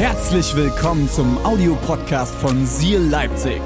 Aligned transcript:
Herzlich 0.00 0.56
willkommen 0.56 1.10
zum 1.10 1.36
Audiopodcast 1.44 2.34
von 2.36 2.64
Seal 2.64 3.02
Leipzig. 3.02 3.60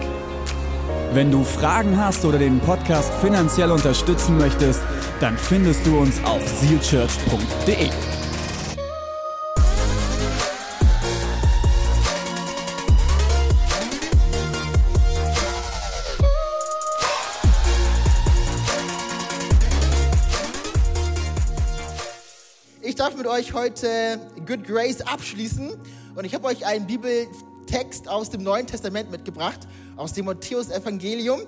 Wenn 1.12 1.30
du 1.30 1.44
Fragen 1.44 1.96
hast 1.96 2.24
oder 2.24 2.40
den 2.40 2.58
Podcast 2.58 3.14
finanziell 3.20 3.70
unterstützen 3.70 4.36
möchtest, 4.36 4.82
dann 5.20 5.38
findest 5.38 5.86
du 5.86 5.96
uns 5.96 6.20
auf 6.24 6.42
sealchurch.de. 6.44 7.88
Ich 22.82 22.96
darf 22.96 23.16
mit 23.16 23.28
euch 23.28 23.52
heute 23.54 24.18
Good 24.44 24.64
Grace 24.64 25.00
abschließen 25.00 25.74
und 26.14 26.24
ich 26.24 26.34
habe 26.34 26.46
euch 26.46 26.64
einen 26.64 26.86
Bibeltext 26.86 28.08
aus 28.08 28.30
dem 28.30 28.42
Neuen 28.42 28.66
Testament 28.66 29.10
mitgebracht, 29.10 29.60
aus 29.96 30.12
dem 30.12 30.26
Matthäus-Evangelium. 30.26 31.42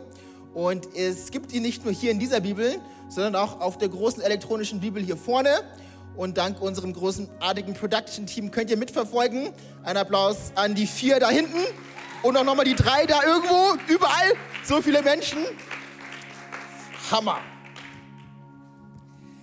Und 0.54 0.94
es 0.96 1.30
gibt 1.30 1.52
ihn 1.52 1.62
nicht 1.62 1.84
nur 1.84 1.92
hier 1.92 2.10
in 2.10 2.18
dieser 2.18 2.40
Bibel, 2.40 2.80
sondern 3.08 3.36
auch 3.36 3.60
auf 3.60 3.78
der 3.78 3.88
großen 3.88 4.22
elektronischen 4.22 4.80
Bibel 4.80 5.02
hier 5.02 5.16
vorne. 5.16 5.50
Und 6.16 6.38
dank 6.38 6.60
unserem 6.60 6.94
großartigen 6.94 7.74
Production-Team 7.74 8.50
könnt 8.50 8.70
ihr 8.70 8.76
mitverfolgen. 8.76 9.50
Ein 9.84 9.96
Applaus 9.96 10.52
an 10.54 10.74
die 10.74 10.86
vier 10.86 11.20
da 11.20 11.28
hinten 11.28 11.60
und 12.22 12.36
auch 12.36 12.44
nochmal 12.44 12.64
die 12.64 12.74
drei 12.74 13.06
da 13.06 13.22
irgendwo, 13.22 13.76
überall. 13.86 14.32
So 14.64 14.82
viele 14.82 15.02
Menschen. 15.02 15.38
Hammer. 17.10 17.38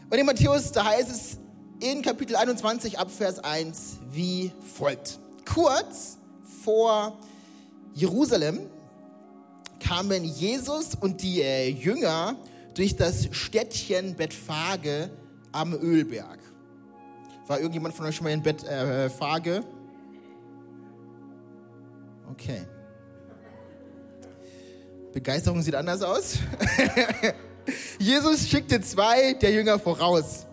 Und 0.09 0.17
in 0.17 0.25
Matthäus, 0.25 0.71
da 0.71 0.83
heißt 0.83 1.09
es 1.09 1.37
in 1.79 2.01
Kapitel 2.01 2.35
21 2.35 2.99
ab 2.99 3.09
Vers 3.09 3.39
1 3.39 3.99
wie 4.13 4.51
folgt. 4.75 5.19
Kurz 5.45 6.17
vor 6.63 7.17
Jerusalem 7.93 8.69
kamen 9.79 10.23
Jesus 10.23 10.95
und 10.95 11.21
die 11.21 11.41
äh, 11.41 11.69
Jünger 11.69 12.35
durch 12.73 12.95
das 12.95 13.27
Städtchen 13.31 14.15
Bethphage 14.15 15.09
am 15.51 15.73
Ölberg. 15.73 16.39
War 17.47 17.57
irgendjemand 17.57 17.93
von 17.93 18.05
euch 18.05 18.15
schon 18.15 18.23
mal 18.23 18.31
in 18.31 18.41
Bethphage? 18.41 19.63
Okay. 22.31 22.61
Begeisterung 25.11 25.61
sieht 25.61 25.75
anders 25.75 26.01
aus. 26.01 26.39
Jesus 27.99 28.47
schickte 28.47 28.81
zwei 28.81 29.33
der 29.33 29.51
Jünger 29.51 29.77
voraus. 29.77 30.45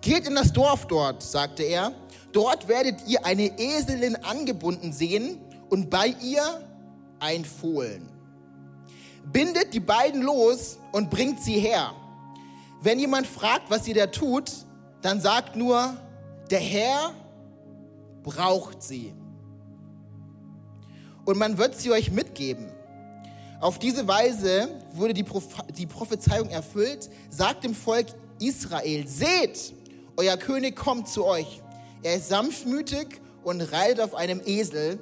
Geht 0.00 0.26
in 0.26 0.34
das 0.34 0.52
Dorf 0.52 0.86
dort, 0.86 1.22
sagte 1.22 1.62
er. 1.62 1.92
Dort 2.32 2.68
werdet 2.68 3.06
ihr 3.06 3.24
eine 3.24 3.58
Eselin 3.58 4.16
angebunden 4.16 4.92
sehen 4.92 5.38
und 5.70 5.90
bei 5.90 6.14
ihr 6.22 6.60
ein 7.20 7.44
Fohlen. 7.44 8.08
Bindet 9.32 9.74
die 9.74 9.80
beiden 9.80 10.22
los 10.22 10.78
und 10.92 11.10
bringt 11.10 11.42
sie 11.42 11.58
her. 11.58 11.92
Wenn 12.80 12.98
jemand 12.98 13.26
fragt, 13.26 13.70
was 13.70 13.84
sie 13.84 13.92
da 13.92 14.06
tut, 14.06 14.50
dann 15.02 15.20
sagt 15.20 15.56
nur, 15.56 15.96
der 16.50 16.60
Herr 16.60 17.12
braucht 18.22 18.82
sie. 18.82 19.12
Und 21.24 21.38
man 21.38 21.58
wird 21.58 21.78
sie 21.78 21.90
euch 21.90 22.10
mitgeben. 22.10 22.70
Auf 23.60 23.78
diese 23.78 24.06
Weise 24.06 24.68
wurde 24.92 25.14
die, 25.14 25.24
die 25.76 25.86
Prophezeiung 25.86 26.48
erfüllt. 26.48 27.10
Sagt 27.28 27.64
dem 27.64 27.74
Volk 27.74 28.06
Israel, 28.38 29.06
seht, 29.06 29.74
euer 30.16 30.36
König 30.36 30.76
kommt 30.76 31.08
zu 31.08 31.24
euch. 31.24 31.60
Er 32.02 32.16
ist 32.16 32.28
sanftmütig 32.28 33.20
und 33.42 33.60
reitet 33.60 34.00
auf 34.00 34.14
einem 34.14 34.40
Esel, 34.44 34.98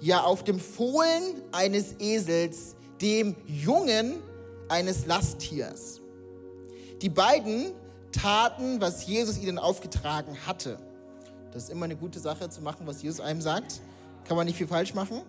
ja 0.00 0.22
auf 0.22 0.44
dem 0.44 0.60
Fohlen 0.60 1.42
eines 1.52 1.94
Esels, 1.98 2.76
dem 3.00 3.34
Jungen 3.46 4.16
eines 4.68 5.06
Lasttiers. 5.06 6.00
Die 7.02 7.08
beiden 7.08 7.72
taten, 8.12 8.80
was 8.80 9.06
Jesus 9.06 9.38
ihnen 9.38 9.58
aufgetragen 9.58 10.36
hatte. 10.46 10.78
Das 11.52 11.64
ist 11.64 11.70
immer 11.70 11.84
eine 11.84 11.96
gute 11.96 12.18
Sache 12.18 12.48
zu 12.48 12.62
machen, 12.62 12.86
was 12.86 13.02
Jesus 13.02 13.20
einem 13.20 13.40
sagt. 13.40 13.80
Kann 14.24 14.36
man 14.36 14.46
nicht 14.46 14.56
viel 14.56 14.66
falsch 14.66 14.94
machen. 14.94 15.22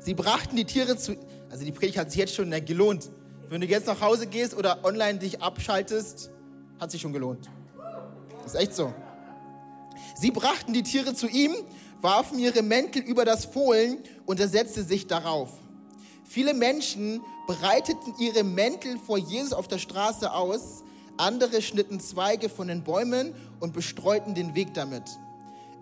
Sie 0.00 0.14
brachten 0.14 0.56
die 0.56 0.64
Tiere 0.64 0.96
zu, 0.96 1.16
also 1.50 1.64
die 1.64 1.72
Predigt 1.72 1.98
hat 1.98 2.10
sich 2.10 2.18
jetzt 2.18 2.34
schon 2.34 2.50
gelohnt. 2.64 3.10
Wenn 3.48 3.60
du 3.60 3.66
jetzt 3.66 3.86
nach 3.86 4.00
Hause 4.00 4.26
gehst 4.26 4.56
oder 4.56 4.84
online 4.84 5.18
dich 5.18 5.42
abschaltest, 5.42 6.30
hat 6.78 6.90
sich 6.90 7.00
schon 7.00 7.12
gelohnt. 7.12 7.50
Das 8.42 8.54
ist 8.54 8.60
echt 8.60 8.74
so. 8.74 8.94
Sie 10.14 10.30
brachten 10.30 10.72
die 10.72 10.82
Tiere 10.82 11.14
zu 11.14 11.28
ihm, 11.28 11.54
warfen 12.00 12.38
ihre 12.38 12.62
Mäntel 12.62 13.02
über 13.02 13.24
das 13.24 13.44
Fohlen 13.44 13.98
und 14.26 14.40
er 14.40 14.48
setzte 14.48 14.82
sich 14.82 15.06
darauf. 15.06 15.50
Viele 16.24 16.54
Menschen 16.54 17.20
breiteten 17.46 18.14
ihre 18.18 18.44
Mäntel 18.44 18.98
vor 18.98 19.18
Jesus 19.18 19.52
auf 19.52 19.66
der 19.66 19.78
Straße 19.78 20.32
aus, 20.32 20.84
andere 21.16 21.60
schnitten 21.60 22.00
Zweige 22.00 22.48
von 22.48 22.68
den 22.68 22.84
Bäumen 22.84 23.34
und 23.58 23.72
bestreuten 23.72 24.34
den 24.34 24.54
Weg 24.54 24.72
damit. 24.74 25.02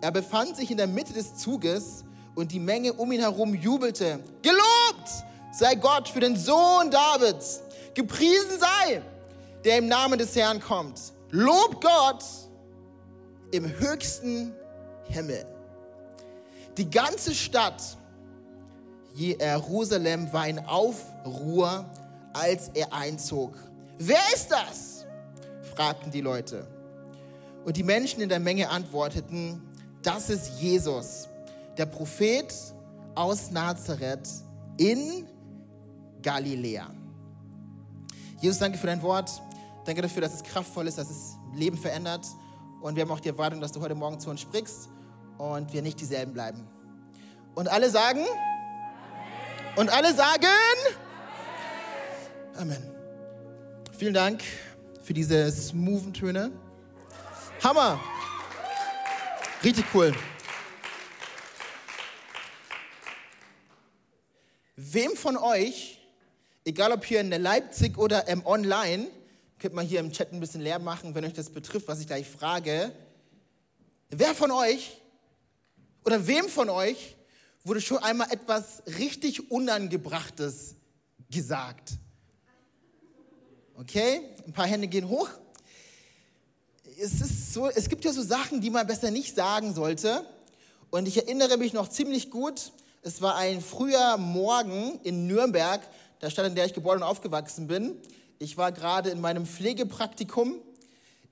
Er 0.01 0.11
befand 0.11 0.55
sich 0.55 0.71
in 0.71 0.77
der 0.77 0.87
Mitte 0.87 1.13
des 1.13 1.35
Zuges 1.35 2.03
und 2.35 2.51
die 2.51 2.59
Menge 2.59 2.93
um 2.93 3.11
ihn 3.11 3.19
herum 3.19 3.53
jubelte. 3.53 4.23
Gelobt 4.41 5.09
sei 5.51 5.75
Gott 5.75 6.09
für 6.09 6.19
den 6.19 6.35
Sohn 6.37 6.89
Davids. 6.89 7.61
Gepriesen 7.93 8.59
sei, 8.59 9.01
der 9.63 9.77
im 9.77 9.87
Namen 9.87 10.17
des 10.17 10.35
Herrn 10.35 10.59
kommt. 10.59 10.99
Lob 11.31 11.81
Gott 11.81 12.23
im 13.51 13.69
höchsten 13.79 14.53
Himmel. 15.05 15.45
Die 16.77 16.89
ganze 16.89 17.33
Stadt 17.33 17.97
Jerusalem 19.15 20.31
war 20.31 20.47
in 20.47 20.59
Aufruhr, 20.59 21.85
als 22.33 22.69
er 22.69 22.93
einzog. 22.93 23.57
Wer 23.97 24.21
ist 24.33 24.49
das? 24.49 25.05
fragten 25.75 26.11
die 26.11 26.21
Leute. 26.21 26.67
Und 27.65 27.75
die 27.75 27.83
Menschen 27.83 28.21
in 28.21 28.29
der 28.29 28.39
Menge 28.39 28.69
antworteten, 28.69 29.61
das 30.01 30.29
ist 30.29 30.59
Jesus, 30.59 31.27
der 31.77 31.85
Prophet 31.85 32.53
aus 33.15 33.51
Nazareth 33.51 34.29
in 34.77 35.27
Galiläa. 36.21 36.89
Jesus, 38.39 38.59
danke 38.59 38.77
für 38.77 38.87
dein 38.87 39.01
Wort. 39.01 39.41
Danke 39.85 40.01
dafür, 40.01 40.21
dass 40.21 40.35
es 40.35 40.43
kraftvoll 40.43 40.87
ist, 40.87 40.97
dass 40.97 41.09
es 41.09 41.35
Leben 41.55 41.77
verändert. 41.77 42.25
Und 42.81 42.95
wir 42.95 43.03
haben 43.03 43.11
auch 43.11 43.19
die 43.19 43.29
Erwartung, 43.29 43.59
dass 43.59 43.71
du 43.71 43.81
heute 43.81 43.95
Morgen 43.95 44.19
zu 44.19 44.29
uns 44.29 44.41
sprichst 44.41 44.89
und 45.37 45.73
wir 45.73 45.81
nicht 45.81 45.99
dieselben 45.99 46.33
bleiben. 46.33 46.65
Und 47.55 47.67
alle 47.67 47.89
sagen? 47.89 48.21
Amen. 48.21 49.77
Und 49.77 49.89
alle 49.89 50.13
sagen? 50.13 50.45
Amen. 52.55 52.71
Amen. 52.77 52.95
Vielen 53.97 54.13
Dank 54.13 54.41
für 55.03 55.13
diese 55.13 55.51
smoothen 55.51 56.13
Töne. 56.13 56.51
Hammer. 57.61 57.99
Richtig 59.61 59.83
cool. 59.93 60.15
Wem 64.77 65.17
von 65.17 65.35
euch, 65.35 65.99
egal 66.63 66.93
ob 66.93 67.03
hier 67.03 67.19
in 67.19 67.29
Leipzig 67.29 67.97
oder 67.97 68.29
im 68.29 68.45
Online, 68.45 69.07
könnt 69.59 69.75
mal 69.75 69.85
hier 69.85 69.99
im 69.99 70.11
Chat 70.11 70.31
ein 70.31 70.39
bisschen 70.39 70.61
leer 70.61 70.79
machen, 70.79 71.13
wenn 71.13 71.25
euch 71.25 71.33
das 71.33 71.49
betrifft, 71.49 71.87
was 71.87 71.99
ich 71.99 72.07
gleich 72.07 72.27
frage. 72.27 72.93
Wer 74.09 74.33
von 74.33 74.51
euch 74.51 75.01
oder 76.05 76.25
wem 76.25 76.47
von 76.47 76.69
euch 76.69 77.17
wurde 77.63 77.81
schon 77.81 77.97
einmal 77.99 78.31
etwas 78.31 78.81
richtig 78.97 79.51
Unangebrachtes 79.51 80.75
gesagt? 81.29 81.91
Okay, 83.75 84.21
ein 84.47 84.53
paar 84.53 84.65
Hände 84.65 84.87
gehen 84.87 85.07
hoch. 85.07 85.29
Es, 86.97 87.21
ist 87.21 87.53
so, 87.53 87.67
es 87.67 87.87
gibt 87.87 88.03
ja 88.03 88.11
so 88.11 88.21
Sachen, 88.21 88.61
die 88.61 88.69
man 88.69 88.87
besser 88.87 89.11
nicht 89.11 89.35
sagen 89.35 89.73
sollte. 89.73 90.25
Und 90.89 91.07
ich 91.07 91.17
erinnere 91.17 91.57
mich 91.57 91.73
noch 91.73 91.87
ziemlich 91.89 92.29
gut, 92.29 92.71
es 93.01 93.21
war 93.21 93.35
ein 93.35 93.61
früher 93.61 94.17
Morgen 94.17 94.99
in 95.03 95.27
Nürnberg, 95.27 95.81
der 96.21 96.29
Stadt, 96.29 96.47
in 96.47 96.55
der 96.55 96.65
ich 96.65 96.73
geboren 96.73 96.97
und 96.97 97.03
aufgewachsen 97.03 97.67
bin. 97.67 97.97
Ich 98.41 98.55
war 98.55 98.71
gerade 98.71 99.09
in 99.09 99.19
meinem 99.19 99.45
Pflegepraktikum 99.45 100.61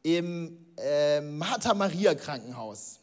im 0.04 0.57
äh, 0.77 1.21
Martha 1.21 1.74
Maria 1.74 2.13
Krankenhaus. 2.13 3.00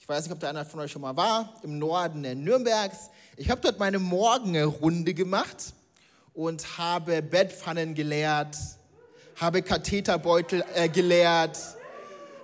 Ich 0.00 0.08
weiß 0.08 0.24
nicht, 0.24 0.32
ob 0.32 0.40
da 0.40 0.48
einer 0.48 0.64
von 0.64 0.80
euch 0.80 0.90
schon 0.90 1.02
mal 1.02 1.14
war, 1.14 1.54
im 1.62 1.78
Norden 1.78 2.22
Nürnbergs. 2.22 3.10
Ich 3.36 3.50
habe 3.50 3.60
dort 3.60 3.78
meine 3.78 3.98
Morgenrunde 3.98 5.12
gemacht 5.12 5.74
und 6.32 6.78
habe 6.78 7.20
Bettpfannen 7.20 7.94
geleert, 7.94 8.56
habe 9.36 9.60
Katheterbeutel 9.60 10.64
äh, 10.74 10.88
geleert, 10.88 11.58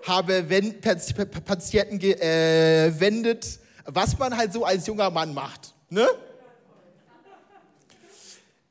habe 0.06 0.50
Wen 0.50 0.82
Patienten 0.82 1.98
gewendet, 1.98 3.46
äh, 3.46 3.58
was 3.86 4.18
man 4.18 4.36
halt 4.36 4.52
so 4.52 4.66
als 4.66 4.86
junger 4.86 5.08
Mann 5.08 5.32
macht. 5.32 5.72
Ne? 5.88 6.06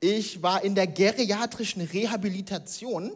Ich 0.01 0.41
war 0.41 0.63
in 0.63 0.75
der 0.75 0.87
geriatrischen 0.87 1.81
Rehabilitation. 1.81 3.11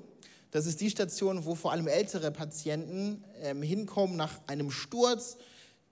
Das 0.51 0.65
ist 0.65 0.81
die 0.81 0.89
Station, 0.89 1.45
wo 1.45 1.56
vor 1.56 1.71
allem 1.71 1.88
ältere 1.88 2.30
Patienten 2.30 3.24
ähm, 3.41 3.62
hinkommen 3.62 4.18
nach 4.18 4.41
einem 4.47 4.69
Sturz, 4.69 5.38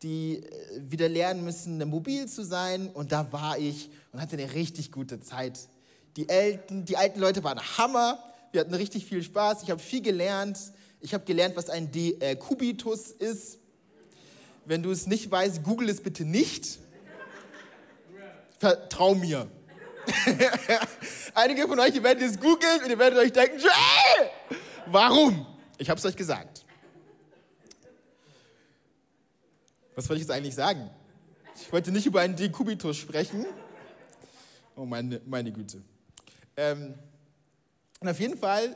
die 0.04 0.44
äh, 0.44 0.82
wieder 0.82 1.08
lernen 1.08 1.46
müssen, 1.46 1.78
mobil 1.88 2.28
zu 2.28 2.44
sein. 2.44 2.90
Und 2.90 3.14
da 3.14 3.32
war 3.32 3.58
ich 3.58 3.90
und 4.12 4.20
hatte 4.20 4.36
eine 4.36 4.54
richtig 4.54 4.92
gute 4.92 5.22
Zeit. 5.22 5.60
Die, 6.18 6.28
Elten, 6.28 6.84
die 6.84 6.98
alten 6.98 7.22
Leute 7.22 7.42
waren 7.46 7.60
Hammer. 7.78 8.22
Wir 8.52 8.60
hatten 8.60 8.74
richtig 8.74 9.06
viel 9.06 9.24
Spaß. 9.24 9.64
Ich 9.64 9.72
habe 9.72 9.82
viel 9.82 10.02
gelernt. 10.02 10.60
Ich 11.00 11.14
habe 11.14 11.24
gelernt, 11.24 11.56
was 11.56 11.70
ein 11.70 11.90
Dekubitus 11.90 13.12
ist. 13.12 13.60
Wenn 14.66 14.84
du 14.84 14.92
es 14.92 15.08
nicht 15.08 15.32
weißt, 15.32 15.64
google 15.64 15.88
es 15.88 16.02
bitte 16.02 16.26
nicht. 16.26 16.80
Vertrau 18.60 19.16
mir. 19.16 19.50
Einige 21.34 21.68
von 21.68 21.80
euch 21.80 22.02
werden 22.02 22.24
es 22.24 22.40
googeln 22.40 22.84
und 22.84 22.90
ihr 22.90 23.00
werdet 23.00 23.20
euch 23.20 23.32
denken, 23.32 23.60
Joel, 23.60 24.30
warum? 24.88 25.46
Ich 25.78 25.90
habe 25.90 26.00
es 26.00 26.06
euch 26.06 26.16
gesagt. 26.16 26.66
Was 29.96 30.08
wollte 30.10 30.22
ich 30.22 30.28
jetzt 30.28 30.36
eigentlich 30.36 30.56
sagen? 30.56 30.90
Ich 31.56 31.72
wollte 31.72 31.92
nicht 31.92 32.06
über 32.06 32.22
einen 32.22 32.36
Dekubitus 32.36 32.98
sprechen. 32.98 33.46
Oh 34.76 34.86
meine, 34.86 35.22
meine 35.26 35.52
Güte. 35.52 35.82
Ähm, 36.58 36.96
und 38.00 38.10
auf 38.10 38.20
jeden 38.20 38.38
Fall 38.38 38.76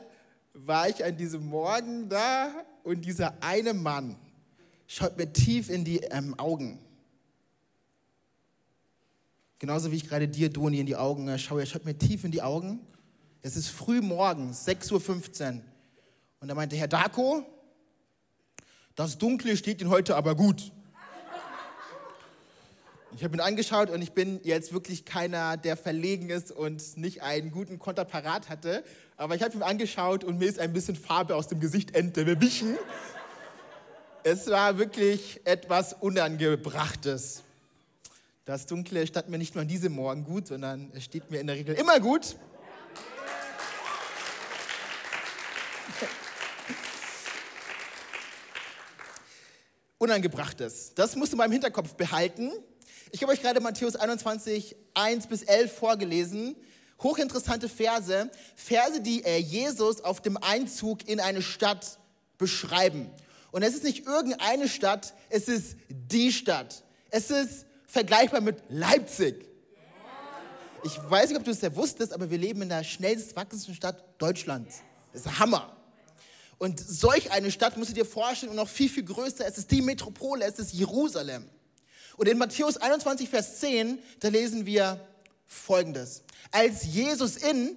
war 0.52 0.88
ich 0.88 1.04
an 1.04 1.16
diesem 1.16 1.46
Morgen 1.46 2.08
da 2.08 2.52
und 2.84 3.04
dieser 3.04 3.34
eine 3.40 3.74
Mann 3.74 4.16
schaut 4.86 5.16
mir 5.16 5.32
tief 5.32 5.68
in 5.68 5.84
die 5.84 5.98
ähm, 5.98 6.38
Augen. 6.38 6.78
Genauso 9.58 9.90
wie 9.90 9.96
ich 9.96 10.08
gerade 10.08 10.28
dir, 10.28 10.50
Doni, 10.50 10.80
in 10.80 10.86
die 10.86 10.96
Augen 10.96 11.28
äh, 11.28 11.38
schaue. 11.38 11.60
Er 11.60 11.66
schaut 11.66 11.84
mir 11.84 11.96
tief 11.96 12.24
in 12.24 12.30
die 12.30 12.42
Augen. 12.42 12.80
Es 13.40 13.56
ist 13.56 13.68
früh 13.68 14.02
morgens, 14.02 14.66
6.15 14.68 15.54
Uhr. 15.54 15.62
Und 16.40 16.48
er 16.48 16.54
meinte, 16.54 16.76
Herr 16.76 16.88
Dako, 16.88 17.42
das 18.94 19.16
Dunkle 19.16 19.56
steht 19.56 19.80
Ihnen 19.80 19.90
heute 19.90 20.16
aber 20.16 20.34
gut. 20.34 20.72
Ich 23.16 23.24
habe 23.24 23.34
ihn 23.34 23.40
angeschaut 23.40 23.88
und 23.88 24.02
ich 24.02 24.12
bin 24.12 24.40
jetzt 24.42 24.74
wirklich 24.74 25.06
keiner, 25.06 25.56
der 25.56 25.78
verlegen 25.78 26.28
ist 26.28 26.52
und 26.52 26.98
nicht 26.98 27.22
einen 27.22 27.50
guten 27.50 27.78
Konter 27.78 28.04
parat 28.04 28.50
hatte. 28.50 28.84
Aber 29.16 29.34
ich 29.34 29.42
habe 29.42 29.56
ihn 29.56 29.62
angeschaut 29.62 30.22
und 30.22 30.38
mir 30.38 30.46
ist 30.46 30.58
ein 30.58 30.74
bisschen 30.74 30.96
Farbe 30.96 31.34
aus 31.34 31.48
dem 31.48 31.60
Gesicht 31.60 31.94
entwichen. 31.94 32.76
Es 34.22 34.50
war 34.50 34.76
wirklich 34.76 35.40
etwas 35.44 35.94
Unangebrachtes. 35.94 37.42
Das 38.46 38.64
Dunkle 38.64 39.06
stand 39.08 39.28
mir 39.28 39.36
nicht 39.38 39.54
nur 39.56 39.62
an 39.62 39.68
diesem 39.68 39.92
Morgen 39.92 40.22
gut, 40.22 40.46
sondern 40.46 40.92
es 40.94 41.02
steht 41.02 41.32
mir 41.32 41.40
in 41.40 41.48
der 41.48 41.56
Regel 41.56 41.74
immer 41.74 41.98
gut. 41.98 42.36
Unangebrachtes. 49.98 50.92
Das 50.94 51.16
musst 51.16 51.32
du 51.32 51.36
mal 51.36 51.46
im 51.46 51.50
Hinterkopf 51.50 51.96
behalten. 51.96 52.52
Ich 53.10 53.20
habe 53.22 53.32
euch 53.32 53.42
gerade 53.42 53.60
Matthäus 53.60 53.96
21, 53.96 54.76
1 54.94 55.26
bis 55.26 55.42
11 55.42 55.76
vorgelesen. 55.76 56.54
Hochinteressante 57.02 57.68
Verse. 57.68 58.30
Verse, 58.54 59.00
die 59.00 59.24
äh, 59.24 59.38
Jesus 59.38 60.02
auf 60.02 60.22
dem 60.22 60.36
Einzug 60.36 61.08
in 61.08 61.18
eine 61.18 61.42
Stadt 61.42 61.98
beschreiben. 62.38 63.10
Und 63.50 63.64
es 63.64 63.74
ist 63.74 63.82
nicht 63.82 64.06
irgendeine 64.06 64.68
Stadt, 64.68 65.14
es 65.30 65.48
ist 65.48 65.76
die 65.88 66.30
Stadt. 66.30 66.84
Es 67.10 67.32
ist 67.32 67.66
vergleichbar 67.86 68.40
mit 68.40 68.62
Leipzig. 68.68 69.46
Ich 70.84 70.98
weiß 71.08 71.30
nicht, 71.30 71.38
ob 71.38 71.44
du 71.44 71.50
es 71.50 71.60
ja 71.60 71.74
wusstest, 71.74 72.12
aber 72.12 72.30
wir 72.30 72.38
leben 72.38 72.62
in 72.62 72.68
der 72.68 72.84
schnellst 72.84 73.34
wachsenden 73.34 73.74
Stadt 73.74 74.04
Deutschlands. 74.18 74.82
Das 75.12 75.22
ist 75.22 75.38
Hammer. 75.38 75.76
Und 76.58 76.80
solch 76.80 77.30
eine 77.32 77.50
Stadt 77.50 77.76
musst 77.76 77.90
du 77.90 77.94
dir 77.94 78.06
vorstellen 78.06 78.50
und 78.50 78.56
noch 78.56 78.68
viel, 78.68 78.88
viel 78.88 79.04
größer. 79.04 79.46
Es 79.46 79.58
ist 79.58 79.70
die 79.70 79.82
Metropole, 79.82 80.44
es 80.44 80.58
ist 80.58 80.72
Jerusalem. 80.72 81.48
Und 82.16 82.28
in 82.28 82.38
Matthäus 82.38 82.76
21, 82.76 83.28
Vers 83.28 83.60
10, 83.60 83.98
da 84.20 84.28
lesen 84.28 84.64
wir 84.64 85.06
Folgendes. 85.46 86.22
Als 86.50 86.84
Jesus 86.84 87.36
in 87.36 87.76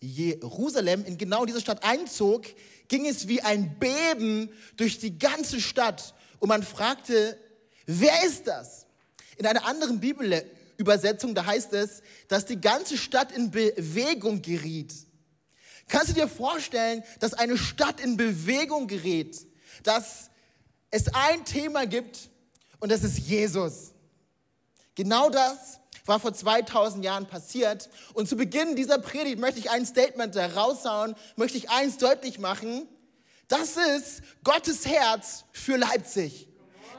Jerusalem, 0.00 1.04
in 1.04 1.18
genau 1.18 1.44
diese 1.44 1.60
Stadt 1.60 1.82
einzog, 1.82 2.46
ging 2.86 3.06
es 3.06 3.26
wie 3.26 3.42
ein 3.42 3.78
Beben 3.78 4.50
durch 4.76 4.98
die 4.98 5.18
ganze 5.18 5.60
Stadt. 5.60 6.14
Und 6.38 6.48
man 6.48 6.62
fragte, 6.62 7.38
wer 7.88 8.24
ist 8.24 8.46
das? 8.46 8.86
In 9.36 9.46
einer 9.46 9.64
anderen 9.64 9.98
Bibelübersetzung, 9.98 11.34
da 11.34 11.46
heißt 11.46 11.72
es, 11.72 12.02
dass 12.28 12.44
die 12.44 12.60
ganze 12.60 12.96
Stadt 12.96 13.32
in 13.32 13.50
Bewegung 13.50 14.42
geriet. 14.42 14.94
Kannst 15.88 16.10
du 16.10 16.12
dir 16.14 16.28
vorstellen, 16.28 17.02
dass 17.18 17.34
eine 17.34 17.56
Stadt 17.56 18.00
in 18.00 18.16
Bewegung 18.16 18.86
gerät? 18.86 19.46
Dass 19.82 20.30
es 20.90 21.12
ein 21.14 21.44
Thema 21.44 21.86
gibt, 21.86 22.30
und 22.80 22.92
das 22.92 23.02
ist 23.02 23.18
Jesus. 23.18 23.92
Genau 24.94 25.30
das 25.30 25.80
war 26.04 26.20
vor 26.20 26.32
2000 26.32 27.04
Jahren 27.04 27.26
passiert. 27.26 27.88
Und 28.14 28.28
zu 28.28 28.36
Beginn 28.36 28.76
dieser 28.76 28.98
Predigt 28.98 29.38
möchte 29.38 29.60
ich 29.60 29.70
ein 29.70 29.86
Statement 29.86 30.36
raushauen, 30.36 31.14
möchte 31.36 31.58
ich 31.58 31.70
eins 31.70 31.98
deutlich 31.98 32.38
machen. 32.38 32.88
Das 33.46 33.76
ist 33.76 34.22
Gottes 34.44 34.86
Herz 34.86 35.44
für 35.52 35.76
Leipzig. 35.76 36.47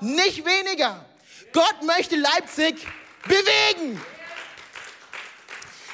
Nicht 0.02 0.46
weniger. 0.46 1.06
Gott 1.52 1.84
möchte 1.84 2.16
Leipzig 2.16 2.88
bewegen. 3.24 4.02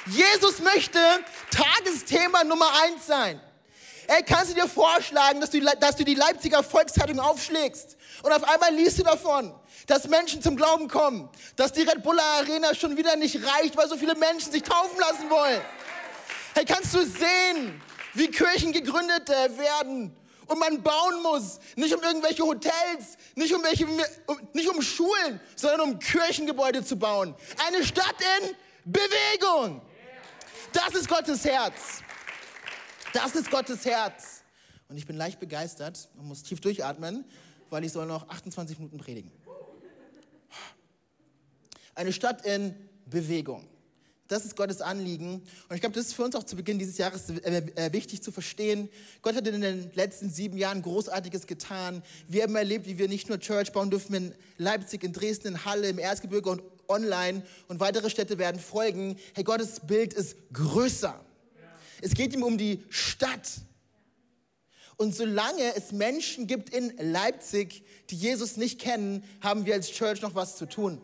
Jesus 0.08 0.60
möchte 0.60 1.00
Tagesthema 1.50 2.44
Nummer 2.44 2.70
eins 2.84 3.08
sein. 3.08 3.42
Ey, 4.08 4.22
kannst 4.24 4.52
du 4.52 4.56
dir 4.56 4.68
vorschlagen, 4.68 5.42
dass 5.42 5.50
du, 5.50 5.60
dass 5.62 5.96
du 5.96 6.04
die 6.04 6.14
Leipziger 6.14 6.62
Volkszeitung 6.62 7.20
aufschlägst 7.20 7.98
und 8.22 8.32
auf 8.32 8.44
einmal 8.44 8.74
liest 8.74 9.00
du 9.00 9.04
davon, 9.04 9.54
dass 9.88 10.08
Menschen 10.08 10.44
zum 10.44 10.56
Glauben 10.56 10.88
kommen, 10.88 11.28
dass 11.56 11.74
die 11.74 11.82
Red 11.82 12.04
Bull 12.04 12.20
Arena 12.20 12.76
schon 12.76 12.98
wieder 12.98 13.16
nicht 13.16 13.40
reicht, 13.44 13.76
weil 13.76 13.90
so 13.90 13.98
viele 13.98 14.16
Menschen 14.16 14.52
sich 14.52 14.62
taufen 14.62 15.00
lassen 15.00 15.30
wollen. 15.30 15.62
Hey, 16.54 16.66
kannst 16.66 16.94
du 16.94 17.04
sehen, 17.04 17.82
wie 18.14 18.28
Kirchen 18.28 18.72
gegründet 18.72 19.30
äh, 19.30 19.58
werden 19.58 20.16
und 20.48 20.60
man 20.60 20.82
bauen 20.82 21.22
muss, 21.22 21.60
nicht 21.76 21.94
um 21.96 22.02
irgendwelche 22.02 22.44
Hotels, 22.44 23.18
nicht 23.36 23.54
um, 23.54 23.64
welche, 23.64 23.86
nicht 24.54 24.70
um 24.70 24.82
Schulen, 24.82 25.40
sondern 25.56 25.82
um 25.82 26.00
Kirchengebäude 26.00 26.84
zu 26.84 26.98
bauen. 26.98 27.36
Eine 27.68 27.84
Stadt 27.84 28.16
in 28.42 28.56
Bewegung. 28.86 29.82
Das 30.74 30.94
ist 30.94 31.08
Gottes 31.08 31.44
Herz. 31.46 32.02
Das 33.14 33.36
ist 33.36 33.50
Gottes 33.50 33.86
Herz. 33.86 34.44
Und 34.88 34.98
ich 34.98 35.06
bin 35.06 35.16
leicht 35.16 35.40
begeistert 35.40 36.10
und 36.18 36.28
muss 36.28 36.44
tief 36.44 36.60
durchatmen, 36.62 37.26
weil 37.70 37.84
ich 37.84 37.92
soll 37.92 38.06
noch 38.06 38.28
28 38.30 38.78
Minuten 38.78 38.98
predigen. 38.98 39.32
Eine 41.96 42.12
Stadt 42.12 42.46
in 42.46 42.76
Bewegung. 43.06 43.68
Das 44.28 44.44
ist 44.44 44.56
Gottes 44.56 44.82
Anliegen. 44.82 45.44
Und 45.70 45.76
ich 45.76 45.82
glaube, 45.82 45.94
das 45.94 46.08
ist 46.08 46.14
für 46.14 46.24
uns 46.24 46.36
auch 46.36 46.44
zu 46.44 46.56
Beginn 46.56 46.80
dieses 46.80 46.98
Jahres 46.98 47.30
äh, 47.30 47.62
äh, 47.76 47.94
wichtig 47.94 48.24
zu 48.24 48.32
verstehen. 48.32 48.90
Gott 49.22 49.36
hat 49.36 49.48
in 49.48 49.62
den 49.62 49.92
letzten 49.94 50.32
sieben 50.32 50.58
Jahren 50.58 50.82
Großartiges 50.82 51.46
getan. 51.46 52.02
Wir 52.28 52.44
haben 52.44 52.56
erlebt, 52.56 52.88
wie 52.88 52.98
wir 52.98 53.08
nicht 53.08 53.30
nur 53.30 53.40
Church 53.40 53.72
bauen 53.72 53.92
dürfen 53.92 54.16
in 54.16 54.36
Leipzig, 54.58 55.04
in 55.04 55.14
Dresden, 55.14 55.50
in 55.50 55.66
Halle, 55.66 55.90
im 55.90 56.00
Erzgebirge 56.00 56.50
und 56.50 56.64
online. 56.88 57.44
Und 57.68 57.80
weitere 57.80 58.10
Städte 58.10 58.40
werden 58.40 58.60
folgen. 58.60 59.18
Hey, 59.34 59.44
Gottes 59.44 59.82
Bild 59.82 60.14
ist 60.14 60.38
größer. 60.54 61.24
Es 62.02 62.16
geht 62.16 62.34
ihm 62.34 62.44
um 62.44 62.58
die 62.58 62.84
Stadt. 62.90 63.50
Und 64.98 65.14
solange 65.14 65.76
es 65.76 65.92
Menschen 65.92 66.48
gibt 66.48 66.72
in 66.72 66.94
Leipzig, 66.98 67.84
die 68.10 68.16
Jesus 68.16 68.58
nicht 68.58 68.80
kennen, 68.80 69.24
haben 69.42 69.66
wir 69.66 69.76
als 69.76 69.92
Church 69.92 70.22
noch 70.22 70.34
was 70.34 70.58
zu 70.58 70.66
tun. 70.66 71.02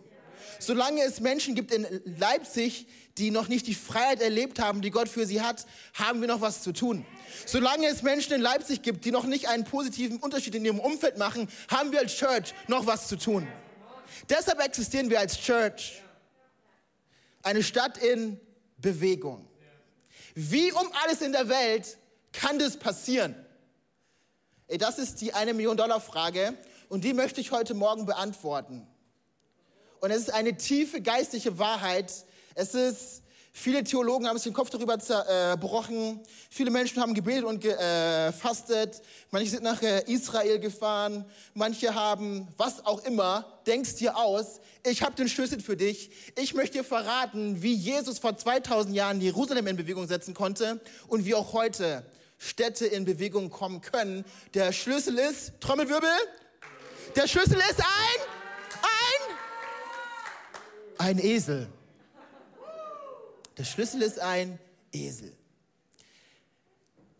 Solange 0.59 1.03
es 1.03 1.19
Menschen 1.19 1.55
gibt 1.55 1.73
in 1.73 1.85
Leipzig, 2.19 2.87
die 3.17 3.31
noch 3.31 3.47
nicht 3.47 3.67
die 3.67 3.75
Freiheit 3.75 4.21
erlebt 4.21 4.59
haben, 4.59 4.81
die 4.81 4.91
Gott 4.91 5.09
für 5.09 5.25
sie 5.25 5.41
hat, 5.41 5.65
haben 5.93 6.21
wir 6.21 6.27
noch 6.27 6.41
was 6.41 6.63
zu 6.63 6.71
tun. 6.71 7.05
Solange 7.45 7.87
es 7.87 8.03
Menschen 8.03 8.33
in 8.33 8.41
Leipzig 8.41 8.81
gibt, 8.81 9.05
die 9.05 9.11
noch 9.11 9.25
nicht 9.25 9.47
einen 9.47 9.63
positiven 9.63 10.17
Unterschied 10.17 10.55
in 10.55 10.65
ihrem 10.65 10.79
Umfeld 10.79 11.17
machen, 11.17 11.49
haben 11.69 11.91
wir 11.91 11.99
als 11.99 12.15
Church 12.15 12.53
noch 12.67 12.85
was 12.85 13.07
zu 13.07 13.17
tun. 13.17 13.47
Deshalb 14.29 14.59
existieren 14.59 15.09
wir 15.09 15.19
als 15.19 15.39
Church. 15.39 16.01
Eine 17.43 17.63
Stadt 17.63 17.97
in 17.97 18.39
Bewegung. 18.77 19.47
Wie 20.35 20.71
um 20.71 20.87
alles 21.03 21.21
in 21.21 21.31
der 21.31 21.49
Welt 21.49 21.97
kann 22.31 22.59
das 22.59 22.77
passieren? 22.77 23.35
Das 24.67 24.99
ist 24.99 25.19
die 25.21 25.33
eine 25.33 25.53
Million 25.53 25.75
Dollar 25.75 25.99
Frage 25.99 26.57
und 26.87 27.03
die 27.03 27.13
möchte 27.13 27.41
ich 27.41 27.51
heute 27.51 27.73
Morgen 27.73 28.05
beantworten. 28.05 28.87
Und 30.01 30.09
es 30.09 30.23
ist 30.23 30.33
eine 30.33 30.57
tiefe 30.57 30.99
geistliche 30.99 31.59
Wahrheit. 31.59 32.11
Es 32.55 32.73
ist, 32.73 33.21
viele 33.53 33.83
Theologen 33.83 34.27
haben 34.27 34.35
sich 34.37 34.45
den 34.45 34.53
Kopf 34.53 34.71
darüber 34.71 34.97
zerbrochen. 34.97 36.19
Viele 36.49 36.71
Menschen 36.71 36.99
haben 36.99 37.13
gebetet 37.13 37.43
und 37.43 37.61
gefastet. 37.61 38.95
Äh, 38.95 39.01
manche 39.29 39.51
sind 39.51 39.63
nach 39.63 39.79
äh, 39.83 40.03
Israel 40.11 40.57
gefahren. 40.57 41.23
Manche 41.53 41.93
haben, 41.93 42.47
was 42.57 42.83
auch 42.83 43.03
immer, 43.05 43.61
denkst 43.67 43.97
dir 43.97 44.17
aus. 44.17 44.59
Ich 44.83 45.03
habe 45.03 45.13
den 45.13 45.29
Schlüssel 45.29 45.61
für 45.61 45.77
dich. 45.77 46.09
Ich 46.35 46.55
möchte 46.55 46.79
dir 46.79 46.83
verraten, 46.83 47.61
wie 47.61 47.75
Jesus 47.75 48.17
vor 48.17 48.35
2000 48.35 48.95
Jahren 48.95 49.21
Jerusalem 49.21 49.67
in 49.67 49.77
Bewegung 49.77 50.07
setzen 50.07 50.33
konnte 50.33 50.81
und 51.07 51.25
wie 51.25 51.35
auch 51.35 51.53
heute 51.53 52.03
Städte 52.39 52.87
in 52.87 53.05
Bewegung 53.05 53.51
kommen 53.51 53.81
können. 53.81 54.25
Der 54.55 54.73
Schlüssel 54.73 55.19
ist, 55.19 55.51
Trommelwirbel, 55.59 56.09
der 57.15 57.27
Schlüssel 57.27 57.57
ist 57.57 57.79
ein 57.79 58.40
ein 61.01 61.19
Esel. 61.19 61.67
Der 63.57 63.63
Schlüssel 63.63 64.01
ist 64.01 64.19
ein 64.19 64.59
Esel. 64.93 65.35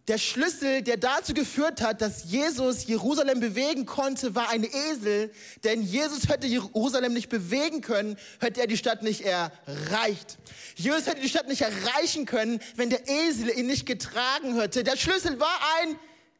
Der 0.08 0.18
Schlüssel, 0.18 0.82
der 0.82 0.98
dazu 0.98 1.34
geführt 1.34 1.82
hat, 1.82 2.02
dass 2.02 2.26
Jesus 2.26 2.86
Jerusalem 2.88 3.40
bewegen 3.40 3.86
konnte, 3.86 4.34
war 4.34 4.50
ein 4.50 4.64
Esel. 4.64 5.32
Denn 5.64 5.84
Jesus 5.84 6.28
hätte 6.28 6.48
Jerusalem 6.48 7.14
nicht 7.14 7.30
bewegen 7.30 7.82
können, 7.82 8.18
hätte 8.40 8.62
er 8.62 8.68
die 8.68 8.78
Stadt 8.78 9.04
nicht 9.04 9.22
erreicht. 9.22 10.38
Jesus 10.76 11.06
hätte 11.06 11.22
die 11.22 11.30
Stadt 11.30 11.48
nicht 11.48 11.62
erreichen 11.62 12.26
können, 12.26 12.60
wenn 12.76 12.90
der 12.90 13.08
Esel 13.08 13.58
ihn 13.58 13.68
nicht 13.68 13.86
getragen 13.86 14.60
hätte. 14.60 14.84
Der 14.84 14.98
Schlüssel 14.98 15.40
war 15.40 15.60
ein 15.82 16.00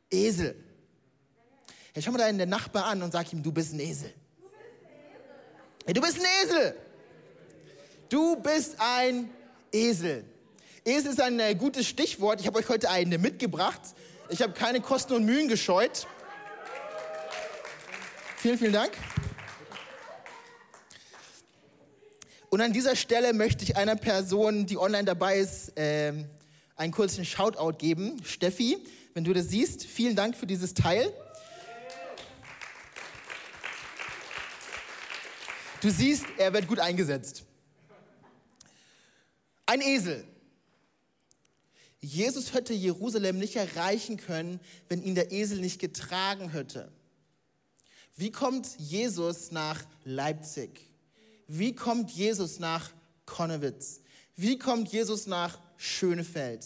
Esel. 0.10 0.56
Jetzt 1.94 2.06
schau 2.06 2.12
mal 2.12 2.18
deinen 2.18 2.50
Nachbar 2.50 2.86
an 2.86 3.02
und 3.04 3.12
sag 3.12 3.32
ihm, 3.32 3.44
du 3.44 3.52
bist 3.52 3.74
ein 3.74 3.80
Esel. 3.80 4.14
Hey, 5.86 5.94
du 5.94 6.02
bist 6.02 6.20
ein 6.20 6.26
Esel. 6.44 6.76
Du 8.12 8.36
bist 8.36 8.76
ein 8.78 9.30
Esel. 9.72 10.26
Esel 10.84 11.12
ist 11.12 11.22
ein 11.22 11.40
äh, 11.40 11.56
gutes 11.56 11.88
Stichwort. 11.88 12.42
Ich 12.42 12.48
habe 12.48 12.60
euch 12.60 12.68
heute 12.68 12.90
eine 12.90 13.18
mitgebracht. 13.18 13.80
Ich 14.28 14.42
habe 14.42 14.52
keine 14.52 14.82
Kosten 14.82 15.14
und 15.14 15.24
Mühen 15.24 15.48
gescheut. 15.48 16.06
Vielen, 18.36 18.58
vielen 18.58 18.74
Dank. 18.74 18.92
Und 22.50 22.60
an 22.60 22.74
dieser 22.74 22.98
Stelle 22.98 23.32
möchte 23.32 23.64
ich 23.64 23.78
einer 23.78 23.96
Person, 23.96 24.66
die 24.66 24.78
online 24.78 25.06
dabei 25.06 25.38
ist, 25.38 25.78
äh, 25.78 26.12
einen 26.76 26.92
kurzen 26.92 27.24
Shoutout 27.24 27.78
geben. 27.78 28.22
Steffi, 28.26 28.78
wenn 29.14 29.24
du 29.24 29.32
das 29.32 29.48
siehst, 29.48 29.86
vielen 29.86 30.18
Dank 30.18 30.36
für 30.36 30.48
dieses 30.48 30.74
Teil. 30.74 31.14
Du 35.80 35.90
siehst, 35.90 36.26
er 36.38 36.52
wird 36.52 36.68
gut 36.68 36.80
eingesetzt. 36.80 37.46
Ein 39.66 39.82
Esel. 39.82 40.26
Jesus 42.00 42.54
hätte 42.54 42.74
Jerusalem 42.74 43.38
nicht 43.38 43.56
erreichen 43.56 44.18
können, 44.18 44.60
wenn 44.90 45.04
ihn 45.04 45.16
der 45.16 45.32
Esel 45.32 45.60
nicht 45.60 45.80
getragen 45.80 46.50
hätte. 46.50 46.92
Wie 48.16 48.32
kommt 48.32 48.68
Jesus 48.80 49.52
nach 49.52 49.84
Leipzig? 50.04 50.92
Wie 51.48 51.76
kommt 51.76 52.12
Jesus 52.12 52.60
nach 52.60 52.92
Konnewitz? 53.26 54.02
Wie 54.36 54.58
kommt 54.58 54.92
Jesus 54.92 55.28
nach 55.28 55.60
Schönefeld? 55.78 56.66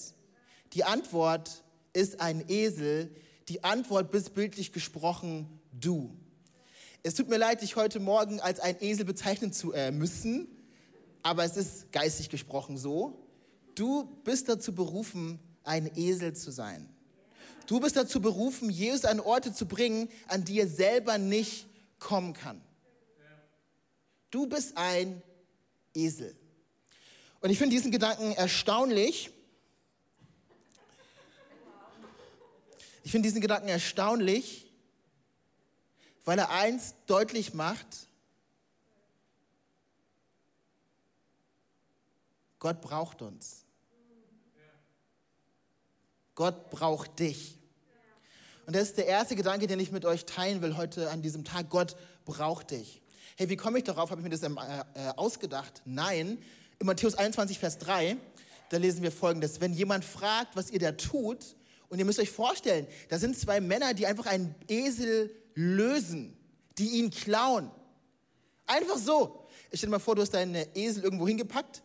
Die 0.74 0.84
Antwort 0.84 1.64
ist 1.94 2.22
ein 2.22 2.48
Esel. 2.50 3.14
Die 3.50 3.64
Antwort 3.64 4.12
bist 4.12 4.34
bildlich 4.34 4.72
gesprochen 4.72 5.60
du. 5.72 6.18
Es 7.04 7.14
tut 7.14 7.30
mir 7.30 7.38
leid, 7.38 7.62
dich 7.62 7.76
heute 7.76 8.00
Morgen 8.00 8.40
als 8.40 8.60
ein 8.60 8.82
Esel 8.82 9.06
bezeichnen 9.06 9.54
zu 9.54 9.74
äh, 9.74 9.92
müssen, 9.92 10.48
aber 11.26 11.44
es 11.44 11.58
ist 11.58 11.92
geistig 11.92 12.30
gesprochen 12.30 12.78
so. 12.78 13.28
Du 13.74 14.04
bist 14.24 14.48
dazu 14.48 14.76
berufen, 14.76 15.40
ein 15.64 15.90
Esel 15.98 16.36
zu 16.36 16.52
sein. 16.52 16.88
Du 17.66 17.80
bist 17.80 17.96
dazu 17.96 18.22
berufen, 18.22 18.70
Jesus 18.70 19.06
an 19.06 19.20
Orte 19.20 19.52
zu 19.52 19.66
bringen, 19.66 20.08
an 20.28 20.46
die 20.46 20.60
er 20.60 20.68
selber 20.68 21.18
nicht 21.18 21.66
kommen 21.98 22.34
kann. 22.34 22.62
Du 24.30 24.46
bist 24.46 24.78
ein 24.78 25.24
Esel. 25.96 26.38
Und 27.42 27.50
ich 27.50 27.58
finde 27.58 27.76
diesen 27.76 27.90
Gedanken 27.90 28.34
erstaunlich. 28.34 29.32
Ich 33.04 33.10
finde 33.10 33.28
diesen 33.28 33.42
Gedanken 33.42 33.68
erstaunlich, 33.68 34.72
weil 36.24 36.38
er 36.38 36.52
eins 36.52 36.94
deutlich 37.08 37.56
macht. 37.56 38.06
Gott 42.66 42.82
braucht 42.82 43.22
uns. 43.22 43.64
Gott 46.34 46.72
braucht 46.72 47.20
dich. 47.20 47.60
Und 48.66 48.76
das 48.76 48.88
ist 48.88 48.98
der 48.98 49.06
erste 49.06 49.36
Gedanke, 49.36 49.68
den 49.68 49.80
ich 49.80 49.92
mit 49.92 50.04
euch 50.04 50.26
teilen 50.26 50.64
will 50.64 50.76
heute 50.76 51.12
an 51.12 51.22
diesem 51.22 51.44
Tag. 51.44 51.70
Gott 51.70 51.96
braucht 52.26 52.72
dich. 52.72 53.04
Hey, 53.38 53.50
wie 53.50 53.56
komme 53.56 53.78
ich 53.78 53.84
darauf? 53.84 54.10
Habe 54.10 54.22
ich 54.22 54.24
mir 54.24 54.32
das 54.32 54.42
ähm, 54.42 54.58
äh, 54.96 55.10
ausgedacht? 55.10 55.84
Nein. 55.86 56.40
In 56.80 56.88
Matthäus 56.88 57.14
21, 57.14 57.60
Vers 57.60 57.78
3, 57.78 58.18
da 58.70 58.78
lesen 58.78 59.04
wir 59.04 59.12
folgendes. 59.12 59.62
Wenn 59.62 59.74
jemand 59.74 60.04
fragt, 60.04 60.56
was 60.56 60.72
ihr 60.72 60.80
da 60.80 60.94
tut, 60.94 61.56
und 61.90 62.00
ihr 62.00 62.06
müsst 62.06 62.18
euch 62.18 62.32
vorstellen, 62.32 62.88
da 63.10 63.20
sind 63.20 63.38
zwei 63.38 63.62
Männer, 63.62 63.94
die 63.94 64.08
einfach 64.08 64.26
einen 64.26 64.56
Esel 64.68 65.30
lösen, 65.54 66.36
die 66.80 66.98
ihn 66.98 67.12
klauen. 67.12 67.70
Einfach 68.66 68.98
so. 68.98 69.46
Ich 69.70 69.82
stell 69.82 69.90
dir 69.90 69.98
mal 69.98 70.00
vor, 70.00 70.16
du 70.16 70.24
hast 70.24 70.34
deinen 70.34 70.66
Esel 70.74 71.04
irgendwo 71.04 71.28
hingepackt 71.28 71.84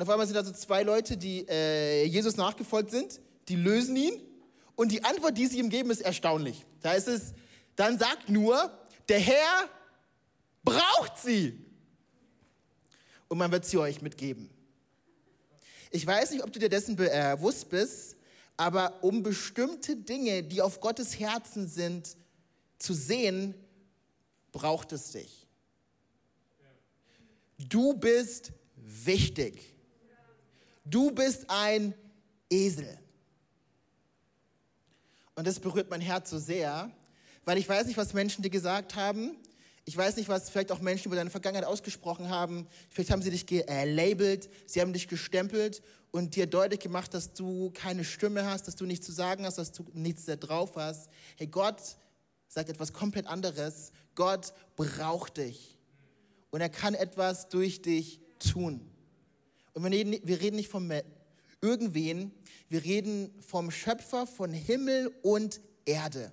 und 0.00 0.06
auf 0.06 0.08
einmal 0.08 0.26
sind 0.26 0.34
da 0.36 0.42
so 0.42 0.52
zwei 0.52 0.82
Leute, 0.82 1.18
die 1.18 1.46
äh, 1.46 2.04
Jesus 2.06 2.36
nachgefolgt 2.36 2.90
sind 2.90 3.20
die 3.50 3.56
lösen 3.56 3.96
ihn. 3.96 4.12
Und 4.76 4.92
die 4.92 5.04
Antwort, 5.04 5.36
die 5.36 5.46
sie 5.46 5.58
ihm 5.58 5.68
geben, 5.68 5.90
ist 5.90 6.00
erstaunlich. 6.00 6.64
Da 6.80 6.94
ist 6.94 7.08
es, 7.08 7.34
dann 7.76 7.98
sagt 7.98 8.30
nur, 8.30 8.72
der 9.08 9.18
Herr 9.18 9.68
braucht 10.62 11.18
sie. 11.18 11.58
Und 13.28 13.38
man 13.38 13.52
wird 13.52 13.66
sie 13.66 13.76
euch 13.76 14.00
mitgeben. 14.00 14.48
Ich 15.90 16.06
weiß 16.06 16.30
nicht, 16.30 16.42
ob 16.44 16.52
du 16.52 16.58
dir 16.58 16.68
dessen 16.68 16.96
bewusst 16.96 17.68
bist, 17.68 18.16
aber 18.56 19.02
um 19.02 19.22
bestimmte 19.22 19.96
Dinge, 19.96 20.42
die 20.44 20.62
auf 20.62 20.80
Gottes 20.80 21.18
Herzen 21.18 21.66
sind, 21.66 22.16
zu 22.78 22.94
sehen, 22.94 23.54
braucht 24.52 24.92
es 24.92 25.10
dich. 25.10 25.46
Du 27.58 27.94
bist 27.94 28.52
wichtig. 28.76 29.74
Du 30.90 31.12
bist 31.12 31.44
ein 31.48 31.94
Esel. 32.50 32.98
Und 35.36 35.46
das 35.46 35.60
berührt 35.60 35.88
mein 35.88 36.00
Herz 36.00 36.30
so 36.30 36.38
sehr, 36.38 36.90
weil 37.44 37.58
ich 37.58 37.68
weiß 37.68 37.86
nicht, 37.86 37.96
was 37.96 38.12
Menschen 38.12 38.42
dir 38.42 38.50
gesagt 38.50 38.96
haben. 38.96 39.36
Ich 39.84 39.96
weiß 39.96 40.16
nicht, 40.16 40.28
was 40.28 40.50
vielleicht 40.50 40.72
auch 40.72 40.80
Menschen 40.80 41.06
über 41.06 41.16
deine 41.16 41.30
Vergangenheit 41.30 41.64
ausgesprochen 41.64 42.28
haben. 42.28 42.66
Vielleicht 42.90 43.12
haben 43.12 43.22
sie 43.22 43.30
dich 43.30 43.46
gelabelt, 43.46 44.50
sie 44.66 44.80
haben 44.80 44.92
dich 44.92 45.06
gestempelt 45.06 45.80
und 46.10 46.34
dir 46.34 46.46
deutlich 46.46 46.80
gemacht, 46.80 47.14
dass 47.14 47.32
du 47.34 47.70
keine 47.70 48.04
Stimme 48.04 48.44
hast, 48.50 48.66
dass 48.66 48.74
du 48.74 48.84
nichts 48.84 49.06
zu 49.06 49.12
sagen 49.12 49.46
hast, 49.46 49.58
dass 49.58 49.70
du 49.70 49.86
nichts 49.92 50.24
da 50.24 50.34
drauf 50.34 50.74
hast. 50.74 51.08
Hey, 51.36 51.46
Gott 51.46 51.80
sagt 52.48 52.68
etwas 52.68 52.92
komplett 52.92 53.28
anderes. 53.28 53.92
Gott 54.16 54.52
braucht 54.74 55.36
dich. 55.36 55.78
Und 56.50 56.60
er 56.60 56.68
kann 56.68 56.94
etwas 56.94 57.48
durch 57.48 57.80
dich 57.80 58.20
tun. 58.40 58.89
Und 59.80 59.90
wir 59.90 59.98
reden, 59.98 60.20
wir 60.24 60.40
reden 60.42 60.56
nicht 60.56 60.68
von 60.68 60.92
irgendwen, 61.62 62.32
wir 62.68 62.84
reden 62.84 63.32
vom 63.40 63.70
Schöpfer 63.70 64.26
von 64.26 64.52
Himmel 64.52 65.10
und 65.22 65.58
Erde. 65.86 66.30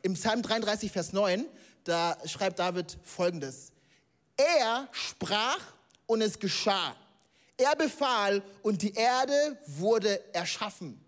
Im 0.00 0.14
Psalm 0.14 0.40
33, 0.40 0.90
Vers 0.90 1.12
9, 1.12 1.44
da 1.84 2.16
schreibt 2.24 2.60
David 2.60 2.96
folgendes. 3.02 3.72
Er 4.38 4.88
sprach 4.90 5.60
und 6.06 6.22
es 6.22 6.38
geschah. 6.38 6.96
Er 7.58 7.76
befahl 7.76 8.42
und 8.62 8.80
die 8.80 8.94
Erde 8.94 9.58
wurde 9.66 10.34
erschaffen. 10.34 10.98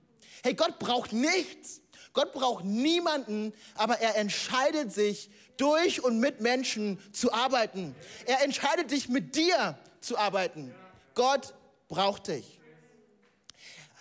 Hey, 0.42 0.52
Gott 0.52 0.78
braucht 0.78 1.14
nichts. 1.14 1.80
Gott 2.12 2.34
braucht 2.34 2.66
niemanden, 2.66 3.54
aber 3.74 4.00
er 4.00 4.16
entscheidet 4.18 4.92
sich, 4.92 5.30
durch 5.56 6.04
und 6.04 6.20
mit 6.20 6.42
Menschen 6.42 6.98
zu 7.14 7.32
arbeiten. 7.32 7.94
Er 8.26 8.42
entscheidet 8.44 8.90
sich, 8.90 9.08
mit 9.08 9.34
dir 9.34 9.78
zu 10.00 10.18
arbeiten. 10.18 10.74
Gott 11.14 11.54
braucht 11.88 12.28
dich. 12.28 12.60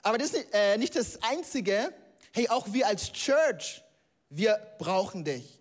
Aber 0.02 0.18
das 0.18 0.34
ist 0.34 0.54
äh, 0.54 0.78
nicht 0.78 0.96
das 0.96 1.22
Einzige. 1.24 1.94
Hey, 2.34 2.50
auch 2.50 2.74
wir 2.74 2.88
als 2.88 3.12
Church, 3.14 3.82
wir 4.30 4.60
brauchen 4.80 5.24
dich. 5.24 5.60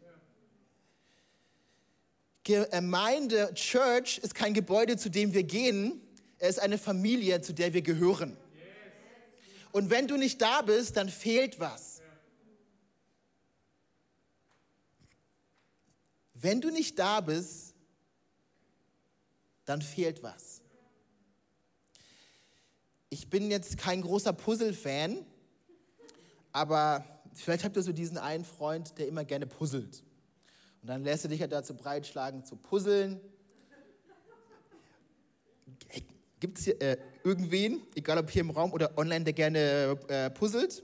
Gemeinde, 2.45 3.53
Church 3.55 4.19
ist 4.19 4.35
kein 4.35 4.53
Gebäude, 4.53 4.97
zu 4.97 5.11
dem 5.11 5.33
wir 5.33 5.45
gehen. 5.45 6.01
Es 6.39 6.57
ist 6.57 6.59
eine 6.59 6.77
Familie, 6.77 7.41
zu 7.41 7.53
der 7.53 7.73
wir 7.73 7.83
gehören. 7.83 8.37
Und 9.71 9.91
wenn 9.91 10.09
du 10.09 10.17
nicht 10.17 10.43
da 10.43 10.63
bist, 10.63 10.97
dann 10.97 11.09
fehlt 11.09 11.61
was. 11.61 12.03
Wenn 16.35 16.61
du 16.61 16.71
nicht 16.71 16.99
da 16.99 17.21
bist, 17.21 17.75
dann 19.65 19.81
fehlt 19.81 20.23
was. 20.25 20.62
Ich 23.13 23.29
bin 23.29 23.51
jetzt 23.51 23.77
kein 23.77 24.01
großer 24.01 24.33
Puzzle-Fan, 24.33 25.27
aber 26.51 27.05
vielleicht 27.35 27.63
habt 27.63 27.77
ihr 27.77 27.83
so 27.83 27.93
diesen 27.93 28.17
einen 28.17 28.43
Freund, 28.43 28.97
der 28.97 29.07
immer 29.07 29.23
gerne 29.23 29.47
puzzelt. 29.47 30.03
Und 30.81 30.89
dann 30.89 31.05
lässt 31.05 31.25
du 31.25 31.29
dich 31.29 31.41
ja 31.41 31.47
dazu 31.47 31.75
breitschlagen, 31.75 32.47
zu 32.47 32.57
puzzeln. 32.57 33.21
Gibt 36.41 36.57
es 36.57 36.65
hier 36.65 36.81
äh, 36.81 36.97
irgendwen, 37.23 37.83
egal 37.95 38.17
ob 38.17 38.31
hier 38.31 38.41
im 38.41 38.49
Raum 38.49 38.73
oder 38.73 38.97
online, 38.97 39.25
der 39.25 39.35
gerne 39.35 39.95
äh, 40.09 40.31
puzzelt? 40.31 40.83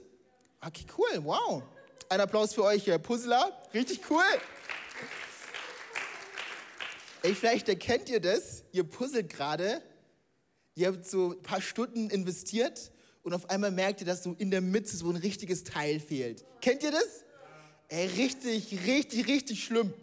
Okay, 0.61 0.85
cool, 0.99 1.23
wow. 1.23 1.63
Ein 2.09 2.21
Applaus 2.21 2.53
für 2.53 2.63
euch, 2.63 2.87
äh, 2.87 2.99
Puzzler. 2.99 3.59
Richtig 3.73 4.01
cool. 4.11 4.21
Ey, 7.23 7.33
vielleicht 7.33 7.67
erkennt 7.69 8.07
ihr 8.07 8.21
das, 8.21 8.63
ihr 8.71 8.83
puzzelt 8.83 9.29
gerade, 9.29 9.81
ihr 10.79 10.87
habt 10.87 11.05
so 11.05 11.31
ein 11.31 11.41
paar 11.41 11.61
Stunden 11.61 12.09
investiert 12.09 12.91
und 13.23 13.33
auf 13.33 13.49
einmal 13.49 13.71
merkt 13.71 13.99
ihr, 13.99 14.07
dass 14.07 14.23
so 14.23 14.33
in 14.37 14.49
der 14.49 14.61
Mitte 14.61 14.95
so 14.95 15.09
ein 15.09 15.17
richtiges 15.17 15.63
Teil 15.65 15.99
fehlt. 15.99 16.45
Kennt 16.61 16.83
ihr 16.83 16.91
das? 16.91 17.25
Ey, 17.89 18.07
richtig, 18.07 18.85
richtig, 18.85 19.27
richtig 19.27 19.63
schlimm. 19.63 19.93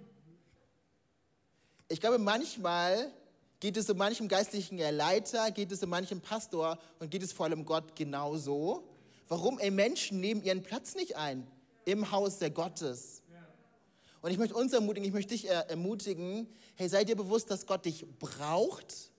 Ich 1.89 2.01
glaube, 2.01 2.19
manchmal 2.19 3.11
geht 3.59 3.77
es 3.77 3.87
so 3.87 3.95
manchem 3.95 4.29
geistlichen 4.29 4.77
Leiter, 4.77 5.51
geht 5.51 5.73
es 5.73 5.81
so 5.81 5.87
manchem 5.87 6.21
Pastor 6.21 6.79
und 6.99 7.11
geht 7.11 7.23
es 7.23 7.33
vor 7.33 7.47
allem 7.47 7.65
Gott 7.65 7.97
genauso. 7.97 8.87
Warum? 9.29 9.59
Ey, 9.59 9.71
Menschen 9.71 10.21
nehmen 10.21 10.43
ihren 10.43 10.63
Platz 10.63 10.95
nicht 10.95 11.17
ein 11.17 11.47
im 11.85 12.11
Haus 12.11 12.39
der 12.39 12.51
Gottes. 12.51 13.23
Und 14.21 14.31
ich 14.31 14.39
möchte 14.39 14.57
uns 14.57 14.73
ermutigen, 14.73 15.07
ich 15.07 15.15
möchte 15.15 15.35
dich 15.35 15.49
ermutigen, 15.49 16.49
hey, 16.75 16.89
sei 16.89 17.05
dir 17.05 17.17
bewusst, 17.17 17.51
dass 17.51 17.65
Gott 17.65 17.85
dich 17.87 18.05
braucht 18.19 19.13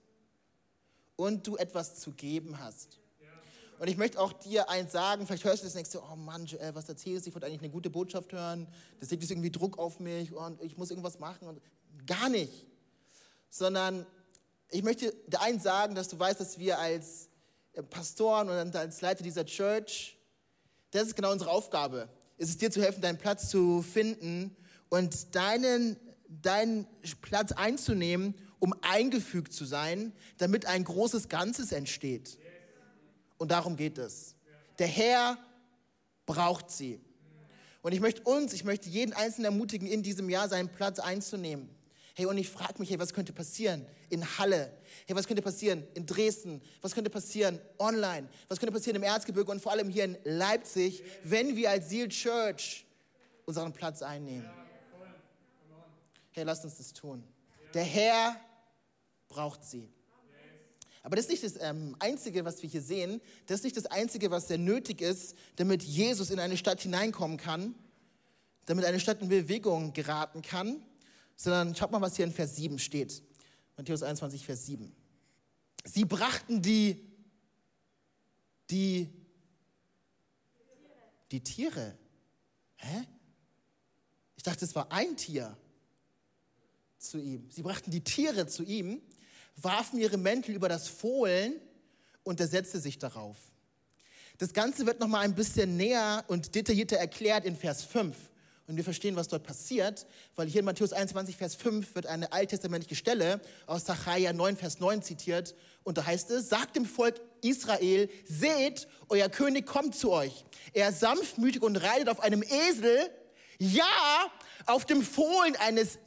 und 1.17 1.45
du 1.45 1.57
etwas 1.57 1.99
zu 1.99 2.13
geben 2.13 2.57
hast. 2.59 2.99
Und 3.79 3.87
ich 3.89 3.97
möchte 3.97 4.19
auch 4.19 4.33
dir 4.33 4.69
eins 4.69 4.91
sagen, 4.91 5.27
vielleicht 5.27 5.43
hörst 5.43 5.63
du 5.63 5.69
das 5.69 5.89
du, 5.91 5.99
oh 5.99 6.15
Mann, 6.15 6.45
Joel, 6.45 6.73
was 6.73 6.89
erzählst 6.89 7.25
du? 7.25 7.29
Ich 7.29 7.35
wollte 7.35 7.45
eigentlich 7.45 7.61
eine 7.61 7.69
gute 7.69 7.89
Botschaft 7.89 8.33
hören. 8.33 8.67
Das 8.99 9.11
legt 9.11 9.21
jetzt 9.21 9.31
irgendwie 9.31 9.51
Druck 9.51 9.77
auf 9.77 9.99
mich 9.99 10.33
und 10.33 10.61
ich 10.63 10.77
muss 10.77 10.89
irgendwas 10.89 11.19
machen. 11.19 11.47
Und 11.47 11.61
gar 12.07 12.29
nicht. 12.29 12.65
Sondern 13.49 14.05
ich 14.69 14.83
möchte 14.83 15.13
dir 15.27 15.41
eins 15.41 15.63
sagen, 15.63 15.93
dass 15.93 16.07
du 16.07 16.17
weißt, 16.17 16.39
dass 16.39 16.57
wir 16.57 16.79
als 16.79 17.29
äh, 17.73 17.83
Pastoren 17.83 18.49
und 18.49 18.75
als 18.75 19.01
Leiter 19.01 19.23
dieser 19.23 19.45
Church, 19.45 20.17
das 20.91 21.07
ist 21.07 21.15
genau 21.15 21.31
unsere 21.31 21.51
Aufgabe. 21.51 22.09
Es 22.37 22.49
ist 22.49 22.61
dir 22.61 22.71
zu 22.71 22.81
helfen, 22.81 23.01
deinen 23.01 23.17
Platz 23.19 23.49
zu 23.49 23.83
finden 23.83 24.55
und 24.89 25.35
deinen, 25.35 25.97
deinen 26.27 26.87
Platz 27.21 27.51
einzunehmen, 27.51 28.35
um 28.59 28.73
eingefügt 28.81 29.53
zu 29.53 29.65
sein, 29.65 30.13
damit 30.37 30.65
ein 30.65 30.83
großes 30.83 31.29
Ganzes 31.29 31.71
entsteht. 31.71 32.37
Und 33.37 33.51
darum 33.51 33.75
geht 33.75 33.97
es. 33.97 34.35
Der 34.79 34.87
Herr 34.87 35.37
braucht 36.25 36.71
sie. 36.71 36.99
Und 37.81 37.93
ich 37.93 37.99
möchte 37.99 38.21
uns, 38.23 38.53
ich 38.53 38.63
möchte 38.63 38.89
jeden 38.89 39.13
Einzelnen 39.13 39.45
ermutigen, 39.45 39.87
in 39.87 40.03
diesem 40.03 40.29
Jahr 40.29 40.49
seinen 40.49 40.69
Platz 40.69 40.99
einzunehmen. 40.99 41.69
Hey, 42.15 42.25
und 42.25 42.37
ich 42.37 42.49
frage 42.49 42.79
mich, 42.79 42.89
hey, 42.89 42.97
was 42.97 43.13
könnte 43.13 43.31
passieren 43.31 43.85
in 44.09 44.25
Halle? 44.39 44.73
Hey, 45.05 45.15
was 45.15 45.27
könnte 45.27 45.43
passieren 45.43 45.87
in 45.93 46.05
Dresden? 46.05 46.63
Was 46.81 46.95
könnte 46.95 47.11
passieren 47.11 47.59
online? 47.77 48.27
Was 48.47 48.59
könnte 48.59 48.73
passieren 48.73 48.95
im 48.95 49.03
Erzgebirge 49.03 49.51
und 49.51 49.61
vor 49.61 49.71
allem 49.71 49.87
hier 49.87 50.05
in 50.05 50.17
Leipzig, 50.23 51.03
wenn 51.23 51.55
wir 51.55 51.69
als 51.69 51.89
Seal 51.89 52.09
Church 52.09 52.87
unseren 53.45 53.71
Platz 53.71 54.01
einnehmen? 54.01 54.49
Hey, 56.31 56.43
lasst 56.43 56.65
uns 56.65 56.77
das 56.77 56.91
tun. 56.91 57.23
Der 57.73 57.83
Herr 57.83 58.35
braucht 59.29 59.63
sie. 59.63 59.89
Aber 61.07 61.15
das 61.15 61.25
ist 61.25 61.31
nicht 61.31 61.43
das 61.43 61.61
ähm, 61.61 61.95
Einzige, 61.99 62.43
was 62.43 62.61
wir 62.61 62.69
hier 62.69 62.81
sehen. 62.81 63.21
Das 63.45 63.59
ist 63.59 63.63
nicht 63.63 63.77
das 63.77 63.85
Einzige, 63.85 64.29
was 64.29 64.49
sehr 64.49 64.57
nötig 64.57 64.99
ist, 64.99 65.37
damit 65.55 65.81
Jesus 65.81 66.31
in 66.31 66.39
eine 66.39 66.57
Stadt 66.57 66.81
hineinkommen 66.81 67.37
kann, 67.37 67.75
damit 68.65 68.83
eine 68.83 68.99
Stadt 68.99 69.21
in 69.21 69.29
Bewegung 69.29 69.93
geraten 69.93 70.41
kann, 70.41 70.83
sondern 71.37 71.73
schaut 71.75 71.91
mal, 71.91 72.01
was 72.01 72.17
hier 72.17 72.25
in 72.25 72.33
Vers 72.33 72.57
7 72.57 72.77
steht. 72.77 73.23
Matthäus 73.77 74.03
21, 74.03 74.45
Vers 74.45 74.65
7. 74.65 74.93
Sie 75.85 76.03
brachten 76.03 76.61
die, 76.61 77.07
die, 78.69 79.07
die 81.31 81.41
Tiere. 81.41 81.97
Hä? 82.75 83.07
Ich 84.35 84.43
dachte, 84.43 84.65
es 84.65 84.75
war 84.75 84.91
ein 84.91 85.15
Tier 85.15 85.57
zu 86.97 87.17
ihm. 87.17 87.49
Sie 87.49 87.61
brachten 87.61 87.91
die 87.91 88.03
Tiere 88.03 88.47
zu 88.47 88.63
ihm 88.63 89.01
warfen 89.57 89.99
ihre 89.99 90.17
Mäntel 90.17 90.55
über 90.55 90.69
das 90.69 90.87
Fohlen 90.87 91.53
und 92.23 92.39
er 92.39 92.47
setzte 92.47 92.79
sich 92.79 92.97
darauf. 92.99 93.37
Das 94.37 94.53
Ganze 94.53 94.85
wird 94.85 94.99
nochmal 94.99 95.25
ein 95.25 95.33
bisschen 95.33 95.77
näher 95.77 96.23
und 96.27 96.53
detaillierter 96.53 96.97
erklärt 96.97 97.43
in 97.45 97.55
Vers 97.55 97.83
5. 97.83 98.15
Und 98.67 98.75
wir 98.75 98.83
verstehen, 98.83 99.15
was 99.15 99.29
dort 99.29 99.43
passiert, 99.43 100.05
weil 100.35 100.47
hier 100.47 100.59
in 100.59 100.65
Matthäus 100.65 100.91
21, 100.91 101.37
Vers 101.37 101.55
5 101.55 101.95
wird 101.95 102.05
eine 102.05 102.33
alttestamentliche 102.33 102.95
Stelle 102.95 103.39
aus 103.65 103.85
Zachariah 103.85 104.33
9, 104.33 104.57
Vers 104.57 104.81
9 104.81 105.01
zitiert. 105.01 105.55
Und 105.83 105.97
da 105.97 106.05
heißt 106.05 106.29
es, 106.31 106.49
sagt 106.49 106.75
dem 106.75 106.85
Volk 106.85 107.15
Israel, 107.41 108.09
seht, 108.25 108.89
euer 109.07 109.29
König 109.29 109.65
kommt 109.65 109.95
zu 109.95 110.11
euch. 110.11 110.43
Er 110.73 110.89
ist 110.89 110.99
sanftmütig 110.99 111.61
und 111.63 111.77
reitet 111.77 112.09
auf 112.09 112.19
einem 112.19 112.43
Esel, 112.43 113.09
ja, 113.57 113.85
auf 114.65 114.85
dem 114.85 115.01
Fohlen 115.01 115.55
eines 115.55 115.97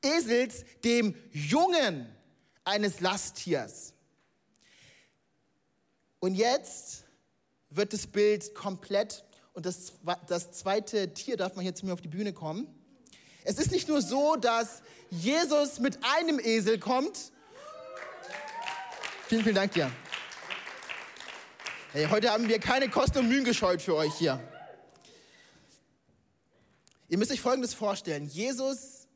Esels, 0.00 0.64
dem 0.84 1.16
Jungen 1.32 2.06
eines 2.68 3.00
Lasttiers. 3.00 3.94
Und 6.20 6.34
jetzt 6.34 7.04
wird 7.70 7.92
das 7.92 8.06
Bild 8.06 8.54
komplett 8.54 9.24
und 9.54 9.66
das, 9.66 9.92
das 10.26 10.52
zweite 10.52 11.12
Tier 11.14 11.36
darf 11.36 11.56
man 11.56 11.62
hier 11.62 11.74
zu 11.74 11.86
mir 11.86 11.92
auf 11.92 12.00
die 12.00 12.08
Bühne 12.08 12.32
kommen. 12.32 12.68
Es 13.44 13.58
ist 13.58 13.70
nicht 13.70 13.88
nur 13.88 14.02
so, 14.02 14.36
dass 14.36 14.82
Jesus 15.10 15.80
mit 15.80 15.98
einem 16.02 16.38
Esel 16.38 16.78
kommt. 16.78 17.32
Vielen, 19.26 19.42
vielen 19.42 19.54
Dank 19.54 19.72
dir. 19.72 19.90
Hey, 21.92 22.06
heute 22.10 22.30
haben 22.30 22.48
wir 22.48 22.58
keine 22.58 22.90
Kosten 22.90 23.18
und 23.18 23.28
Mühen 23.28 23.44
gescheut 23.44 23.80
für 23.80 23.94
euch 23.94 24.14
hier. 24.14 24.40
Ihr 27.08 27.16
müsst 27.16 27.32
euch 27.32 27.40
Folgendes 27.40 27.72
vorstellen. 27.72 28.28
Jesus 28.28 29.06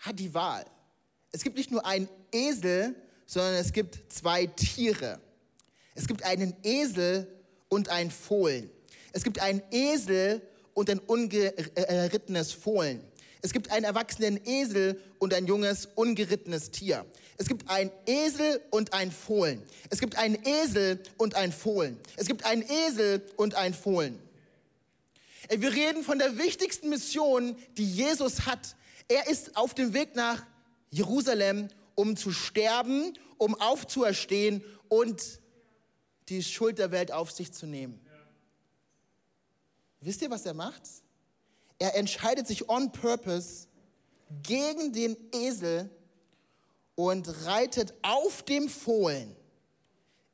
hat 0.00 0.18
die 0.18 0.34
Wahl. 0.34 0.64
Es 1.34 1.42
gibt 1.42 1.56
nicht 1.56 1.72
nur 1.72 1.84
einen 1.84 2.08
Esel, 2.30 2.94
sondern 3.26 3.54
es 3.54 3.72
gibt 3.72 3.98
zwei 4.08 4.46
Tiere. 4.46 5.18
Es 5.96 6.06
gibt 6.06 6.22
einen 6.22 6.54
Esel 6.62 7.26
und 7.68 7.88
ein 7.88 8.12
Fohlen. 8.12 8.70
Es 9.12 9.24
gibt 9.24 9.40
einen 9.40 9.60
Esel 9.72 10.42
und 10.74 10.88
ein 10.88 11.00
ungerittenes 11.00 12.52
Fohlen. 12.52 13.02
Es 13.42 13.52
gibt 13.52 13.72
einen 13.72 13.84
erwachsenen 13.84 14.38
Esel 14.46 15.00
und 15.18 15.34
ein 15.34 15.48
junges, 15.48 15.88
ungerittenes 15.96 16.70
Tier. 16.70 17.04
Es 17.36 17.48
gibt 17.48 17.68
einen 17.68 17.90
Esel 18.06 18.60
und 18.70 18.92
ein 18.92 19.10
Fohlen. 19.10 19.60
Es 19.90 19.98
gibt 19.98 20.16
einen 20.16 20.38
Esel 20.46 21.02
und 21.16 21.34
ein 21.34 21.50
Fohlen. 21.50 21.98
Es 22.14 22.28
gibt 22.28 22.46
einen 22.46 22.62
Esel 22.62 23.26
und 23.36 23.56
ein 23.56 23.74
Fohlen. 23.74 24.20
Wir 25.48 25.72
reden 25.72 26.04
von 26.04 26.20
der 26.20 26.38
wichtigsten 26.38 26.90
Mission, 26.90 27.56
die 27.76 27.90
Jesus 27.90 28.46
hat. 28.46 28.76
Er 29.08 29.26
ist 29.28 29.56
auf 29.56 29.74
dem 29.74 29.94
Weg 29.94 30.14
nach 30.14 30.46
Jerusalem, 30.94 31.68
um 31.96 32.16
zu 32.16 32.30
sterben, 32.30 33.18
um 33.36 33.60
aufzuerstehen 33.60 34.62
und 34.88 35.40
die 36.28 36.40
Schuld 36.40 36.78
der 36.78 36.92
Welt 36.92 37.10
auf 37.10 37.32
sich 37.32 37.52
zu 37.52 37.66
nehmen. 37.66 38.00
Wisst 40.00 40.22
ihr, 40.22 40.30
was 40.30 40.46
er 40.46 40.54
macht? 40.54 40.82
Er 41.80 41.96
entscheidet 41.96 42.46
sich 42.46 42.68
on 42.68 42.92
purpose 42.92 43.66
gegen 44.44 44.92
den 44.92 45.16
Esel 45.32 45.90
und 46.94 47.44
reitet 47.44 47.92
auf 48.02 48.44
dem 48.44 48.68
Fohlen 48.68 49.34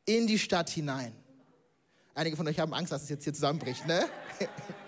in 0.04 0.26
die 0.26 0.38
Stadt 0.38 0.68
hinein. 0.68 1.16
Einige 2.14 2.36
von 2.36 2.46
euch 2.46 2.58
haben 2.58 2.74
Angst, 2.74 2.92
dass 2.92 3.04
es 3.04 3.08
jetzt 3.08 3.24
hier 3.24 3.32
zusammenbricht, 3.32 3.86
ne? 3.86 4.06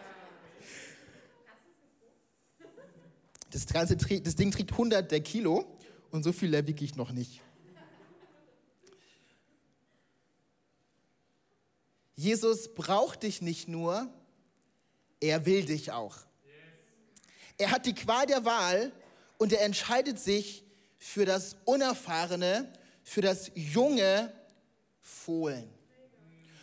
Das, 3.52 3.66
ganze, 3.66 3.96
das 3.96 4.34
Ding 4.34 4.50
trägt 4.50 4.72
100 4.72 5.22
Kilo 5.22 5.66
und 6.10 6.22
so 6.22 6.32
viel 6.32 6.66
wiege 6.66 6.84
ich 6.84 6.96
noch 6.96 7.12
nicht. 7.12 7.42
Jesus 12.16 12.72
braucht 12.72 13.24
dich 13.24 13.42
nicht 13.42 13.68
nur, 13.68 14.08
er 15.20 15.44
will 15.44 15.66
dich 15.66 15.92
auch. 15.92 16.16
Er 17.58 17.70
hat 17.70 17.84
die 17.84 17.94
Qual 17.94 18.26
der 18.26 18.44
Wahl 18.46 18.90
und 19.36 19.52
er 19.52 19.62
entscheidet 19.62 20.18
sich 20.18 20.64
für 20.96 21.26
das 21.26 21.56
Unerfahrene, 21.66 22.72
für 23.02 23.20
das 23.20 23.50
junge 23.54 24.32
Fohlen. 25.02 25.68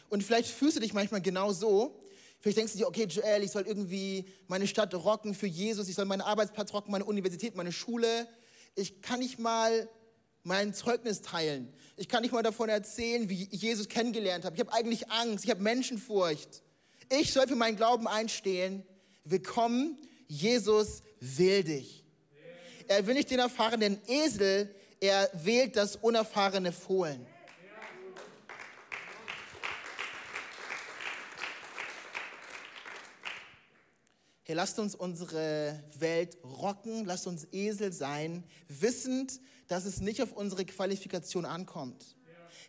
Und 0.09 0.23
vielleicht 0.23 0.49
fühlst 0.49 0.77
du 0.77 0.81
dich 0.81 0.93
manchmal 0.93 1.21
genau 1.21 1.51
so, 1.53 1.98
Vielleicht 2.39 2.57
denkst 2.57 2.73
du 2.73 2.79
dir, 2.79 2.87
okay, 2.87 3.05
Joel, 3.05 3.43
ich 3.43 3.51
soll 3.51 3.63
irgendwie 3.67 4.25
meine 4.47 4.65
Stadt 4.65 4.93
rocken 4.95 5.33
für 5.33 5.47
Jesus, 5.47 5.89
ich 5.89 5.95
soll 5.95 6.05
meinen 6.05 6.21
Arbeitsplatz 6.21 6.73
rocken, 6.73 6.91
meine 6.91 7.05
Universität, 7.05 7.55
meine 7.55 7.73
Schule. 7.73 8.27
Ich 8.75 9.01
kann 9.01 9.19
nicht 9.19 9.39
mal 9.39 9.89
mein 10.43 10.73
Zeugnis 10.73 11.21
teilen. 11.21 11.73
Ich 11.97 12.07
kann 12.07 12.21
nicht 12.21 12.31
mal 12.31 12.43
davon 12.43 12.69
erzählen, 12.69 13.29
wie 13.29 13.49
ich 13.51 13.61
Jesus 13.61 13.89
kennengelernt 13.89 14.45
habe. 14.45 14.55
Ich 14.55 14.61
habe 14.61 14.71
eigentlich 14.71 15.11
Angst, 15.11 15.43
ich 15.43 15.51
habe 15.51 15.61
Menschenfurcht. 15.61 16.63
Ich 17.09 17.33
soll 17.33 17.47
für 17.47 17.57
meinen 17.57 17.75
Glauben 17.75 18.07
einstehen. 18.07 18.83
Willkommen, 19.25 19.97
Jesus 20.27 21.01
will 21.19 21.63
dich. 21.63 22.05
Er 22.87 23.05
will 23.05 23.15
nicht 23.15 23.29
den 23.29 23.39
erfahrenen 23.39 23.99
Esel, 24.07 24.73
er 25.01 25.29
wählt 25.33 25.75
das 25.75 25.97
unerfahrene 25.97 26.71
Fohlen. 26.71 27.25
Hey, 34.49 34.55
lasst 34.55 34.79
uns 34.79 34.95
unsere 34.95 35.79
Welt 35.99 36.39
rocken, 36.43 37.05
lasst 37.05 37.27
uns 37.27 37.47
Esel 37.51 37.93
sein, 37.93 38.43
wissend, 38.67 39.39
dass 39.67 39.85
es 39.85 40.01
nicht 40.01 40.23
auf 40.23 40.31
unsere 40.31 40.65
Qualifikation 40.65 41.45
ankommt. 41.45 42.15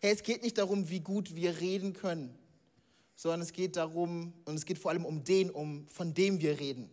Hey, 0.03 0.13
es 0.13 0.23
geht 0.23 0.43
nicht 0.43 0.59
darum, 0.59 0.91
wie 0.91 1.01
gut 1.01 1.35
wir 1.35 1.59
reden 1.59 1.95
können, 1.95 2.39
sondern 3.17 3.41
es 3.41 3.55
geht 3.55 3.77
darum, 3.77 4.35
und 4.45 4.57
es 4.57 4.67
geht 4.67 4.77
vor 4.77 4.91
allem 4.91 5.07
um 5.07 5.25
den, 5.25 5.49
um, 5.51 5.89
von 5.89 6.13
dem 6.13 6.39
wir 6.39 6.61
reden. 6.61 6.91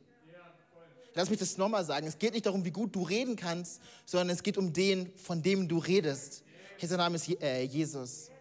Lass 1.15 1.29
mich 1.29 1.39
das 1.39 1.57
nochmal 1.57 1.83
sagen. 1.83 2.07
Es 2.07 2.17
geht 2.17 2.31
nicht 2.31 2.45
darum, 2.45 2.63
wie 2.63 2.71
gut 2.71 2.95
du 2.95 3.03
reden 3.03 3.35
kannst, 3.35 3.81
sondern 4.05 4.29
es 4.29 4.41
geht 4.41 4.57
um 4.57 4.71
den, 4.71 5.13
von 5.17 5.43
dem 5.43 5.67
du 5.67 5.79
redest. 5.79 6.45
Hey, 6.77 6.87
sein 6.87 6.99
Name 6.99 7.17
ist 7.17 7.27
äh, 7.41 7.63
Jesus. 7.63 8.31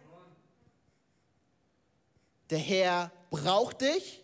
Der 2.49 2.59
Herr 2.59 3.11
braucht 3.31 3.81
dich, 3.81 4.23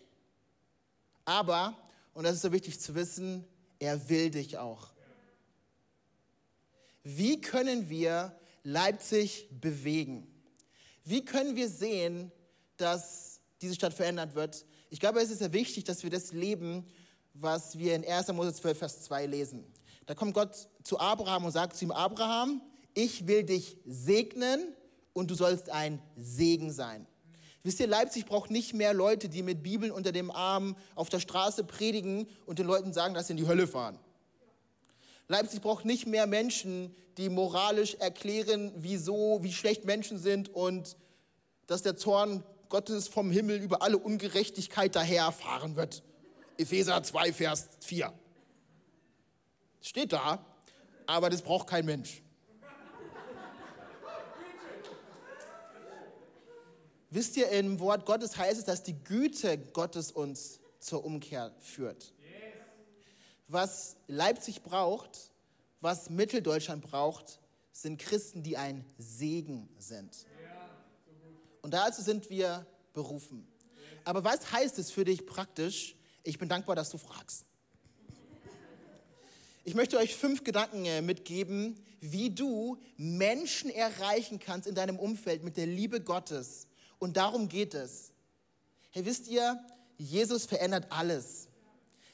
aber 1.26 1.76
und 2.14 2.24
das 2.24 2.36
ist 2.36 2.42
so 2.42 2.52
wichtig 2.52 2.80
zu 2.80 2.94
wissen, 2.94 3.44
er 3.78 4.08
will 4.08 4.30
dich 4.30 4.56
auch. 4.56 4.92
Wie 7.02 7.40
können 7.40 7.90
wir 7.90 8.34
Leipzig 8.62 9.48
bewegen? 9.60 10.26
Wie 11.04 11.24
können 11.24 11.54
wir 11.54 11.68
sehen, 11.68 12.32
dass 12.78 13.40
diese 13.60 13.74
Stadt 13.74 13.92
verändert 13.92 14.34
wird? 14.34 14.64
Ich 14.88 15.00
glaube, 15.00 15.20
es 15.20 15.30
ist 15.30 15.40
sehr 15.40 15.52
wichtig, 15.52 15.84
dass 15.84 16.02
wir 16.02 16.10
das 16.10 16.32
leben, 16.32 16.86
was 17.34 17.76
wir 17.76 17.94
in 17.94 18.06
1. 18.06 18.28
Mose 18.28 18.54
12, 18.54 18.78
Vers 18.78 19.02
2 19.02 19.26
lesen. 19.26 19.64
Da 20.06 20.14
kommt 20.14 20.34
Gott 20.34 20.68
zu 20.82 20.98
Abraham 20.98 21.44
und 21.44 21.52
sagt 21.52 21.76
zu 21.76 21.84
ihm, 21.84 21.90
Abraham, 21.90 22.62
ich 22.94 23.26
will 23.26 23.42
dich 23.42 23.76
segnen 23.84 24.74
und 25.12 25.30
du 25.30 25.34
sollst 25.34 25.68
ein 25.68 26.00
Segen 26.16 26.72
sein. 26.72 27.06
Wisst 27.64 27.80
ihr, 27.80 27.86
Leipzig 27.86 28.26
braucht 28.26 28.50
nicht 28.50 28.74
mehr 28.74 28.92
Leute, 28.92 29.30
die 29.30 29.42
mit 29.42 29.62
Bibeln 29.62 29.90
unter 29.90 30.12
dem 30.12 30.30
Arm 30.30 30.76
auf 30.94 31.08
der 31.08 31.18
Straße 31.18 31.64
predigen 31.64 32.28
und 32.44 32.58
den 32.58 32.66
Leuten 32.66 32.92
sagen, 32.92 33.14
dass 33.14 33.28
sie 33.28 33.32
in 33.32 33.36
die 33.38 33.46
Hölle 33.46 33.66
fahren. 33.66 33.98
Leipzig 35.28 35.62
braucht 35.62 35.86
nicht 35.86 36.06
mehr 36.06 36.26
Menschen, 36.26 36.94
die 37.16 37.30
moralisch 37.30 37.94
erklären, 37.94 38.70
wieso, 38.76 39.38
wie 39.42 39.52
schlecht 39.54 39.86
Menschen 39.86 40.18
sind 40.18 40.50
und 40.50 40.98
dass 41.66 41.80
der 41.80 41.96
Zorn 41.96 42.44
Gottes 42.68 43.08
vom 43.08 43.30
Himmel 43.30 43.62
über 43.62 43.80
alle 43.80 43.96
Ungerechtigkeit 43.96 44.94
daherfahren 44.94 45.74
wird. 45.74 46.02
Epheser 46.58 47.02
2, 47.02 47.32
Vers 47.32 47.70
4. 47.80 48.12
Steht 49.80 50.12
da, 50.12 50.44
aber 51.06 51.30
das 51.30 51.40
braucht 51.40 51.68
kein 51.68 51.86
Mensch. 51.86 52.23
Wisst 57.14 57.36
ihr, 57.36 57.48
im 57.50 57.78
Wort 57.78 58.06
Gottes 58.06 58.36
heißt 58.36 58.58
es, 58.58 58.64
dass 58.64 58.82
die 58.82 58.98
Güte 59.04 59.56
Gottes 59.56 60.10
uns 60.10 60.58
zur 60.80 61.04
Umkehr 61.04 61.54
führt. 61.60 62.12
Was 63.46 63.94
Leipzig 64.08 64.64
braucht, 64.64 65.30
was 65.80 66.10
Mitteldeutschland 66.10 66.82
braucht, 66.82 67.38
sind 67.70 68.00
Christen, 68.00 68.42
die 68.42 68.56
ein 68.56 68.84
Segen 68.98 69.68
sind. 69.78 70.26
Und 71.62 71.72
dazu 71.72 72.02
sind 72.02 72.30
wir 72.30 72.66
berufen. 72.92 73.46
Aber 74.02 74.24
was 74.24 74.50
heißt 74.50 74.76
es 74.80 74.90
für 74.90 75.04
dich 75.04 75.24
praktisch? 75.24 75.94
Ich 76.24 76.40
bin 76.40 76.48
dankbar, 76.48 76.74
dass 76.74 76.90
du 76.90 76.98
fragst. 76.98 77.44
Ich 79.62 79.74
möchte 79.74 79.98
euch 79.98 80.16
fünf 80.16 80.42
Gedanken 80.42 80.84
äh, 80.84 81.00
mitgeben, 81.00 81.78
wie 82.00 82.30
du 82.30 82.76
Menschen 82.96 83.70
erreichen 83.70 84.40
kannst 84.40 84.66
in 84.66 84.74
deinem 84.74 84.98
Umfeld 84.98 85.44
mit 85.44 85.56
der 85.56 85.66
Liebe 85.66 86.00
Gottes 86.00 86.66
und 87.04 87.18
darum 87.18 87.48
geht 87.48 87.74
es. 87.74 88.12
Hey, 88.90 89.04
wisst 89.04 89.28
ihr, 89.28 89.62
Jesus 89.98 90.46
verändert 90.46 90.86
alles. 90.88 91.48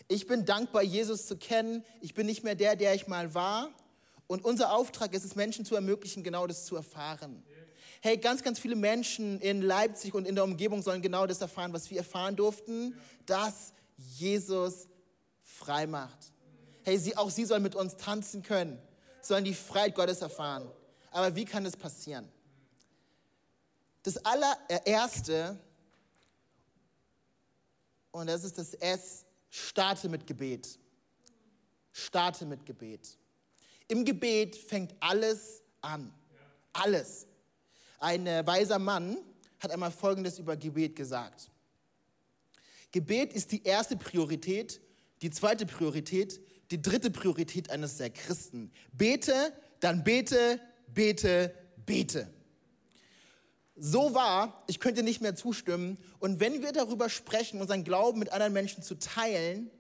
Ich 0.09 0.27
bin 0.27 0.45
dankbar, 0.45 0.83
Jesus 0.83 1.27
zu 1.27 1.37
kennen. 1.37 1.85
Ich 2.01 2.13
bin 2.13 2.27
nicht 2.27 2.43
mehr 2.43 2.57
der, 2.57 2.75
der 2.75 2.93
ich 2.97 3.07
mal 3.07 3.33
war. 3.33 3.71
Und 4.27 4.45
unser 4.45 4.75
Auftrag 4.75 5.15
ist 5.15 5.25
es, 5.25 5.37
Menschen 5.37 5.65
zu 5.65 5.77
ermöglichen, 5.77 6.25
genau 6.25 6.49
das 6.49 6.67
zu 6.67 6.75
erfahren. 6.75 7.45
Hey, 8.01 8.17
ganz, 8.17 8.43
ganz 8.43 8.59
viele 8.59 8.75
Menschen 8.75 9.41
in 9.41 9.63
Leipzig 9.63 10.13
und 10.13 10.27
in 10.27 10.35
der 10.35 10.43
Umgebung 10.43 10.83
sollen 10.83 11.03
genau 11.03 11.25
das 11.25 11.41
erfahren, 11.41 11.73
was 11.73 11.89
wir 11.91 11.99
erfahren 11.99 12.35
durften, 12.35 12.97
dass 13.27 13.73
Jesus 13.97 14.89
frei 15.45 15.87
macht. 15.87 16.19
Hey, 16.83 16.99
sie, 16.99 17.17
auch 17.17 17.31
sie 17.31 17.45
sollen 17.45 17.63
mit 17.63 17.77
uns 17.77 17.97
tanzen 17.97 18.43
können, 18.43 18.83
sollen 19.23 19.45
die 19.45 19.55
Freiheit 19.55 19.95
Gottes 19.95 20.21
erfahren. 20.21 20.69
Aber 21.13 21.37
wie 21.37 21.45
kann 21.45 21.63
das 21.63 21.77
passieren? 21.77 22.29
Das 24.03 24.17
allererste, 24.25 25.59
und 28.13 28.27
das 28.27 28.45
ist 28.45 28.57
das 28.57 28.75
S, 28.75 29.25
starte 29.51 30.09
mit 30.09 30.27
Gebet. 30.27 30.79
Starte 31.93 32.47
mit 32.47 32.65
Gebet. 32.65 33.19
Im 33.89 34.05
Gebet 34.05 34.57
fängt 34.57 34.95
alles 35.01 35.63
an. 35.83 36.13
Alles. 36.73 37.27
Ein 37.99 38.27
äh, 38.27 38.47
weiser 38.47 38.79
Mann 38.79 39.19
hat 39.59 39.71
einmal 39.71 39.91
Folgendes 39.91 40.39
über 40.39 40.57
Gebet 40.57 40.97
gesagt. 40.97 41.51
Gebet 42.93 43.35
ist 43.35 43.53
die 43.53 43.63
erste 43.63 43.97
Priorität, 43.97 44.81
die 45.21 45.31
zweite 45.31 45.67
Priorität, 45.67 46.41
die 46.71 46.81
dritte 46.81 47.11
Priorität 47.11 47.71
eines 47.71 47.99
der 47.99 48.11
Christen. 48.11 48.73
Bete, 48.93 49.53
dann 49.81 50.03
bete, 50.03 50.61
bete, 50.89 51.55
bete 51.85 52.33
so 53.81 54.15
wahr, 54.15 54.63
ich 54.67 54.79
könnte 54.79 55.03
nicht 55.03 55.23
mehr 55.23 55.35
zustimmen. 55.35 55.97
Und 56.19 56.39
wenn 56.39 56.63
wir 56.63 56.73
darüber 56.73 57.09
sprechen, 57.09 57.61
unseren 57.61 57.83
Glauben 57.83 58.19
mit 58.19 58.31
anderen 58.31 58.53
Menschen 58.53 58.83
zu 58.83 58.95
teilen, 58.99 59.71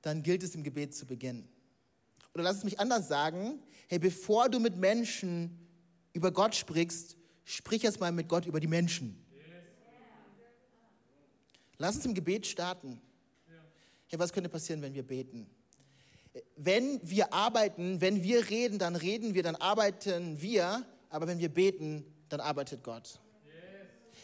dann 0.00 0.22
gilt 0.22 0.42
es 0.42 0.54
im 0.54 0.64
Gebet 0.64 0.94
zu 0.94 1.06
beginnen. 1.06 1.48
Oder 2.32 2.44
lass 2.44 2.58
es 2.58 2.64
mich 2.64 2.80
anders 2.80 3.08
sagen, 3.08 3.60
hey, 3.88 3.98
bevor 3.98 4.48
du 4.48 4.58
mit 4.58 4.76
Menschen 4.76 5.68
über 6.14 6.32
Gott 6.32 6.54
sprichst, 6.54 7.16
sprich 7.44 7.84
erst 7.84 8.00
mal 8.00 8.10
mit 8.10 8.28
Gott 8.28 8.46
über 8.46 8.60
die 8.60 8.66
Menschen. 8.66 9.24
Lass 11.76 11.96
uns 11.96 12.06
im 12.06 12.14
Gebet 12.14 12.46
starten. 12.46 13.00
Hey, 14.06 14.18
was 14.18 14.32
könnte 14.32 14.48
passieren, 14.48 14.80
wenn 14.82 14.94
wir 14.94 15.02
beten? 15.02 15.46
Wenn 16.56 17.00
wir 17.02 17.32
arbeiten, 17.32 18.00
wenn 18.00 18.22
wir 18.22 18.48
reden, 18.48 18.78
dann 18.78 18.96
reden 18.96 19.34
wir, 19.34 19.42
dann 19.42 19.56
arbeiten 19.56 20.40
wir 20.40 20.86
aber 21.10 21.26
wenn 21.26 21.38
wir 21.38 21.48
beten, 21.48 22.04
dann 22.28 22.40
arbeitet 22.40 22.82
Gott. 22.82 23.20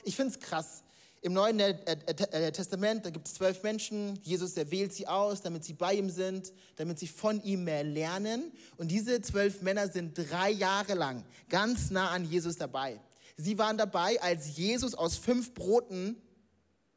Ich 0.05 0.17
finde 0.17 0.35
es 0.35 0.41
krass. 0.41 0.83
Im 1.23 1.33
Neuen 1.33 1.59
äh, 1.59 1.71
äh, 1.71 2.47
äh, 2.47 2.53
Testament, 2.53 3.07
da 3.07 3.11
gibt 3.11 3.27
es 3.27 3.35
zwölf 3.35 3.63
Menschen. 3.63 4.19
Jesus, 4.23 4.55
er 4.59 4.71
wählt 4.71 4.93
sie 4.93 5.07
aus, 5.07 5.41
damit 5.41 5.65
sie 5.65 5.73
bei 5.73 5.95
ihm 5.95 6.11
sind, 6.11 6.53
damit 6.77 6.99
sie 6.99 7.09
von 7.09 7.43
ihm 7.43 7.65
mehr 7.65 7.83
lernen. 7.83 8.53
Und 8.77 8.89
diese 8.91 9.23
zwölf 9.23 9.63
Männer 9.63 9.89
sind 9.89 10.19
drei 10.19 10.51
Jahre 10.51 10.93
lang 10.93 11.25
ganz 11.49 11.91
nah 11.91 12.11
an 12.11 12.27
Jesus 12.27 12.57
dabei. 12.57 13.01
Sie 13.39 13.57
waren 13.57 13.79
dabei, 13.79 14.21
als 14.21 14.55
Jesus 14.55 14.95
aus 14.95 15.17
fünf 15.17 15.55
Broten 15.55 16.21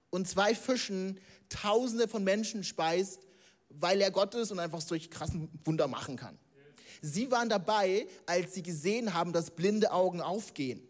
und 0.09 0.27
zwei 0.27 0.53
Fischen 0.53 1.19
Tausende 1.47 2.09
von 2.09 2.25
Menschen 2.25 2.65
speist, 2.65 3.21
weil 3.69 4.01
er 4.01 4.11
Gott 4.11 4.35
ist 4.35 4.51
und 4.51 4.59
einfach 4.59 4.81
solche 4.81 5.07
krassen 5.07 5.49
Wunder 5.63 5.87
machen 5.87 6.17
kann. 6.17 6.37
Sie 7.01 7.31
waren 7.31 7.49
dabei, 7.49 8.07
als 8.25 8.53
sie 8.53 8.63
gesehen 8.63 9.13
haben, 9.13 9.33
dass 9.33 9.51
blinde 9.51 9.91
Augen 9.91 10.21
aufgehen. 10.21 10.81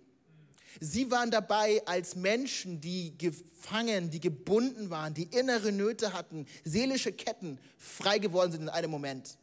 Sie 0.80 1.10
waren 1.10 1.32
dabei 1.32 1.82
als 1.86 2.16
Menschen, 2.16 2.80
die 2.82 3.18
gefangen, 3.18 4.10
die 4.10 4.20
gebunden 4.20 4.90
waren, 4.90 5.14
die 5.14 5.24
innere 5.24 5.72
Nöte 5.72 6.14
hatten, 6.14 6.46
seelische 6.64 7.12
Ketten 7.12 7.60
frei 7.78 8.20
geworden 8.20 8.52
sind 8.52 8.62
in 8.64 8.70
einem 8.70 8.92
Moment. 8.92 9.38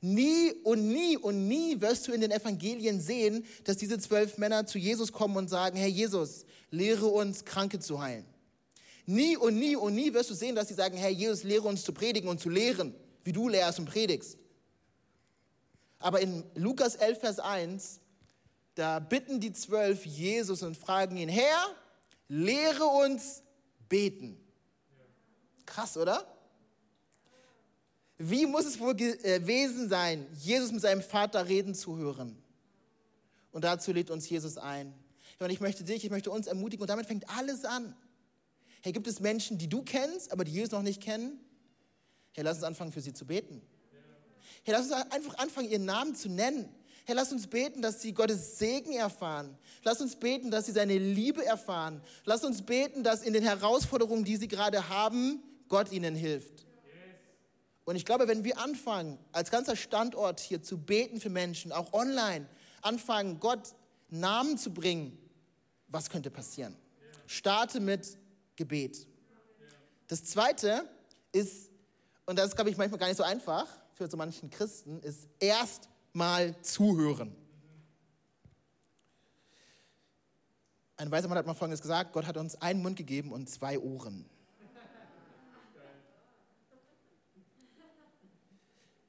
Nie 0.00 0.52
und 0.64 0.88
nie 0.88 1.16
und 1.16 1.48
nie 1.48 1.80
wirst 1.80 2.06
du 2.06 2.12
in 2.12 2.20
den 2.20 2.30
Evangelien 2.30 3.00
sehen, 3.00 3.46
dass 3.64 3.76
diese 3.76 3.98
zwölf 3.98 4.38
Männer 4.38 4.66
zu 4.66 4.78
Jesus 4.78 5.12
kommen 5.12 5.36
und 5.36 5.48
sagen, 5.48 5.76
Herr 5.76 5.88
Jesus, 5.88 6.44
lehre 6.70 7.06
uns, 7.06 7.44
Kranke 7.44 7.78
zu 7.78 8.00
heilen. 8.00 8.26
Nie 9.06 9.36
und 9.36 9.58
nie 9.58 9.76
und 9.76 9.94
nie 9.94 10.12
wirst 10.12 10.30
du 10.30 10.34
sehen, 10.34 10.56
dass 10.56 10.68
sie 10.68 10.74
sagen, 10.74 10.96
Herr 10.96 11.10
Jesus, 11.10 11.44
lehre 11.44 11.66
uns 11.66 11.84
zu 11.84 11.92
predigen 11.92 12.28
und 12.28 12.40
zu 12.40 12.48
lehren, 12.48 12.94
wie 13.24 13.32
du 13.32 13.48
lehrst 13.48 13.78
und 13.78 13.86
predigst. 13.86 14.36
Aber 15.98 16.20
in 16.20 16.44
Lukas 16.54 16.94
11, 16.94 17.20
Vers 17.20 17.38
1, 17.38 18.00
da 18.74 18.98
bitten 18.98 19.40
die 19.40 19.52
zwölf 19.52 20.04
Jesus 20.04 20.62
und 20.62 20.76
fragen 20.76 21.16
ihn, 21.16 21.28
Herr, 21.28 21.74
lehre 22.28 22.84
uns 22.84 23.42
beten. 23.88 24.38
Krass, 25.64 25.96
oder? 25.96 26.26
Wie 28.18 28.46
muss 28.46 28.64
es 28.64 28.78
wohl 28.78 28.94
gewesen 28.94 29.88
sein, 29.88 30.26
Jesus 30.34 30.72
mit 30.72 30.80
seinem 30.80 31.02
Vater 31.02 31.48
reden 31.48 31.74
zu 31.74 31.96
hören? 31.96 32.42
Und 33.52 33.64
dazu 33.64 33.92
lädt 33.92 34.10
uns 34.10 34.28
Jesus 34.28 34.58
ein. 34.58 34.94
Und 35.38 35.50
ich 35.50 35.60
möchte 35.60 35.84
dich, 35.84 36.04
ich 36.04 36.10
möchte 36.10 36.30
uns 36.30 36.46
ermutigen 36.46 36.82
und 36.82 36.88
damit 36.88 37.06
fängt 37.06 37.28
alles 37.28 37.64
an. 37.64 37.94
Hey, 38.82 38.92
gibt 38.92 39.06
es 39.06 39.20
Menschen, 39.20 39.58
die 39.58 39.68
du 39.68 39.82
kennst, 39.82 40.32
aber 40.32 40.44
die 40.44 40.52
Jesus 40.52 40.70
noch 40.70 40.82
nicht 40.82 41.02
kennen? 41.02 41.40
Hey, 42.32 42.44
lass 42.44 42.58
uns 42.58 42.64
anfangen, 42.64 42.92
für 42.92 43.00
sie 43.00 43.12
zu 43.12 43.26
beten. 43.26 43.62
Hey, 44.64 44.74
lass 44.74 44.90
uns 44.90 44.92
einfach 44.92 45.38
anfangen, 45.38 45.70
ihren 45.70 45.84
Namen 45.84 46.14
zu 46.14 46.28
nennen. 46.28 46.68
Hey, 47.04 47.14
lass 47.14 47.30
uns 47.30 47.46
beten, 47.46 47.82
dass 47.82 48.02
sie 48.02 48.12
Gottes 48.12 48.58
Segen 48.58 48.92
erfahren. 48.92 49.56
Lass 49.84 50.00
uns 50.00 50.16
beten, 50.16 50.50
dass 50.50 50.66
sie 50.66 50.72
seine 50.72 50.98
Liebe 50.98 51.44
erfahren. 51.44 52.00
Lass 52.24 52.42
uns 52.42 52.62
beten, 52.62 53.04
dass 53.04 53.22
in 53.22 53.32
den 53.32 53.44
Herausforderungen, 53.44 54.24
die 54.24 54.36
sie 54.36 54.48
gerade 54.48 54.88
haben, 54.88 55.40
Gott 55.68 55.92
ihnen 55.92 56.16
hilft. 56.16 56.66
Und 57.84 57.94
ich 57.94 58.04
glaube, 58.04 58.26
wenn 58.26 58.42
wir 58.42 58.58
anfangen, 58.58 59.18
als 59.30 59.52
ganzer 59.52 59.76
Standort 59.76 60.40
hier 60.40 60.60
zu 60.60 60.76
beten 60.76 61.20
für 61.20 61.30
Menschen, 61.30 61.70
auch 61.70 61.92
online, 61.92 62.46
anfangen, 62.82 63.38
Gott 63.38 63.74
Namen 64.10 64.58
zu 64.58 64.74
bringen, 64.74 65.16
was 65.86 66.10
könnte 66.10 66.30
passieren? 66.30 66.76
Starte 67.26 67.78
mit 67.78 68.18
Gebet. 68.56 69.06
Das 70.08 70.24
zweite 70.24 70.88
ist, 71.30 71.70
und 72.24 72.36
das 72.36 72.48
ist, 72.48 72.56
glaube 72.56 72.70
ich, 72.70 72.76
manchmal 72.76 72.98
gar 72.98 73.06
nicht 73.06 73.16
so 73.16 73.22
einfach 73.22 73.68
für 73.96 74.08
so 74.10 74.16
manchen 74.18 74.50
Christen, 74.50 75.00
ist 75.00 75.26
erst 75.40 75.88
mal 76.12 76.54
zuhören. 76.60 77.34
Ein 80.98 81.10
weiser 81.10 81.28
Mann 81.28 81.38
hat 81.38 81.46
mal 81.46 81.54
Folgendes 81.54 81.80
gesagt, 81.80 82.12
Gott 82.12 82.26
hat 82.26 82.36
uns 82.36 82.60
einen 82.60 82.82
Mund 82.82 82.96
gegeben 82.96 83.32
und 83.32 83.48
zwei 83.48 83.78
Ohren. 83.78 84.26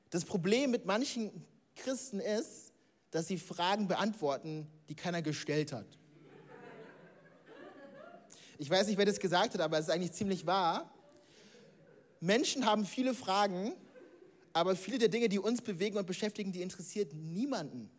Das 0.09 0.23
Problem 0.23 0.71
mit 0.71 0.85
manchen 0.85 1.45
Christen 1.75 2.21
ist, 2.21 2.71
dass 3.11 3.27
sie 3.27 3.37
Fragen 3.37 3.89
beantworten, 3.89 4.67
die 4.87 4.95
keiner 4.95 5.21
gestellt 5.21 5.73
hat. 5.73 5.85
Ich 8.57 8.69
weiß 8.69 8.87
nicht, 8.87 8.97
wer 8.97 9.05
das 9.05 9.19
gesagt 9.19 9.53
hat, 9.53 9.59
aber 9.59 9.77
es 9.77 9.87
ist 9.87 9.91
eigentlich 9.91 10.13
ziemlich 10.13 10.45
wahr. 10.45 10.89
Menschen 12.21 12.65
haben 12.65 12.85
viele 12.85 13.13
Fragen, 13.13 13.75
aber 14.57 14.75
viele 14.75 14.97
der 14.97 15.09
Dinge, 15.09 15.29
die 15.29 15.37
uns 15.37 15.61
bewegen 15.61 15.97
und 15.97 16.07
beschäftigen, 16.07 16.51
die 16.51 16.63
interessiert 16.63 17.13
niemanden. 17.13 17.91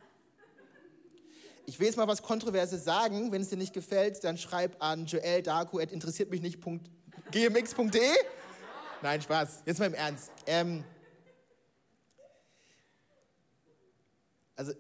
Ich 1.66 1.78
will 1.78 1.86
jetzt 1.86 1.96
mal 1.96 2.08
was 2.08 2.20
Kontroverses 2.20 2.82
sagen. 2.82 3.30
Wenn 3.30 3.42
es 3.42 3.48
dir 3.48 3.56
nicht 3.56 3.72
gefällt, 3.72 4.24
dann 4.24 4.36
schreib 4.36 4.82
an 4.82 5.06
joeldarko.interessiert 5.06 6.30
mich 6.30 6.42
nicht.gmx.de. 6.42 8.00
Nein, 9.02 9.22
Spaß. 9.22 9.62
Jetzt 9.66 9.78
mal 9.78 9.86
im 9.86 9.94
Ernst. 9.94 10.32
Ähm, 10.46 10.82
also, 14.56 14.72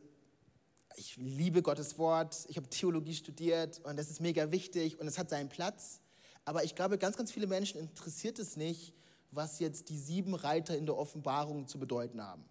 ich 0.96 1.16
liebe 1.16 1.62
Gottes 1.62 1.96
Wort. 1.96 2.44
Ich 2.48 2.56
habe 2.56 2.68
Theologie 2.68 3.14
studiert 3.14 3.80
und 3.84 3.96
das 3.96 4.10
ist 4.10 4.20
mega 4.20 4.50
wichtig 4.50 4.98
und 4.98 5.06
es 5.06 5.16
hat 5.16 5.30
seinen 5.30 5.48
Platz. 5.48 6.00
Aber 6.44 6.64
ich 6.64 6.74
glaube, 6.74 6.98
ganz, 6.98 7.16
ganz 7.16 7.30
viele 7.30 7.46
Menschen 7.46 7.78
interessiert 7.78 8.40
es 8.40 8.56
nicht, 8.56 8.94
was 9.30 9.58
jetzt 9.58 9.88
die 9.88 9.98
sieben 9.98 10.34
Reiter 10.34 10.76
in 10.76 10.86
der 10.86 10.96
Offenbarung 10.96 11.66
zu 11.66 11.78
bedeuten 11.78 12.22
haben. 12.22 12.44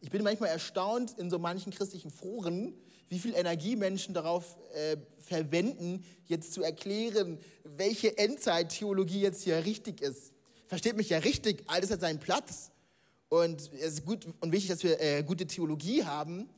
Ich 0.00 0.10
bin 0.10 0.22
manchmal 0.22 0.48
erstaunt 0.50 1.16
in 1.18 1.30
so 1.30 1.38
manchen 1.38 1.72
christlichen 1.72 2.10
Foren, 2.10 2.74
wie 3.08 3.18
viel 3.18 3.34
Energie 3.34 3.76
Menschen 3.76 4.14
darauf 4.14 4.56
äh, 4.74 4.96
verwenden, 5.20 6.04
jetzt 6.26 6.54
zu 6.54 6.62
erklären, 6.62 7.38
welche 7.62 8.18
Endzeittheologie 8.18 9.20
jetzt 9.20 9.42
hier 9.42 9.64
richtig 9.64 10.00
ist. 10.00 10.32
Versteht 10.66 10.96
mich 10.96 11.10
ja 11.10 11.18
richtig, 11.18 11.62
alles 11.66 11.90
hat 11.90 12.00
seinen 12.00 12.18
Platz. 12.18 12.72
Und 13.28 13.72
es 13.74 13.94
ist 13.94 14.04
gut 14.04 14.26
und 14.40 14.52
wichtig, 14.52 14.70
dass 14.70 14.82
wir 14.82 15.00
äh, 15.00 15.22
gute 15.22 15.46
Theologie 15.46 16.04
haben. 16.04 16.48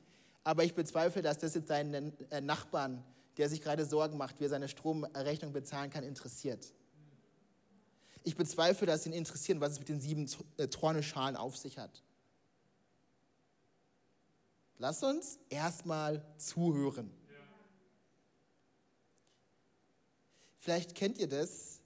Aber 0.43 0.65
ich 0.65 0.75
bezweifle, 0.75 1.21
dass 1.21 1.39
das 1.39 1.55
jetzt 1.55 1.69
seinen 1.69 2.13
äh, 2.31 2.41
Nachbarn, 2.41 3.05
der 3.37 3.49
sich 3.49 3.61
gerade 3.61 3.85
Sorgen 3.85 4.17
macht, 4.17 4.41
wie 4.41 4.45
er 4.45 4.51
seine 4.51 4.69
Stromrechnung 4.69 5.53
bezahlen 5.53 5.91
kann, 5.91 6.05
interessiert. 6.05 6.73
Ich 8.25 8.37
bezweifle, 8.37 8.87
dass 8.87 9.07
ihn 9.07 9.13
interessieren, 9.13 9.61
was 9.61 9.73
es 9.73 9.79
mit 9.79 9.89
den 9.89 10.01
sieben 10.01 10.29
äh, 10.57 10.67
Torneschalen 10.67 11.37
auf 11.37 11.57
sich 11.57 11.79
hat. 11.79 12.03
Lass 14.79 15.03
uns 15.03 15.39
erstmal 15.51 16.25
zuhören. 16.39 17.11
Vielleicht 20.59 20.95
kennt 20.95 21.19
ihr 21.19 21.29
das. 21.29 21.81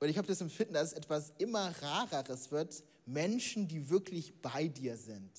Und 0.00 0.08
ich 0.08 0.18
habe 0.18 0.26
das 0.26 0.40
Empfinden, 0.40 0.74
dass 0.74 0.88
es 0.88 0.92
etwas 0.94 1.32
immer 1.38 1.70
rareres 1.80 2.50
wird. 2.50 2.82
Menschen, 3.06 3.68
die 3.68 3.88
wirklich 3.88 4.42
bei 4.42 4.68
dir 4.68 4.96
sind. 4.96 5.30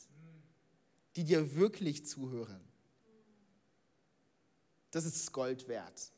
Die 1.18 1.26
dir 1.26 1.56
wirklich 1.56 2.06
zuhören. 2.06 2.62
Das 4.92 5.06
ist 5.06 5.32
Gold 5.34 5.68
wert. 5.68 6.12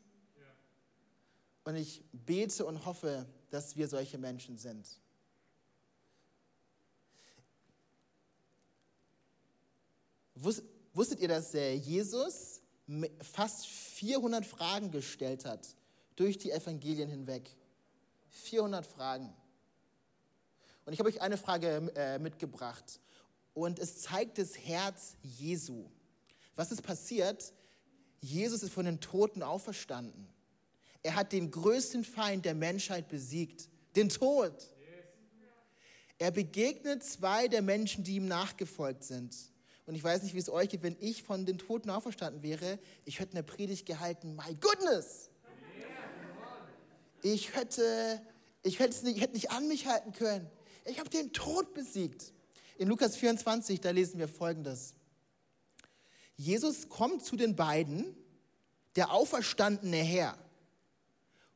Und 1.64 1.76
ich 1.76 2.04
bete 2.12 2.66
und 2.66 2.86
hoffe, 2.86 3.28
dass 3.50 3.76
wir 3.76 3.88
solche 3.88 4.18
Menschen 4.18 4.58
sind. 4.58 4.88
Wusstet 10.36 11.20
ihr, 11.20 11.28
dass 11.28 11.54
Jesus 11.54 12.62
fast 13.22 13.68
400 13.68 14.46
Fragen 14.46 14.90
gestellt 14.90 15.46
hat 15.46 15.76
durch 16.16 16.38
die 16.38 16.52
Evangelien 16.52 17.10
hinweg? 17.10 17.56
400 18.30 18.86
Fragen. 18.86 19.32
Und 20.86 20.94
ich 20.94 21.00
habe 21.00 21.10
euch 21.10 21.22
eine 21.22 21.38
Frage 21.38 21.92
äh, 21.96 22.18
mitgebracht. 22.18 23.00
Und 23.54 23.78
es 23.78 24.02
zeigt 24.02 24.38
das 24.38 24.58
Herz 24.58 25.16
Jesu. 25.22 25.90
Was 26.56 26.72
ist 26.72 26.82
passiert? 26.82 27.54
Jesus 28.20 28.64
ist 28.64 28.74
von 28.74 28.86
den 28.86 29.00
Toten 29.00 29.44
auferstanden. 29.44 30.28
Er 31.04 31.16
hat 31.16 31.32
den 31.32 31.52
größten 31.52 32.04
Feind 32.04 32.46
der 32.46 32.54
Menschheit 32.54 33.08
besiegt, 33.08 33.70
den 33.96 34.10
Tod. 34.10 34.54
Er 36.20 36.30
begegnet 36.32 37.04
zwei 37.04 37.48
der 37.48 37.64
Menschen, 37.64 38.04
die 38.04 38.16
ihm 38.16 38.28
nachgefolgt 38.28 39.04
sind. 39.04 39.36
Und 39.88 39.96
ich 39.96 40.04
weiß 40.04 40.22
nicht, 40.22 40.36
wie 40.36 40.40
es 40.40 40.50
euch 40.50 40.70
geht, 40.70 40.84
wenn 40.84 40.96
ich 41.00 41.24
von 41.24 41.46
den 41.46 41.58
Toten 41.58 41.90
auferstanden 41.90 42.44
wäre, 42.44 42.78
ich 43.06 43.20
hätte 43.20 43.34
eine 43.34 43.44
Predigt 43.44 43.86
gehalten, 43.88 44.36
my 44.36 44.56
goodness. 44.56 45.30
Ich 47.24 47.56
hätte, 47.56 48.22
ich 48.64 48.80
hätte, 48.80 49.06
nicht, 49.06 49.18
ich 49.18 49.22
hätte 49.22 49.34
nicht 49.34 49.52
an 49.52 49.68
mich 49.68 49.88
halten 49.88 50.14
können. 50.14 50.50
Ich 50.86 51.00
habe 51.00 51.10
den 51.10 51.34
Tod 51.34 51.74
besiegt. 51.74 52.34
In 52.78 52.88
Lukas 52.88 53.16
24, 53.16 53.82
da 53.82 53.92
lesen 53.92 54.20
wir 54.20 54.28
Folgendes. 54.28 54.96
Jesus 56.36 56.90
kommt 56.90 57.24
zu 57.24 57.36
den 57.36 57.56
beiden, 57.56 58.16
der 58.96 59.12
auferstandene 59.12 59.98
Herr. 59.98 60.38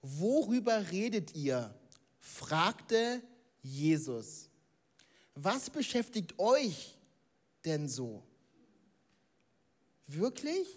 Worüber 0.07 0.91
redet 0.91 1.35
ihr? 1.35 1.73
fragte 2.19 3.23
Jesus. 3.63 4.49
Was 5.33 5.67
beschäftigt 5.67 6.37
euch 6.37 6.95
denn 7.65 7.89
so? 7.89 8.23
Wirklich? 10.05 10.67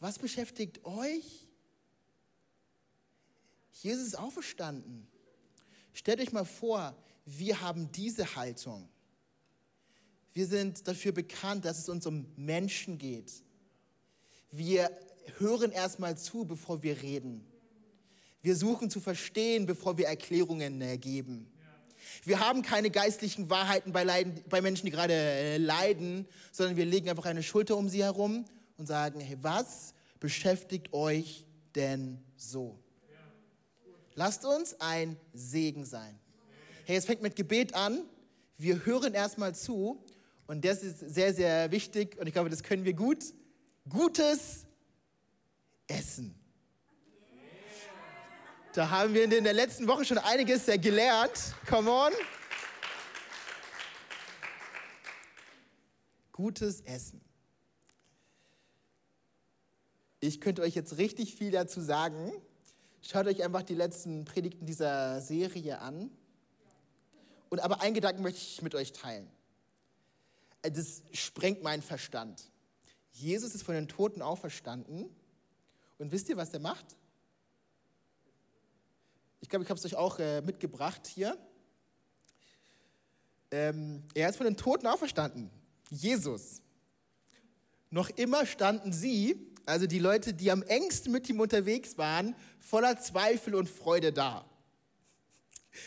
Was 0.00 0.18
beschäftigt 0.18 0.84
euch? 0.84 1.48
Jesus 3.72 4.08
ist 4.08 4.18
auferstanden. 4.18 5.06
Stellt 5.94 6.20
euch 6.20 6.32
mal 6.32 6.44
vor, 6.44 6.94
wir 7.24 7.62
haben 7.62 7.90
diese 7.90 8.36
Haltung. 8.36 8.86
Wir 10.34 10.46
sind 10.46 10.86
dafür 10.86 11.12
bekannt, 11.12 11.64
dass 11.64 11.78
es 11.78 11.88
uns 11.88 12.04
um 12.04 12.26
Menschen 12.36 12.98
geht. 12.98 13.32
Wir 14.50 14.90
hören 15.38 15.72
erstmal 15.72 16.16
zu, 16.16 16.44
bevor 16.44 16.82
wir 16.82 17.00
reden. 17.02 17.44
Wir 18.42 18.56
suchen 18.56 18.90
zu 18.90 19.00
verstehen, 19.00 19.66
bevor 19.66 19.98
wir 19.98 20.06
Erklärungen 20.06 20.80
äh, 20.80 20.96
geben. 20.96 21.50
Wir 22.24 22.40
haben 22.40 22.62
keine 22.62 22.90
geistlichen 22.90 23.50
Wahrheiten 23.50 23.92
bei, 23.92 24.04
Leiden, 24.04 24.42
bei 24.48 24.60
Menschen, 24.60 24.86
die 24.86 24.92
gerade 24.92 25.14
äh, 25.14 25.58
leiden, 25.58 26.26
sondern 26.52 26.76
wir 26.76 26.86
legen 26.86 27.08
einfach 27.08 27.26
eine 27.26 27.42
Schulter 27.42 27.76
um 27.76 27.88
sie 27.88 28.02
herum 28.02 28.44
und 28.76 28.86
sagen, 28.86 29.20
hey, 29.20 29.36
was 29.42 29.94
beschäftigt 30.18 30.92
euch 30.92 31.46
denn 31.74 32.18
so? 32.36 32.78
Lasst 34.14 34.44
uns 34.44 34.78
ein 34.80 35.16
Segen 35.32 35.84
sein. 35.84 36.18
Hey, 36.84 36.96
es 36.96 37.04
fängt 37.04 37.22
mit 37.22 37.36
Gebet 37.36 37.74
an. 37.74 38.02
Wir 38.58 38.84
hören 38.84 39.14
erstmal 39.14 39.54
zu 39.54 40.02
und 40.46 40.64
das 40.64 40.82
ist 40.82 40.98
sehr, 40.98 41.32
sehr 41.32 41.70
wichtig 41.70 42.18
und 42.18 42.26
ich 42.26 42.32
glaube, 42.32 42.50
das 42.50 42.62
können 42.62 42.84
wir 42.84 42.94
gut. 42.94 43.24
Gutes 43.88 44.66
Essen. 45.90 46.34
Da 48.72 48.90
haben 48.90 49.14
wir 49.14 49.24
in 49.24 49.44
der 49.44 49.52
letzten 49.52 49.88
Woche 49.88 50.04
schon 50.04 50.18
einiges 50.18 50.66
gelernt. 50.66 51.54
Come 51.68 51.90
on. 51.90 52.12
Gutes 56.30 56.80
Essen. 56.82 57.20
Ich 60.20 60.40
könnte 60.40 60.62
euch 60.62 60.74
jetzt 60.74 60.98
richtig 60.98 61.34
viel 61.34 61.50
dazu 61.50 61.80
sagen. 61.80 62.32
Schaut 63.02 63.26
euch 63.26 63.42
einfach 63.42 63.62
die 63.62 63.74
letzten 63.74 64.24
Predigten 64.24 64.66
dieser 64.66 65.20
Serie 65.20 65.80
an. 65.80 66.10
Und 67.48 67.58
aber 67.60 67.80
einen 67.80 67.94
Gedanken 67.94 68.22
möchte 68.22 68.38
ich 68.38 68.62
mit 68.62 68.74
euch 68.76 68.92
teilen. 68.92 69.28
Das 70.62 71.02
sprengt 71.12 71.62
meinen 71.62 71.82
Verstand. 71.82 72.52
Jesus 73.12 73.54
ist 73.54 73.64
von 73.64 73.74
den 73.74 73.88
Toten 73.88 74.22
auferstanden. 74.22 75.08
Und 76.00 76.10
wisst 76.12 76.30
ihr, 76.30 76.36
was 76.38 76.50
er 76.54 76.60
macht? 76.60 76.96
Ich 79.42 79.50
glaube, 79.50 79.64
ich 79.64 79.70
habe 79.70 79.78
es 79.78 79.84
euch 79.84 79.96
auch 79.96 80.18
äh, 80.18 80.40
mitgebracht 80.40 81.06
hier. 81.06 81.36
Ähm, 83.50 84.02
er 84.14 84.30
ist 84.30 84.36
von 84.36 84.46
den 84.46 84.56
Toten 84.56 84.86
auferstanden. 84.86 85.50
Jesus. 85.90 86.62
Noch 87.90 88.08
immer 88.10 88.46
standen 88.46 88.94
sie, 88.94 89.54
also 89.66 89.86
die 89.86 89.98
Leute, 89.98 90.32
die 90.32 90.50
am 90.50 90.62
engsten 90.62 91.12
mit 91.12 91.28
ihm 91.28 91.38
unterwegs 91.38 91.98
waren, 91.98 92.34
voller 92.60 92.98
Zweifel 92.98 93.54
und 93.54 93.68
Freude 93.68 94.10
da. 94.10 94.46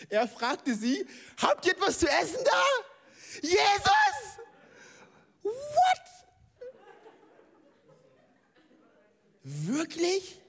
Er 0.10 0.28
fragte 0.28 0.76
sie, 0.76 1.08
habt 1.38 1.65
ihr 1.65 1.71
etwas 1.71 1.97
zu 1.97 2.08
essen 2.08 2.43
da? 2.43 2.62
Jesus! 3.41 4.38
What? 5.41 6.03
Wirklich? 9.44 10.40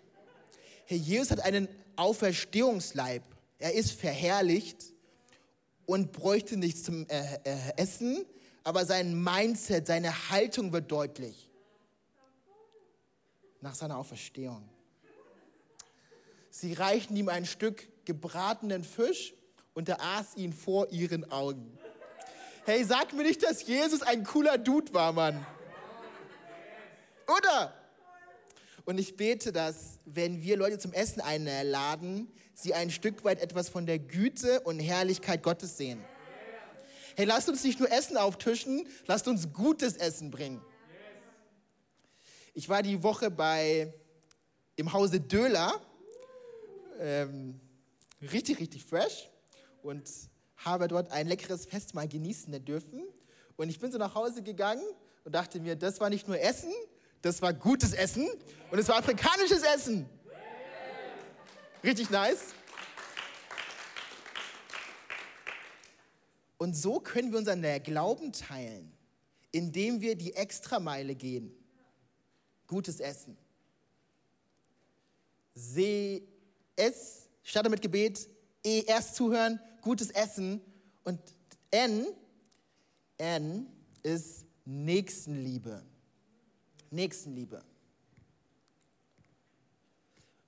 Herr 0.86 0.96
Jesus 0.96 1.30
hat 1.30 1.40
einen 1.40 1.68
Auferstehungsleib. 1.96 3.22
Er 3.58 3.74
ist 3.74 3.92
verherrlicht 3.92 4.84
und 5.86 6.12
bräuchte 6.12 6.56
nichts 6.56 6.84
zum 6.84 7.06
äh, 7.08 7.38
äh, 7.44 7.56
Essen, 7.76 8.24
aber 8.62 8.86
sein 8.86 9.22
Mindset, 9.22 9.86
seine 9.86 10.30
Haltung 10.30 10.72
wird 10.72 10.90
deutlich 10.90 11.50
nach 13.60 13.74
seiner 13.74 13.98
Auferstehung. 13.98 14.68
Sie 16.50 16.74
reichten 16.74 17.16
ihm 17.16 17.28
ein 17.28 17.46
Stück 17.46 17.88
gebratenen 18.04 18.84
Fisch 18.84 19.34
und 19.72 19.88
er 19.88 20.00
aß 20.00 20.36
ihn 20.36 20.52
vor 20.52 20.90
ihren 20.90 21.30
Augen. 21.32 21.78
Hey, 22.64 22.84
sag 22.84 23.12
mir 23.12 23.24
nicht, 23.24 23.42
dass 23.42 23.66
Jesus 23.66 24.02
ein 24.02 24.24
cooler 24.24 24.56
Dude 24.56 24.94
war, 24.94 25.12
Mann. 25.12 25.44
Oder? 27.26 27.83
Und 28.84 28.98
ich 28.98 29.16
bete, 29.16 29.50
dass, 29.50 29.98
wenn 30.04 30.42
wir 30.42 30.56
Leute 30.56 30.78
zum 30.78 30.92
Essen 30.92 31.20
einladen, 31.22 32.30
sie 32.52 32.74
ein 32.74 32.90
Stück 32.90 33.24
weit 33.24 33.40
etwas 33.40 33.68
von 33.68 33.86
der 33.86 33.98
Güte 33.98 34.60
und 34.60 34.78
Herrlichkeit 34.78 35.42
Gottes 35.42 35.78
sehen. 35.78 36.04
Hey, 37.16 37.24
lasst 37.24 37.48
uns 37.48 37.64
nicht 37.64 37.78
nur 37.78 37.90
Essen 37.90 38.16
auftischen, 38.16 38.86
lasst 39.06 39.26
uns 39.26 39.52
gutes 39.52 39.96
Essen 39.96 40.30
bringen. 40.30 40.60
Ich 42.52 42.68
war 42.68 42.82
die 42.82 43.02
Woche 43.02 43.30
bei 43.30 43.92
im 44.76 44.92
Hause 44.92 45.20
Döler, 45.20 45.80
ähm, 46.98 47.60
richtig, 48.20 48.60
richtig 48.60 48.84
fresh 48.84 49.30
und 49.82 50.10
habe 50.56 50.88
dort 50.88 51.10
ein 51.10 51.26
leckeres 51.26 51.66
Festmahl 51.66 52.08
genießen 52.08 52.64
dürfen. 52.64 53.02
Und 53.56 53.70
ich 53.70 53.78
bin 53.78 53.90
so 53.90 53.98
nach 53.98 54.14
Hause 54.14 54.42
gegangen 54.42 54.84
und 55.24 55.34
dachte 55.34 55.60
mir, 55.60 55.76
das 55.76 56.00
war 56.00 56.10
nicht 56.10 56.26
nur 56.28 56.38
Essen, 56.40 56.72
das 57.24 57.40
war 57.40 57.54
gutes 57.54 57.94
Essen 57.94 58.28
und 58.70 58.78
es 58.78 58.86
war 58.88 58.98
afrikanisches 58.98 59.62
Essen. 59.62 60.06
Richtig 61.82 62.10
nice. 62.10 62.54
Und 66.58 66.76
so 66.76 67.00
können 67.00 67.32
wir 67.32 67.38
unseren 67.38 67.62
Glauben 67.82 68.30
teilen, 68.32 68.92
indem 69.52 70.02
wir 70.02 70.16
die 70.16 70.34
Extrameile 70.34 71.14
gehen. 71.14 71.54
Gutes 72.66 73.00
Essen. 73.00 73.38
Seh 75.54 76.22
es, 76.76 77.28
starte 77.42 77.70
mit 77.70 77.80
Gebet, 77.80 78.28
E, 78.66 78.82
erst 78.86 79.14
zuhören, 79.14 79.60
gutes 79.80 80.10
Essen. 80.10 80.60
Und 81.04 81.20
N, 81.70 82.06
N 83.16 83.66
ist 84.02 84.44
Nächstenliebe. 84.64 85.82
Nächstenliebe. 86.90 87.62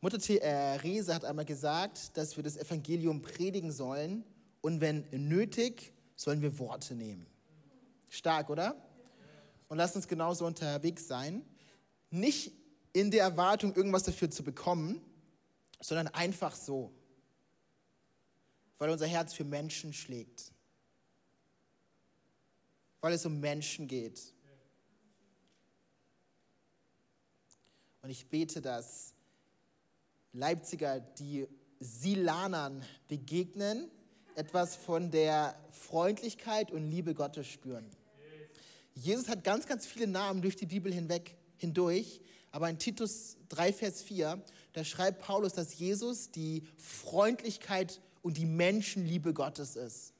Mutter 0.00 0.18
Therese 0.18 1.14
hat 1.14 1.24
einmal 1.24 1.44
gesagt, 1.44 2.16
dass 2.16 2.36
wir 2.36 2.44
das 2.44 2.56
Evangelium 2.56 3.22
predigen 3.22 3.72
sollen 3.72 4.24
und 4.60 4.80
wenn 4.80 5.04
nötig, 5.10 5.92
sollen 6.14 6.42
wir 6.42 6.58
Worte 6.58 6.94
nehmen. 6.94 7.26
Stark, 8.08 8.50
oder? 8.50 8.76
Und 9.68 9.78
lass 9.78 9.96
uns 9.96 10.06
genauso 10.06 10.46
unterwegs 10.46 11.08
sein. 11.08 11.44
Nicht 12.10 12.52
in 12.92 13.10
der 13.10 13.22
Erwartung, 13.22 13.74
irgendwas 13.74 14.04
dafür 14.04 14.30
zu 14.30 14.42
bekommen, 14.42 15.00
sondern 15.80 16.08
einfach 16.08 16.54
so, 16.54 16.92
weil 18.78 18.90
unser 18.90 19.06
Herz 19.06 19.34
für 19.34 19.44
Menschen 19.44 19.92
schlägt, 19.92 20.52
weil 23.00 23.12
es 23.12 23.26
um 23.26 23.40
Menschen 23.40 23.88
geht. 23.88 24.32
Und 28.06 28.12
ich 28.12 28.26
bete, 28.26 28.60
dass 28.60 29.14
Leipziger, 30.32 31.00
die 31.00 31.48
Silanern 31.80 32.84
begegnen, 33.08 33.90
etwas 34.36 34.76
von 34.76 35.10
der 35.10 35.58
Freundlichkeit 35.72 36.70
und 36.70 36.88
Liebe 36.88 37.14
Gottes 37.14 37.48
spüren. 37.48 37.84
Jesus 38.94 39.28
hat 39.28 39.42
ganz, 39.42 39.66
ganz 39.66 39.86
viele 39.86 40.06
Namen 40.06 40.40
durch 40.40 40.54
die 40.54 40.66
Bibel 40.66 40.94
hinweg, 40.94 41.34
hindurch, 41.56 42.20
aber 42.52 42.70
in 42.70 42.78
Titus 42.78 43.38
3, 43.48 43.72
Vers 43.72 44.02
4, 44.02 44.40
da 44.72 44.84
schreibt 44.84 45.22
Paulus, 45.22 45.54
dass 45.54 45.76
Jesus 45.76 46.30
die 46.30 46.62
Freundlichkeit 46.76 48.00
und 48.22 48.36
die 48.36 48.46
Menschenliebe 48.46 49.34
Gottes 49.34 49.74
ist. 49.74 50.12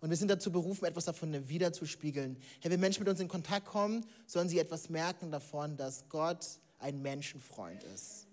Und 0.00 0.10
wir 0.10 0.16
sind 0.16 0.32
dazu 0.32 0.50
berufen, 0.50 0.84
etwas 0.84 1.04
davon 1.04 1.48
wiederzuspiegeln. 1.48 2.38
Hey, 2.60 2.72
wenn 2.72 2.80
Menschen 2.80 3.04
mit 3.04 3.08
uns 3.08 3.20
in 3.20 3.28
Kontakt 3.28 3.66
kommen, 3.66 4.04
sollen 4.26 4.48
sie 4.48 4.58
etwas 4.58 4.90
merken 4.90 5.30
davon, 5.30 5.76
dass 5.76 6.08
Gott 6.08 6.58
ein 6.84 7.00
Menschenfreund 7.00 7.82
ist. 7.82 8.26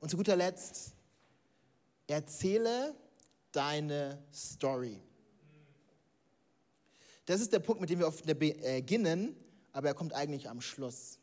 Und 0.00 0.08
zu 0.08 0.16
guter 0.16 0.34
Letzt, 0.34 0.94
erzähle 2.06 2.96
deine 3.52 4.18
Story. 4.32 4.98
Das 7.26 7.42
ist 7.42 7.52
der 7.52 7.60
Punkt, 7.60 7.82
mit 7.82 7.90
dem 7.90 7.98
wir 7.98 8.08
oft 8.08 8.24
beginnen, 8.24 9.36
aber 9.72 9.88
er 9.88 9.94
kommt 9.94 10.14
eigentlich 10.14 10.48
am 10.48 10.62
Schluss. 10.62 11.18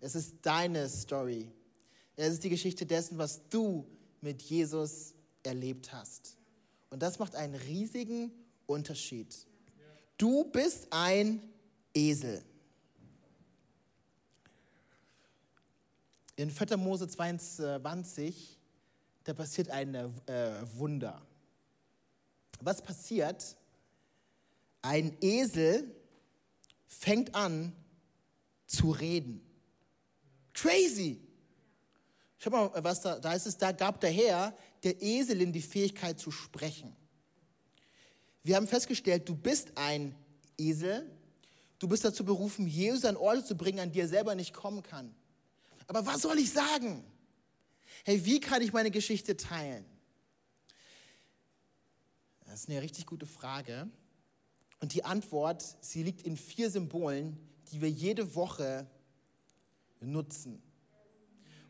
Es 0.00 0.16
ist 0.16 0.34
deine 0.42 0.88
Story. 0.88 1.52
Es 2.16 2.34
ist 2.34 2.44
die 2.44 2.50
Geschichte 2.50 2.84
dessen, 2.84 3.18
was 3.18 3.48
du 3.48 3.86
mit 4.20 4.42
Jesus 4.42 5.14
erlebt 5.44 5.92
hast. 5.92 6.36
Und 6.90 7.00
das 7.00 7.20
macht 7.20 7.36
einen 7.36 7.54
riesigen 7.54 8.32
Unterschied. 8.66 9.46
Du 10.18 10.44
bist 10.50 10.88
ein 10.90 11.40
Esel. 11.94 12.44
In 16.36 16.50
4. 16.50 16.76
Mose 16.76 17.06
22, 17.06 18.58
da 19.24 19.34
passiert 19.34 19.68
ein 19.70 19.94
äh, 19.94 20.10
Wunder. 20.74 21.20
Was 22.60 22.80
passiert? 22.80 23.56
Ein 24.80 25.16
Esel 25.20 25.94
fängt 26.86 27.34
an 27.34 27.72
zu 28.66 28.90
reden. 28.90 29.40
Crazy. 30.54 31.20
Schau 32.38 32.50
mal, 32.50 32.70
was 32.82 33.02
da, 33.02 33.18
da 33.18 33.34
ist 33.34 33.46
es, 33.46 33.56
da 33.56 33.72
gab 33.72 34.00
der 34.00 34.10
Herr 34.10 34.54
der 34.82 35.00
Eselin 35.00 35.52
die 35.52 35.62
Fähigkeit 35.62 36.18
zu 36.18 36.30
sprechen. 36.30 36.96
Wir 38.42 38.56
haben 38.56 38.66
festgestellt, 38.66 39.28
du 39.28 39.36
bist 39.36 39.72
ein 39.76 40.14
Esel, 40.58 41.08
du 41.78 41.86
bist 41.86 42.04
dazu 42.04 42.24
berufen, 42.24 42.66
Jesus 42.66 43.04
an 43.04 43.16
Orte 43.16 43.44
zu 43.44 43.56
bringen, 43.56 43.78
an 43.78 43.92
die 43.92 44.00
er 44.00 44.08
selber 44.08 44.34
nicht 44.34 44.52
kommen 44.52 44.82
kann. 44.82 45.14
Aber 45.86 46.06
was 46.06 46.22
soll 46.22 46.38
ich 46.38 46.50
sagen? 46.50 47.04
Hey, 48.04 48.24
wie 48.24 48.40
kann 48.40 48.62
ich 48.62 48.72
meine 48.72 48.90
Geschichte 48.90 49.36
teilen? 49.36 49.84
Das 52.46 52.60
ist 52.60 52.68
eine 52.68 52.82
richtig 52.82 53.06
gute 53.06 53.26
Frage. 53.26 53.88
Und 54.80 54.94
die 54.94 55.04
Antwort, 55.04 55.64
sie 55.80 56.02
liegt 56.02 56.22
in 56.22 56.36
vier 56.36 56.70
Symbolen, 56.70 57.38
die 57.70 57.80
wir 57.80 57.90
jede 57.90 58.34
Woche 58.34 58.86
nutzen. 60.00 60.62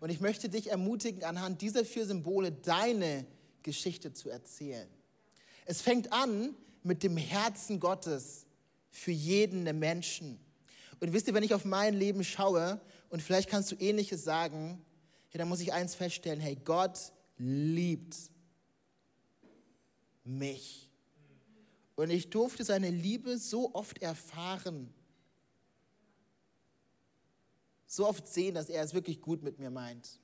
Und 0.01 0.11
ich 0.11 0.21
möchte 0.21 0.49
dich 0.49 0.71
ermutigen, 0.71 1.23
anhand 1.23 1.63
dieser 1.63 1.85
vier 1.85 2.07
Symbole 2.07 2.51
deine 2.51 3.27
Geschichte 3.63 4.13
zu 4.13 4.31
erzählen. 4.31 4.89
Es 5.65 5.81
fängt 5.81 6.13
an 6.13 6.57
mit 6.83 7.03
dem 7.03 7.17
Herzen 7.17 7.79
Gottes 7.79 8.47
für 8.91 9.13
jeden 9.13 9.63
Menschen. 9.79 10.41
Und 11.03 11.13
wisst 11.13 11.27
ihr, 11.27 11.35
wenn 11.35 11.43
ich 11.43 11.53
auf 11.53 11.67
mein 11.67 11.95
Leben 11.95 12.25
schaue, 12.25 12.81
und 13.11 13.21
vielleicht 13.21 13.51
kannst 13.51 13.71
du 13.71 13.77
ähnliches 13.77 14.25
sagen, 14.25 14.83
hey, 15.29 15.39
dann 15.39 15.49
muss 15.49 15.61
ich 15.61 15.75
eins 15.75 15.95
feststellen, 15.95 16.41
hey, 16.41 16.57
Gott 16.57 17.13
liebt 17.37 18.17
mich. 20.25 20.89
Und 21.97 22.09
ich 22.09 22.31
durfte 22.31 22.65
seine 22.65 22.89
Liebe 22.89 23.37
so 23.37 23.75
oft 23.75 24.01
erfahren 24.01 24.95
so 27.93 28.09
oft 28.09 28.27
sehen, 28.27 28.55
dass 28.55 28.71
er 28.71 28.83
es 28.83 28.95
wirklich 28.95 29.21
gut 29.21 29.43
mit 29.43 29.59
mir 29.59 29.71
meint. 29.71 30.19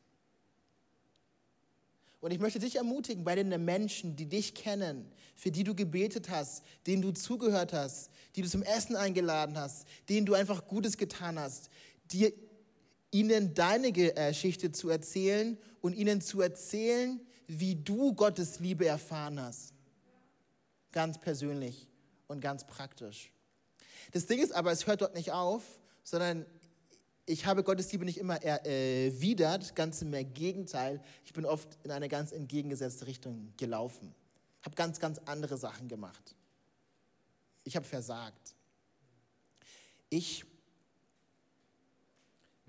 Und 2.21 2.33
ich 2.33 2.41
möchte 2.41 2.59
dich 2.59 2.77
ermutigen, 2.77 3.25
bei 3.25 3.37
den 3.37 3.65
Menschen, 3.65 4.17
die 4.17 4.27
dich 4.27 4.55
kennen, 4.55 5.11
für 5.37 5.53
die 5.53 5.63
du 5.63 5.75
gebetet 5.75 6.31
hast, 6.31 6.65
denen 6.87 7.03
du 7.03 7.13
zugehört 7.13 7.73
hast, 7.73 8.11
die 8.35 8.43
du 8.43 8.49
zum 8.49 8.63
Essen 8.63 8.97
eingeladen 8.97 9.57
hast, 9.57 9.87
denen 10.09 10.27
du 10.27 10.35
einfach 10.35 10.67
Gutes 10.67 10.97
getan 10.97 11.39
hast, 11.39 11.71
dir, 12.11 12.33
ihnen 13.13 13.55
deine 13.55 13.93
Geschichte 13.93 14.73
zu 14.73 14.89
erzählen 14.89 15.57
und 15.81 15.95
ihnen 15.95 16.21
zu 16.21 16.41
erzählen, 16.41 17.21
wie 17.47 17.77
du 17.77 18.13
Gottes 18.15 18.59
Liebe 18.59 18.87
erfahren 18.87 19.41
hast. 19.41 19.73
Ganz 20.91 21.19
persönlich 21.19 21.87
und 22.27 22.41
ganz 22.41 22.67
praktisch. 22.67 23.31
Das 24.13 24.27
Ding 24.27 24.41
ist 24.41 24.53
aber, 24.53 24.73
es 24.73 24.87
hört 24.87 25.03
dort 25.03 25.15
nicht 25.15 25.33
auf, 25.33 25.63
sondern 26.03 26.47
ich 27.29 27.45
habe 27.45 27.63
Gottes 27.63 27.93
Liebe 27.93 28.07
nicht 28.07 28.17
immer 28.17 28.43
erwidert, 28.43 29.75
ganz 29.77 30.01
im 30.01 30.13
Gegenteil. 30.33 31.03
Ich 31.27 31.35
bin 31.35 31.45
oft 31.45 31.79
in 31.85 31.91
eine 31.91 32.09
ganz 32.09 32.33
entgegengesetzte 32.33 33.07
Richtung 33.07 33.53
gelaufen. 33.59 34.15
Habe 34.63 34.75
ganz, 34.75 34.99
ganz 34.99 35.19
andere 35.27 35.59
Sachen 35.59 35.89
gemacht. 35.89 36.35
Ich 37.65 37.77
habe 37.77 37.85
versagt. 37.85 38.55
Ich 40.09 40.47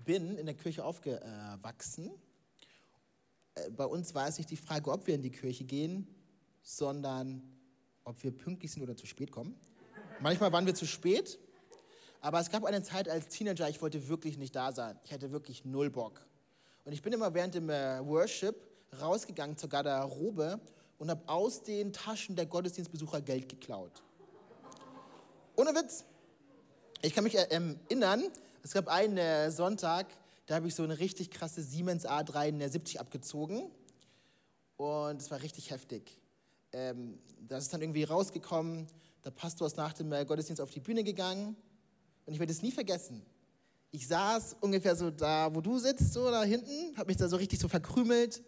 bin 0.04 0.36
in 0.36 0.44
der 0.44 0.54
Kirche 0.54 0.84
aufgewachsen. 0.84 2.10
Äh, 3.54 3.70
bei 3.70 3.86
uns 3.86 4.14
war 4.14 4.28
es 4.28 4.36
nicht 4.36 4.50
die 4.50 4.56
Frage, 4.56 4.90
ob 4.92 5.06
wir 5.06 5.14
in 5.14 5.22
die 5.22 5.30
Kirche 5.30 5.64
gehen, 5.64 6.06
sondern 6.62 7.42
ob 8.04 8.22
wir 8.22 8.30
pünktlich 8.30 8.72
sind 8.72 8.82
oder 8.82 8.94
zu 8.94 9.06
spät 9.06 9.30
kommen. 9.30 9.58
Manchmal 10.20 10.52
waren 10.52 10.66
wir 10.66 10.74
zu 10.74 10.86
spät, 10.86 11.38
aber 12.20 12.40
es 12.40 12.50
gab 12.50 12.64
eine 12.64 12.82
Zeit 12.82 13.08
als 13.08 13.28
Teenager, 13.28 13.68
ich 13.68 13.80
wollte 13.80 14.08
wirklich 14.08 14.36
nicht 14.36 14.54
da 14.54 14.72
sein. 14.72 14.98
Ich 15.04 15.12
hatte 15.12 15.32
wirklich 15.32 15.64
null 15.64 15.90
Bock. 15.90 16.20
Und 16.84 16.92
ich 16.92 17.02
bin 17.02 17.12
immer 17.12 17.32
während 17.32 17.54
dem 17.54 17.70
äh, 17.70 18.04
Worship 18.06 18.56
rausgegangen 19.00 19.56
zur 19.56 19.68
Garderobe 19.68 20.60
und 20.98 21.10
habe 21.10 21.22
aus 21.26 21.62
den 21.62 21.92
Taschen 21.92 22.36
der 22.36 22.46
Gottesdienstbesucher 22.46 23.22
Geld 23.22 23.48
geklaut. 23.48 24.02
Ohne 25.56 25.70
Witz. 25.70 26.04
Ich 27.02 27.14
kann 27.14 27.24
mich 27.24 27.34
erinnern, 27.34 28.24
es 28.62 28.74
gab 28.74 28.88
einen 28.88 29.16
äh, 29.16 29.50
Sonntag, 29.50 30.06
da 30.44 30.56
habe 30.56 30.68
ich 30.68 30.74
so 30.74 30.82
eine 30.82 30.98
richtig 30.98 31.30
krasse 31.30 31.62
Siemens 31.62 32.06
A370 32.06 32.98
abgezogen 32.98 33.70
und 34.76 35.20
es 35.20 35.30
war 35.30 35.40
richtig 35.40 35.70
heftig. 35.70 36.18
Ähm, 36.72 37.18
das 37.40 37.64
ist 37.64 37.72
dann 37.72 37.80
irgendwie 37.80 38.04
rausgekommen, 38.04 38.86
der 39.24 39.30
Pastor 39.30 39.66
ist 39.66 39.78
nach 39.78 39.94
dem 39.94 40.12
äh, 40.12 40.26
Gottesdienst 40.26 40.60
auf 40.60 40.70
die 40.70 40.80
Bühne 40.80 41.04
gegangen 41.04 41.56
und 42.26 42.32
ich 42.32 42.38
werde 42.38 42.52
es 42.52 42.62
nie 42.62 42.72
vergessen. 42.72 43.24
Ich 43.92 44.06
saß 44.06 44.56
ungefähr 44.60 44.94
so 44.94 45.10
da, 45.10 45.52
wo 45.54 45.60
du 45.60 45.78
sitzt, 45.78 46.12
so 46.12 46.30
da 46.30 46.44
hinten, 46.44 46.96
habe 46.96 47.08
mich 47.08 47.16
da 47.16 47.28
so 47.28 47.36
richtig 47.36 47.58
so 47.58 47.68
verkrümelt 47.68 48.42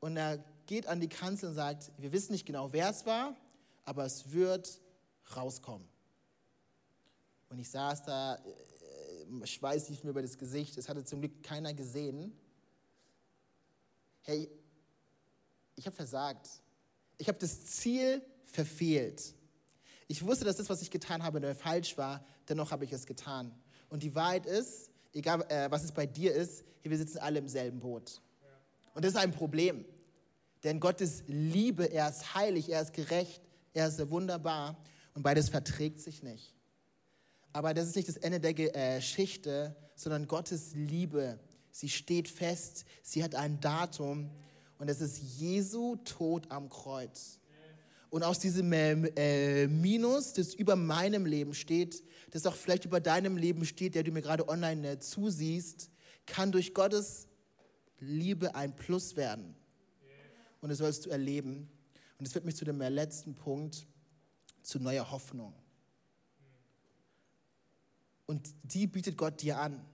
und 0.00 0.16
er 0.16 0.44
geht 0.66 0.86
an 0.86 1.00
die 1.00 1.08
Kanzel 1.08 1.50
und 1.50 1.54
sagt, 1.54 1.92
wir 1.96 2.12
wissen 2.12 2.32
nicht 2.32 2.44
genau, 2.44 2.72
wer 2.72 2.90
es 2.90 3.06
war, 3.06 3.34
aber 3.84 4.04
es 4.04 4.32
wird 4.32 4.80
rauskommen. 5.34 5.88
Und 7.48 7.58
ich 7.58 7.70
saß 7.70 8.02
da, 8.02 8.34
äh, 8.34 9.46
Schweiß 9.46 9.88
lief 9.88 10.04
mir 10.04 10.10
über 10.10 10.22
das 10.22 10.36
Gesicht, 10.36 10.76
es 10.76 10.88
hatte 10.88 11.04
zum 11.04 11.20
Glück 11.20 11.42
keiner 11.42 11.72
gesehen. 11.72 12.36
Hey, 14.22 14.50
ich 15.76 15.86
habe 15.86 15.94
versagt. 15.94 16.48
Ich 17.18 17.28
habe 17.28 17.38
das 17.38 17.64
Ziel 17.64 18.22
verfehlt. 18.46 19.34
Ich 20.08 20.24
wusste, 20.24 20.44
dass 20.44 20.56
das, 20.56 20.68
was 20.68 20.82
ich 20.82 20.90
getan 20.90 21.22
habe, 21.22 21.54
falsch 21.54 21.98
war, 21.98 22.24
dennoch 22.48 22.70
habe 22.70 22.84
ich 22.84 22.92
es 22.92 23.06
getan. 23.06 23.52
Und 23.88 24.02
die 24.02 24.14
Wahrheit 24.14 24.46
ist, 24.46 24.90
egal 25.12 25.44
äh, 25.48 25.70
was 25.70 25.84
es 25.84 25.92
bei 25.92 26.06
dir 26.06 26.34
ist, 26.34 26.64
hier, 26.82 26.90
wir 26.90 26.98
sitzen 26.98 27.18
alle 27.18 27.38
im 27.38 27.48
selben 27.48 27.80
Boot. 27.80 28.20
Und 28.94 29.04
das 29.04 29.12
ist 29.12 29.18
ein 29.18 29.32
Problem. 29.32 29.84
Denn 30.64 30.80
Gottes 30.80 31.22
Liebe, 31.26 31.84
er 31.84 32.08
ist 32.08 32.34
heilig, 32.34 32.70
er 32.70 32.82
ist 32.82 32.92
gerecht, 32.92 33.42
er 33.74 33.88
ist 33.88 34.10
wunderbar 34.10 34.76
und 35.14 35.22
beides 35.22 35.48
verträgt 35.48 36.00
sich 36.00 36.22
nicht. 36.22 36.54
Aber 37.52 37.74
das 37.74 37.88
ist 37.88 37.96
nicht 37.96 38.08
das 38.08 38.16
Ende 38.16 38.40
der 38.40 38.54
Geschichte, 38.54 39.76
sondern 39.94 40.26
Gottes 40.26 40.74
Liebe. 40.74 41.38
Sie 41.70 41.88
steht 41.88 42.28
fest, 42.28 42.84
sie 43.02 43.22
hat 43.22 43.34
ein 43.34 43.60
Datum 43.60 44.30
und 44.78 44.88
es 44.88 45.00
ist 45.00 45.18
Jesu 45.38 45.96
Tod 45.96 46.50
am 46.50 46.68
Kreuz. 46.68 47.38
Und 48.16 48.22
aus 48.22 48.38
diesem 48.38 48.72
äh, 48.72 49.66
Minus, 49.66 50.32
das 50.32 50.54
über 50.54 50.74
meinem 50.74 51.26
Leben 51.26 51.52
steht, 51.52 52.02
das 52.30 52.46
auch 52.46 52.54
vielleicht 52.54 52.86
über 52.86 52.98
deinem 52.98 53.36
Leben 53.36 53.66
steht, 53.66 53.94
der 53.94 54.04
du 54.04 54.10
mir 54.10 54.22
gerade 54.22 54.48
online 54.48 54.92
äh, 54.92 54.98
zusiehst, 54.98 55.90
kann 56.24 56.50
durch 56.50 56.72
Gottes 56.72 57.28
Liebe 58.00 58.54
ein 58.54 58.74
Plus 58.74 59.16
werden. 59.16 59.54
Und 60.62 60.70
das 60.70 60.78
sollst 60.78 61.04
du 61.04 61.10
erleben. 61.10 61.68
Und 62.16 62.26
das 62.26 62.32
führt 62.32 62.46
mich 62.46 62.56
zu 62.56 62.64
dem 62.64 62.80
äh, 62.80 62.88
letzten 62.88 63.34
Punkt, 63.34 63.86
zu 64.62 64.78
neuer 64.80 65.10
Hoffnung. 65.10 65.52
Und 68.24 68.48
die 68.62 68.86
bietet 68.86 69.18
Gott 69.18 69.42
dir 69.42 69.60
an. 69.60 69.84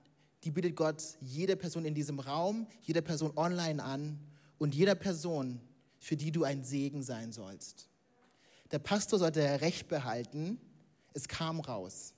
Die 0.45 0.53
bietet 0.53 0.77
Gott 0.77 1.03
jeder 1.21 1.57
Person 1.57 1.85
in 1.85 1.95
diesem 1.97 2.21
Raum, 2.21 2.69
jeder 2.83 3.01
Person 3.01 3.33
online 3.35 3.83
an 3.83 4.21
und 4.59 4.77
jeder 4.77 4.95
Person, 4.95 5.61
für 5.99 6.17
die 6.17 6.31
du 6.31 6.45
ein 6.45 6.63
Segen 6.63 7.03
sein 7.03 7.33
sollst. 7.33 7.89
Der 8.73 8.79
Pastor 8.79 9.19
sollte 9.19 9.61
Recht 9.61 9.89
behalten. 9.89 10.59
Es 11.13 11.29
kam 11.29 11.61
raus. 11.61 12.15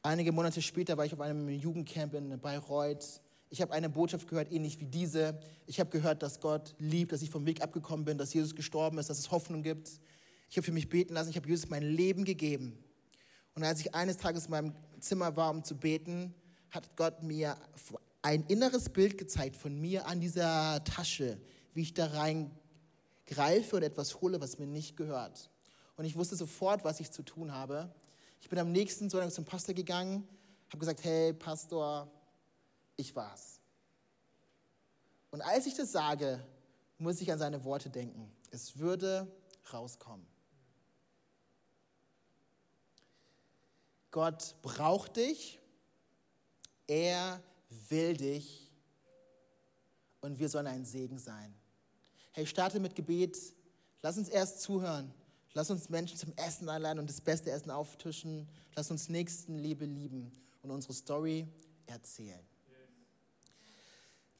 Einige 0.00 0.30
Monate 0.30 0.62
später 0.62 0.96
war 0.96 1.06
ich 1.06 1.12
auf 1.12 1.20
einem 1.20 1.48
Jugendcamp 1.48 2.14
in 2.14 2.38
Bayreuth. 2.38 3.20
Ich 3.50 3.60
habe 3.60 3.72
eine 3.72 3.90
Botschaft 3.90 4.28
gehört, 4.28 4.52
ähnlich 4.52 4.78
wie 4.78 4.86
diese. 4.86 5.40
Ich 5.66 5.80
habe 5.80 5.90
gehört, 5.90 6.22
dass 6.22 6.38
Gott 6.38 6.76
liebt, 6.78 7.10
dass 7.10 7.20
ich 7.20 7.30
vom 7.30 7.46
Weg 7.46 7.62
abgekommen 7.62 8.04
bin, 8.04 8.16
dass 8.16 8.32
Jesus 8.32 8.54
gestorben 8.54 8.98
ist, 8.98 9.10
dass 9.10 9.18
es 9.18 9.32
Hoffnung 9.32 9.64
gibt. 9.64 9.90
Ich 10.50 10.56
habe 10.56 10.64
für 10.64 10.72
mich 10.72 10.88
beten 10.88 11.14
lassen. 11.14 11.30
Ich 11.30 11.36
habe 11.36 11.48
Jesus 11.48 11.68
mein 11.68 11.82
Leben 11.82 12.24
gegeben. 12.24 12.78
Und 13.56 13.64
als 13.64 13.80
ich 13.80 13.92
eines 13.92 14.18
Tages 14.18 14.44
in 14.44 14.52
meinem 14.52 14.74
Zimmer 15.00 15.34
war, 15.34 15.50
um 15.50 15.64
zu 15.64 15.76
beten, 15.76 16.32
hat 16.70 16.96
Gott 16.96 17.24
mir 17.24 17.56
ein 18.22 18.44
inneres 18.46 18.88
Bild 18.88 19.18
gezeigt 19.18 19.56
von 19.56 19.80
mir 19.80 20.06
an 20.06 20.20
dieser 20.20 20.84
Tasche, 20.84 21.40
wie 21.72 21.82
ich 21.82 21.92
da 21.92 22.06
rein 22.06 22.52
greife 23.26 23.76
und 23.76 23.82
etwas 23.82 24.20
hole, 24.20 24.40
was 24.40 24.58
mir 24.58 24.66
nicht 24.66 24.96
gehört. 24.96 25.50
Und 25.96 26.04
ich 26.04 26.16
wusste 26.16 26.36
sofort, 26.36 26.84
was 26.84 27.00
ich 27.00 27.10
zu 27.10 27.22
tun 27.22 27.52
habe. 27.52 27.92
Ich 28.40 28.48
bin 28.48 28.58
am 28.58 28.72
nächsten 28.72 29.08
Sonntag 29.08 29.32
zum 29.32 29.44
Pastor 29.44 29.74
gegangen, 29.74 30.28
habe 30.68 30.78
gesagt, 30.78 31.04
hey 31.04 31.32
Pastor, 31.32 32.10
ich 32.96 33.14
war's. 33.14 33.60
Und 35.30 35.40
als 35.42 35.66
ich 35.66 35.74
das 35.74 35.92
sage, 35.92 36.44
muss 36.98 37.20
ich 37.20 37.32
an 37.32 37.38
seine 37.38 37.64
Worte 37.64 37.90
denken. 37.90 38.30
Es 38.50 38.78
würde 38.78 39.26
rauskommen. 39.72 40.26
Gott 44.10 44.54
braucht 44.62 45.16
dich, 45.16 45.58
er 46.86 47.42
will 47.88 48.16
dich 48.16 48.70
und 50.20 50.38
wir 50.38 50.48
sollen 50.48 50.68
ein 50.68 50.84
Segen 50.84 51.18
sein. 51.18 51.52
Hey, 52.36 52.46
starte 52.46 52.80
mit 52.80 52.94
Gebet. 52.96 53.38
Lass 54.02 54.18
uns 54.18 54.28
erst 54.28 54.60
zuhören. 54.60 55.14
Lass 55.52 55.70
uns 55.70 55.88
Menschen 55.88 56.18
zum 56.18 56.32
Essen 56.36 56.68
einladen 56.68 56.98
und 56.98 57.08
das 57.08 57.20
beste 57.20 57.50
Essen 57.50 57.70
auftischen. 57.70 58.48
Lass 58.74 58.90
uns 58.90 59.08
Nächstenliebe 59.08 59.84
lieben 59.84 60.32
und 60.60 60.72
unsere 60.72 60.92
Story 60.94 61.46
erzählen. 61.86 62.44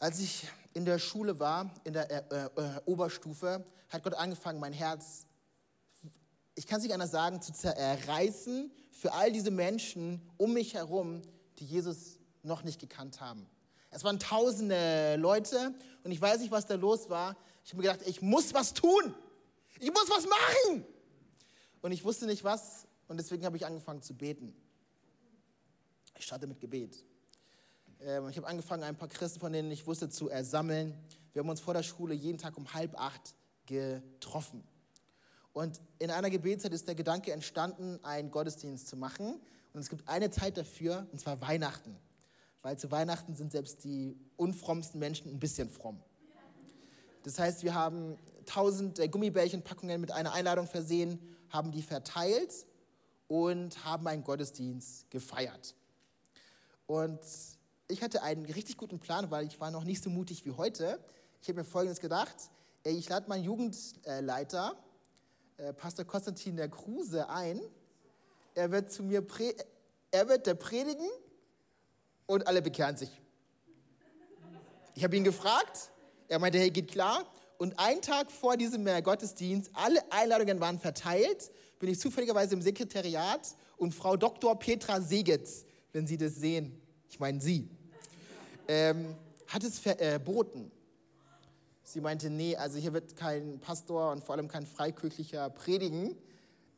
Als 0.00 0.18
ich 0.18 0.48
in 0.72 0.84
der 0.84 0.98
Schule 0.98 1.38
war, 1.38 1.72
in 1.84 1.92
der 1.92 2.10
äh, 2.10 2.46
äh, 2.46 2.80
Oberstufe, 2.84 3.64
hat 3.88 4.02
Gott 4.02 4.14
angefangen, 4.14 4.58
mein 4.58 4.72
Herz 4.72 5.26
ich 6.56 6.66
kann 6.66 6.78
es 6.78 6.84
nicht 6.84 6.94
anders 6.94 7.10
sagen, 7.10 7.40
zu 7.42 7.52
zerreißen 7.52 8.70
für 8.90 9.12
all 9.12 9.32
diese 9.32 9.50
Menschen 9.50 10.22
um 10.36 10.52
mich 10.52 10.74
herum, 10.74 11.22
die 11.58 11.64
Jesus 11.64 12.18
noch 12.42 12.62
nicht 12.62 12.80
gekannt 12.80 13.20
haben. 13.20 13.46
Es 13.90 14.04
waren 14.04 14.18
tausende 14.18 15.16
Leute 15.16 15.74
und 16.02 16.10
ich 16.10 16.20
weiß 16.20 16.40
nicht, 16.40 16.50
was 16.50 16.66
da 16.66 16.74
los 16.74 17.08
war. 17.10 17.36
Ich 17.64 17.72
habe 17.72 17.82
mir 17.82 17.88
gedacht, 17.88 18.06
ich 18.06 18.20
muss 18.20 18.52
was 18.54 18.74
tun. 18.74 19.14
Ich 19.80 19.90
muss 19.90 20.08
was 20.08 20.26
machen. 20.26 20.84
Und 21.80 21.92
ich 21.92 22.04
wusste 22.04 22.26
nicht 22.26 22.44
was 22.44 22.86
und 23.08 23.18
deswegen 23.18 23.44
habe 23.44 23.56
ich 23.56 23.66
angefangen 23.66 24.02
zu 24.02 24.14
beten. 24.14 24.54
Ich 26.16 26.24
starte 26.24 26.46
mit 26.46 26.60
Gebet. 26.60 27.04
Ähm, 28.00 28.28
ich 28.28 28.36
habe 28.36 28.46
angefangen, 28.46 28.82
ein 28.84 28.96
paar 28.96 29.08
Christen, 29.08 29.40
von 29.40 29.52
denen 29.52 29.70
ich 29.70 29.86
wusste, 29.86 30.08
zu 30.08 30.28
ersammeln. 30.28 30.96
Wir 31.32 31.40
haben 31.40 31.48
uns 31.48 31.60
vor 31.60 31.74
der 31.74 31.82
Schule 31.82 32.14
jeden 32.14 32.38
Tag 32.38 32.56
um 32.56 32.72
halb 32.72 32.98
acht 32.98 33.34
getroffen. 33.66 34.62
Und 35.52 35.80
in 35.98 36.10
einer 36.10 36.30
Gebetszeit 36.30 36.72
ist 36.72 36.88
der 36.88 36.94
Gedanke 36.94 37.32
entstanden, 37.32 38.02
einen 38.02 38.30
Gottesdienst 38.30 38.88
zu 38.88 38.96
machen. 38.96 39.40
Und 39.72 39.80
es 39.80 39.88
gibt 39.88 40.08
eine 40.08 40.30
Zeit 40.30 40.56
dafür, 40.56 41.06
und 41.12 41.20
zwar 41.20 41.40
Weihnachten. 41.40 41.96
Weil 42.62 42.78
zu 42.78 42.90
Weihnachten 42.90 43.34
sind 43.34 43.52
selbst 43.52 43.84
die 43.84 44.16
unfrommsten 44.36 44.98
Menschen 44.98 45.30
ein 45.30 45.38
bisschen 45.38 45.68
fromm. 45.68 46.02
Das 47.24 47.38
heißt, 47.38 47.64
wir 47.64 47.74
haben 47.74 48.16
tausend 48.46 48.98
äh, 48.98 49.08
Gummibärchenpackungen 49.08 50.00
mit 50.00 50.12
einer 50.12 50.32
Einladung 50.32 50.66
versehen, 50.66 51.18
haben 51.48 51.72
die 51.72 51.82
verteilt 51.82 52.66
und 53.26 53.84
haben 53.84 54.06
einen 54.06 54.22
Gottesdienst 54.22 55.10
gefeiert. 55.10 55.74
Und 56.86 57.20
ich 57.88 58.02
hatte 58.02 58.22
einen 58.22 58.44
richtig 58.44 58.76
guten 58.76 59.00
Plan, 59.00 59.30
weil 59.30 59.46
ich 59.46 59.58
war 59.58 59.70
noch 59.70 59.84
nicht 59.84 60.02
so 60.02 60.10
mutig 60.10 60.44
wie 60.44 60.52
heute. 60.52 61.02
Ich 61.40 61.48
habe 61.48 61.60
mir 61.60 61.64
Folgendes 61.64 62.00
gedacht. 62.00 62.36
Ich 62.84 63.08
lade 63.08 63.28
meinen 63.28 63.44
Jugendleiter 63.44 64.76
äh, 65.56 65.72
Pastor 65.72 66.04
Konstantin 66.04 66.56
der 66.56 66.68
Kruse 66.68 67.28
ein. 67.30 67.60
Er 68.54 68.70
wird 68.70 68.92
zu 68.92 69.02
mir, 69.02 69.24
er 70.10 70.28
wird 70.28 70.46
der 70.46 70.54
predigen 70.54 71.08
und 72.26 72.46
alle 72.46 72.60
bekehren 72.60 72.96
sich. 72.96 73.10
Ich 74.94 75.02
habe 75.02 75.16
ihn 75.16 75.24
gefragt, 75.24 75.90
er 76.34 76.40
meinte, 76.40 76.58
hey, 76.58 76.70
geht 76.70 76.90
klar. 76.90 77.24
Und 77.58 77.78
einen 77.78 78.02
Tag 78.02 78.30
vor 78.30 78.56
diesem 78.56 78.86
äh, 78.86 79.00
Gottesdienst, 79.00 79.70
alle 79.72 80.00
Einladungen 80.10 80.58
waren 80.60 80.80
verteilt, 80.80 81.52
bin 81.78 81.88
ich 81.88 82.00
zufälligerweise 82.00 82.54
im 82.54 82.62
Sekretariat 82.62 83.54
und 83.76 83.94
Frau 83.94 84.16
Dr. 84.16 84.58
Petra 84.58 85.00
Segetz, 85.00 85.64
wenn 85.92 86.06
Sie 86.06 86.16
das 86.16 86.34
sehen, 86.34 86.80
ich 87.08 87.20
meine 87.20 87.40
sie, 87.40 87.68
ähm, 88.66 89.14
hat 89.46 89.62
es 89.62 89.78
verboten. 89.78 90.72
Sie 91.84 92.00
meinte, 92.00 92.30
nee, 92.30 92.56
also 92.56 92.78
hier 92.78 92.92
wird 92.92 93.14
kein 93.14 93.60
Pastor 93.60 94.10
und 94.10 94.24
vor 94.24 94.34
allem 94.34 94.48
kein 94.48 94.66
Freikirchlicher 94.66 95.50
predigen. 95.50 96.16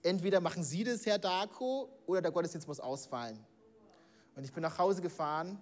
Entweder 0.03 0.41
machen 0.41 0.63
Sie 0.63 0.85
das, 0.85 1.07
Herr 1.07 1.19
Darko, 1.19 1.89
oder 2.07 2.21
der 2.21 2.31
Gottesdienst 2.31 2.69
muss 2.69 2.81
ausfallen. 2.81 3.39
Und 4.35 4.45
ich 4.45 4.53
bin 4.53 4.63
nach 4.63 4.77
Hause 4.77 5.01
gefahren 5.01 5.59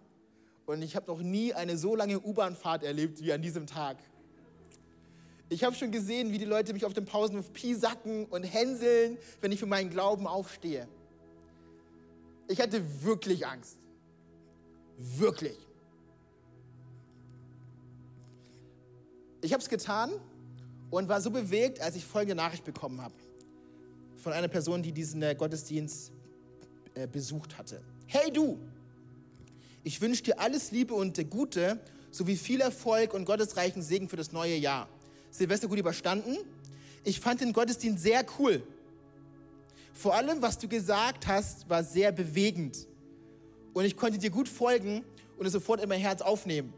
und 0.66 0.82
ich 0.82 0.96
habe 0.96 1.06
noch 1.06 1.20
nie 1.20 1.52
eine 1.52 1.76
so 1.76 1.94
lange 1.94 2.20
U-Bahn-Fahrt 2.20 2.82
erlebt 2.82 3.22
wie 3.22 3.32
an 3.32 3.42
diesem 3.42 3.66
Tag. 3.66 3.98
Ich 5.48 5.62
habe 5.62 5.76
schon 5.76 5.90
gesehen, 5.90 6.32
wie 6.32 6.38
die 6.38 6.46
Leute 6.46 6.72
mich 6.72 6.84
auf 6.84 6.94
dem 6.94 7.04
Pausenhof 7.04 7.52
piesacken 7.52 8.26
und 8.26 8.44
hänseln, 8.44 9.18
wenn 9.40 9.52
ich 9.52 9.60
für 9.60 9.66
meinen 9.66 9.90
Glauben 9.90 10.26
aufstehe. 10.26 10.88
Ich 12.48 12.60
hatte 12.60 12.82
wirklich 13.02 13.46
Angst. 13.46 13.78
Wirklich. 14.96 15.58
Ich 19.42 19.52
habe 19.52 19.62
es 19.62 19.68
getan 19.68 20.12
und 20.90 21.08
war 21.08 21.20
so 21.20 21.30
bewegt, 21.30 21.80
als 21.80 21.96
ich 21.96 22.04
folgende 22.04 22.34
Nachricht 22.34 22.64
bekommen 22.64 23.00
habe. 23.02 23.14
Von 24.16 24.32
einer 24.32 24.48
Person, 24.48 24.82
die 24.82 24.92
diesen 24.92 25.22
äh, 25.22 25.34
Gottesdienst 25.34 26.12
äh, 26.94 27.06
besucht 27.06 27.58
hatte. 27.58 27.82
Hey 28.06 28.32
du, 28.32 28.58
ich 29.84 30.00
wünsche 30.00 30.22
dir 30.22 30.40
alles 30.40 30.70
Liebe 30.70 30.94
und 30.94 31.30
Gute 31.30 31.78
sowie 32.10 32.36
viel 32.36 32.60
Erfolg 32.60 33.12
und 33.12 33.26
gottesreichen 33.26 33.82
Segen 33.82 34.08
für 34.08 34.16
das 34.16 34.32
neue 34.32 34.56
Jahr. 34.56 34.88
Silvester 35.30 35.68
gut 35.68 35.78
überstanden. 35.78 36.38
Ich 37.04 37.20
fand 37.20 37.42
den 37.42 37.52
Gottesdienst 37.52 38.02
sehr 38.02 38.24
cool. 38.38 38.62
Vor 39.92 40.14
allem, 40.14 40.40
was 40.40 40.58
du 40.58 40.68
gesagt 40.68 41.26
hast, 41.26 41.68
war 41.68 41.84
sehr 41.84 42.12
bewegend. 42.12 42.86
Und 43.74 43.84
ich 43.84 43.96
konnte 43.96 44.18
dir 44.18 44.30
gut 44.30 44.48
folgen 44.48 45.04
und 45.36 45.46
es 45.46 45.52
sofort 45.52 45.82
in 45.82 45.88
mein 45.88 46.00
Herz 46.00 46.22
aufnehmen. 46.22 46.72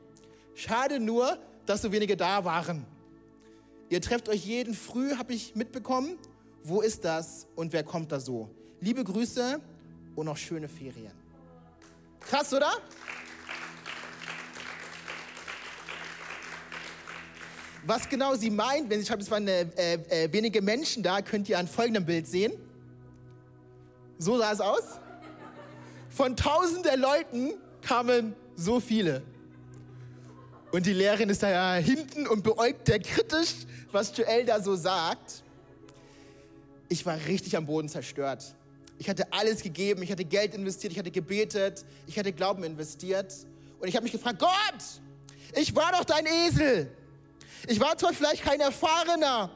Schade 0.54 0.98
nur, 0.98 1.38
dass 1.64 1.82
so 1.82 1.92
wenige 1.92 2.16
da 2.16 2.44
waren. 2.44 2.84
Ihr 3.88 4.00
trefft 4.00 4.28
euch 4.28 4.44
jeden 4.44 4.74
früh, 4.74 5.14
habe 5.14 5.32
ich 5.32 5.54
mitbekommen. 5.54 6.18
Wo 6.64 6.80
ist 6.80 7.04
das 7.04 7.46
und 7.54 7.72
wer 7.72 7.84
kommt 7.84 8.11
da 8.11 8.18
so? 8.18 8.50
Liebe 8.80 9.04
Grüße 9.04 9.61
und 10.16 10.26
noch 10.26 10.36
schöne 10.36 10.68
Ferien. 10.68 11.25
Krass, 12.28 12.52
oder? 12.52 12.72
Was 17.84 18.08
genau 18.08 18.34
sie 18.34 18.50
meint, 18.50 18.90
wenn 18.90 18.98
sie 18.98 19.06
schreibt, 19.06 19.22
es 19.22 19.30
waren 19.30 19.46
äh, 19.46 19.62
äh, 19.62 20.32
wenige 20.32 20.60
Menschen 20.60 21.04
da, 21.04 21.22
könnt 21.22 21.48
ihr 21.48 21.56
an 21.56 21.68
folgendem 21.68 22.04
Bild 22.04 22.26
sehen. 22.26 22.52
So 24.18 24.38
sah 24.38 24.52
es 24.52 24.60
aus. 24.60 24.98
Von 26.10 26.34
tausenden 26.34 27.00
Leuten 27.00 27.54
kamen 27.82 28.34
so 28.56 28.80
viele. 28.80 29.22
Und 30.72 30.84
die 30.84 30.94
Lehrerin 30.94 31.28
ist 31.28 31.44
da 31.44 31.50
ja 31.50 31.74
hinten 31.74 32.26
und 32.26 32.42
beäugt 32.42 32.88
der 32.88 32.98
kritisch, 32.98 33.54
was 33.92 34.16
Joel 34.16 34.44
da 34.44 34.60
so 34.60 34.74
sagt. 34.74 35.44
Ich 36.88 37.06
war 37.06 37.16
richtig 37.28 37.56
am 37.56 37.66
Boden 37.66 37.88
zerstört. 37.88 38.56
Ich 38.99 39.09
hatte 39.09 39.30
alles 39.32 39.62
gegeben, 39.62 40.03
ich 40.03 40.11
hatte 40.11 40.24
Geld 40.24 40.55
investiert, 40.55 40.92
ich 40.92 40.99
hatte 40.99 41.11
gebetet, 41.11 41.84
ich 42.07 42.18
hatte 42.18 42.32
Glauben 42.32 42.64
investiert. 42.64 43.32
Und 43.78 43.88
ich 43.88 43.94
habe 43.94 44.05
mich 44.05 44.12
gefragt, 44.12 44.38
Gott, 44.38 44.51
ich 45.55 45.74
war 45.74 45.92
doch 45.92 46.05
dein 46.05 46.26
Esel. 46.26 46.90
Ich 47.66 47.80
war 47.80 47.97
zwar 47.99 48.12
vielleicht 48.12 48.42
kein 48.42 48.61
erfahrener, 48.61 49.51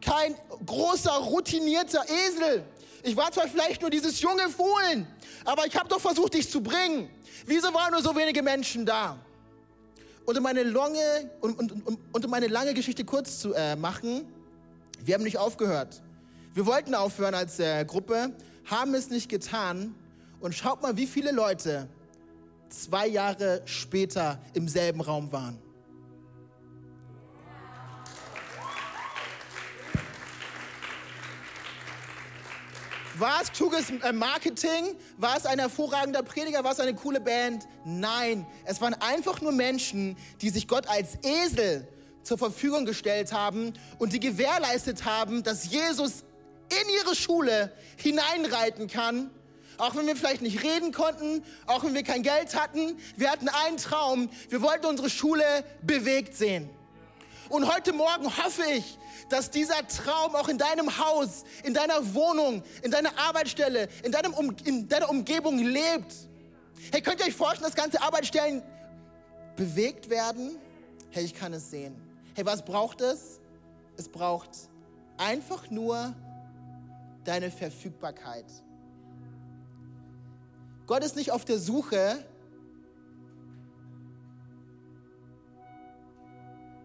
kein 0.00 0.34
großer, 0.64 1.10
routinierter 1.10 2.04
Esel. 2.04 2.64
Ich 3.02 3.16
war 3.16 3.30
zwar 3.30 3.48
vielleicht 3.48 3.80
nur 3.80 3.90
dieses 3.90 4.20
junge 4.20 4.48
Fohlen, 4.48 5.06
aber 5.44 5.66
ich 5.66 5.76
habe 5.76 5.88
doch 5.88 6.00
versucht, 6.00 6.34
dich 6.34 6.50
zu 6.50 6.60
bringen. 6.60 7.08
Wieso 7.46 7.72
waren 7.72 7.92
nur 7.92 8.02
so 8.02 8.14
wenige 8.14 8.42
Menschen 8.42 8.84
da? 8.84 9.18
Und 10.24 10.36
um 10.36 10.42
meine 10.42 10.62
lange, 10.62 11.30
und, 11.40 11.58
und, 11.58 11.98
und, 12.12 12.24
um 12.24 12.30
meine 12.30 12.48
lange 12.48 12.74
Geschichte 12.74 13.04
kurz 13.04 13.40
zu 13.40 13.54
äh, 13.54 13.76
machen, 13.76 14.26
wir 15.02 15.14
haben 15.14 15.22
nicht 15.22 15.38
aufgehört. 15.38 16.02
Wir 16.52 16.66
wollten 16.66 16.94
aufhören 16.94 17.34
als 17.34 17.58
äh, 17.60 17.84
Gruppe, 17.84 18.32
haben 18.70 18.94
es 18.94 19.10
nicht 19.10 19.28
getan. 19.28 19.94
Und 20.40 20.54
schaut 20.54 20.82
mal, 20.82 20.96
wie 20.96 21.06
viele 21.06 21.32
Leute 21.32 21.88
zwei 22.68 23.06
Jahre 23.06 23.62
später 23.64 24.40
im 24.54 24.68
selben 24.68 25.00
Raum 25.00 25.32
waren. 25.32 25.58
War 33.18 33.42
es 33.42 33.50
kluges 33.50 33.90
äh, 33.90 34.12
Marketing? 34.12 34.94
War 35.16 35.36
es 35.36 35.44
ein 35.44 35.58
hervorragender 35.58 36.22
Prediger? 36.22 36.62
War 36.62 36.70
es 36.70 36.78
eine 36.78 36.94
coole 36.94 37.20
Band? 37.20 37.66
Nein, 37.84 38.46
es 38.64 38.80
waren 38.80 38.94
einfach 38.94 39.40
nur 39.40 39.50
Menschen, 39.50 40.16
die 40.40 40.50
sich 40.50 40.68
Gott 40.68 40.86
als 40.86 41.18
Esel 41.24 41.88
zur 42.22 42.38
Verfügung 42.38 42.84
gestellt 42.84 43.32
haben 43.32 43.72
und 43.98 44.12
die 44.12 44.20
gewährleistet 44.20 45.04
haben, 45.04 45.42
dass 45.42 45.68
Jesus 45.68 46.22
in 46.68 46.88
ihre 46.94 47.14
Schule 47.14 47.72
hineinreiten 47.96 48.88
kann. 48.88 49.30
Auch 49.78 49.94
wenn 49.94 50.06
wir 50.06 50.16
vielleicht 50.16 50.42
nicht 50.42 50.62
reden 50.64 50.92
konnten, 50.92 51.44
auch 51.66 51.84
wenn 51.84 51.94
wir 51.94 52.02
kein 52.02 52.22
Geld 52.22 52.56
hatten, 52.56 52.98
wir 53.16 53.30
hatten 53.30 53.48
einen 53.48 53.76
Traum. 53.76 54.28
Wir 54.48 54.60
wollten 54.60 54.86
unsere 54.86 55.08
Schule 55.08 55.44
bewegt 55.82 56.34
sehen. 56.34 56.68
Und 57.48 57.72
heute 57.72 57.92
Morgen 57.92 58.36
hoffe 58.36 58.64
ich, 58.74 58.98
dass 59.28 59.50
dieser 59.50 59.86
Traum 59.86 60.34
auch 60.34 60.48
in 60.48 60.58
deinem 60.58 60.98
Haus, 60.98 61.44
in 61.62 61.74
deiner 61.74 62.14
Wohnung, 62.14 62.62
in 62.82 62.90
deiner 62.90 63.16
Arbeitsstelle, 63.18 63.88
in, 64.02 64.12
deinem 64.12 64.34
um, 64.34 64.54
in 64.64 64.88
deiner 64.88 65.08
Umgebung 65.08 65.58
lebt. 65.58 66.12
Hey, 66.92 67.00
könnt 67.00 67.20
ihr 67.20 67.26
euch 67.26 67.34
vorstellen, 67.34 67.64
dass 67.64 67.74
ganze 67.74 68.02
Arbeitsstellen 68.02 68.62
bewegt 69.56 70.10
werden? 70.10 70.58
Hey, 71.10 71.24
ich 71.24 71.34
kann 71.34 71.52
es 71.52 71.70
sehen. 71.70 71.96
Hey, 72.34 72.44
was 72.44 72.64
braucht 72.64 73.00
es? 73.00 73.40
Es 73.96 74.08
braucht 74.08 74.50
einfach 75.16 75.70
nur 75.70 76.14
deine 77.24 77.50
Verfügbarkeit. 77.50 78.46
Gott 80.86 81.04
ist 81.04 81.16
nicht 81.16 81.32
auf 81.32 81.44
der 81.44 81.58
Suche 81.58 82.24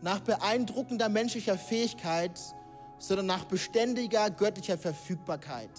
nach 0.02 0.20
beeindruckender 0.20 1.08
menschlicher 1.08 1.58
Fähigkeit, 1.58 2.38
sondern 3.00 3.26
nach 3.26 3.46
beständiger 3.46 4.30
göttlicher 4.30 4.78
Verfügbarkeit. 4.78 5.72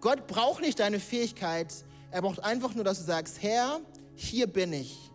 Gott 0.00 0.26
braucht 0.26 0.60
nicht 0.60 0.80
deine 0.80 0.98
Fähigkeit, 0.98 1.72
er 2.10 2.22
braucht 2.22 2.42
einfach 2.42 2.74
nur, 2.74 2.84
dass 2.84 2.98
du 2.98 3.04
sagst, 3.04 3.42
Herr, 3.42 3.80
hier 4.14 4.46
bin 4.46 4.72
ich, 4.72 5.12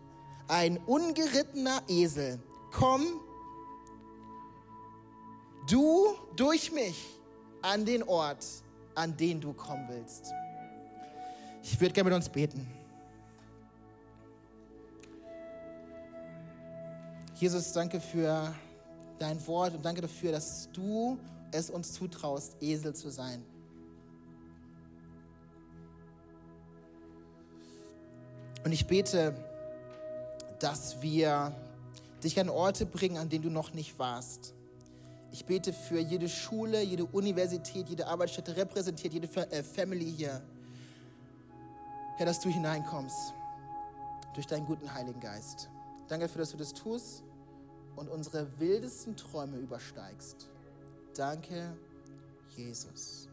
ein 0.48 0.78
ungerittener 0.78 1.82
Esel, 1.88 2.40
komm 2.72 3.04
du 5.68 6.14
durch 6.36 6.72
mich 6.72 7.18
an 7.64 7.86
den 7.86 8.02
Ort, 8.02 8.44
an 8.94 9.16
den 9.16 9.40
du 9.40 9.54
kommen 9.54 9.88
willst. 9.88 10.32
Ich 11.62 11.80
würde 11.80 11.94
gerne 11.94 12.10
mit 12.10 12.16
uns 12.16 12.28
beten. 12.28 12.70
Jesus, 17.36 17.72
danke 17.72 18.00
für 18.00 18.54
dein 19.18 19.44
Wort 19.46 19.74
und 19.74 19.84
danke 19.84 20.02
dafür, 20.02 20.32
dass 20.32 20.68
du 20.72 21.18
es 21.52 21.70
uns 21.70 21.94
zutraust, 21.94 22.56
Esel 22.60 22.94
zu 22.94 23.10
sein. 23.10 23.42
Und 28.62 28.72
ich 28.72 28.86
bete, 28.86 29.34
dass 30.58 31.00
wir 31.00 31.54
dich 32.22 32.38
an 32.38 32.50
Orte 32.50 32.84
bringen, 32.84 33.16
an 33.16 33.30
denen 33.30 33.44
du 33.44 33.50
noch 33.50 33.72
nicht 33.72 33.98
warst. 33.98 34.54
Ich 35.34 35.46
bete 35.46 35.72
für 35.72 35.98
jede 35.98 36.28
Schule, 36.28 36.80
jede 36.80 37.06
Universität, 37.06 37.88
jede 37.88 38.06
Arbeitsstätte 38.06 38.56
repräsentiert, 38.56 39.14
jede 39.14 39.26
äh, 39.50 39.64
Family 39.64 40.04
hier. 40.16 40.40
Herr, 42.16 42.26
dass 42.26 42.38
du 42.38 42.48
hineinkommst 42.48 43.34
durch 44.32 44.46
deinen 44.46 44.64
guten 44.64 44.94
Heiligen 44.94 45.18
Geist. 45.18 45.70
Danke 46.06 46.26
dafür, 46.26 46.42
dass 46.42 46.52
du 46.52 46.56
das 46.56 46.72
tust 46.72 47.24
und 47.96 48.08
unsere 48.10 48.46
wildesten 48.60 49.16
Träume 49.16 49.56
übersteigst. 49.56 50.48
Danke, 51.16 51.76
Jesus. 52.56 53.28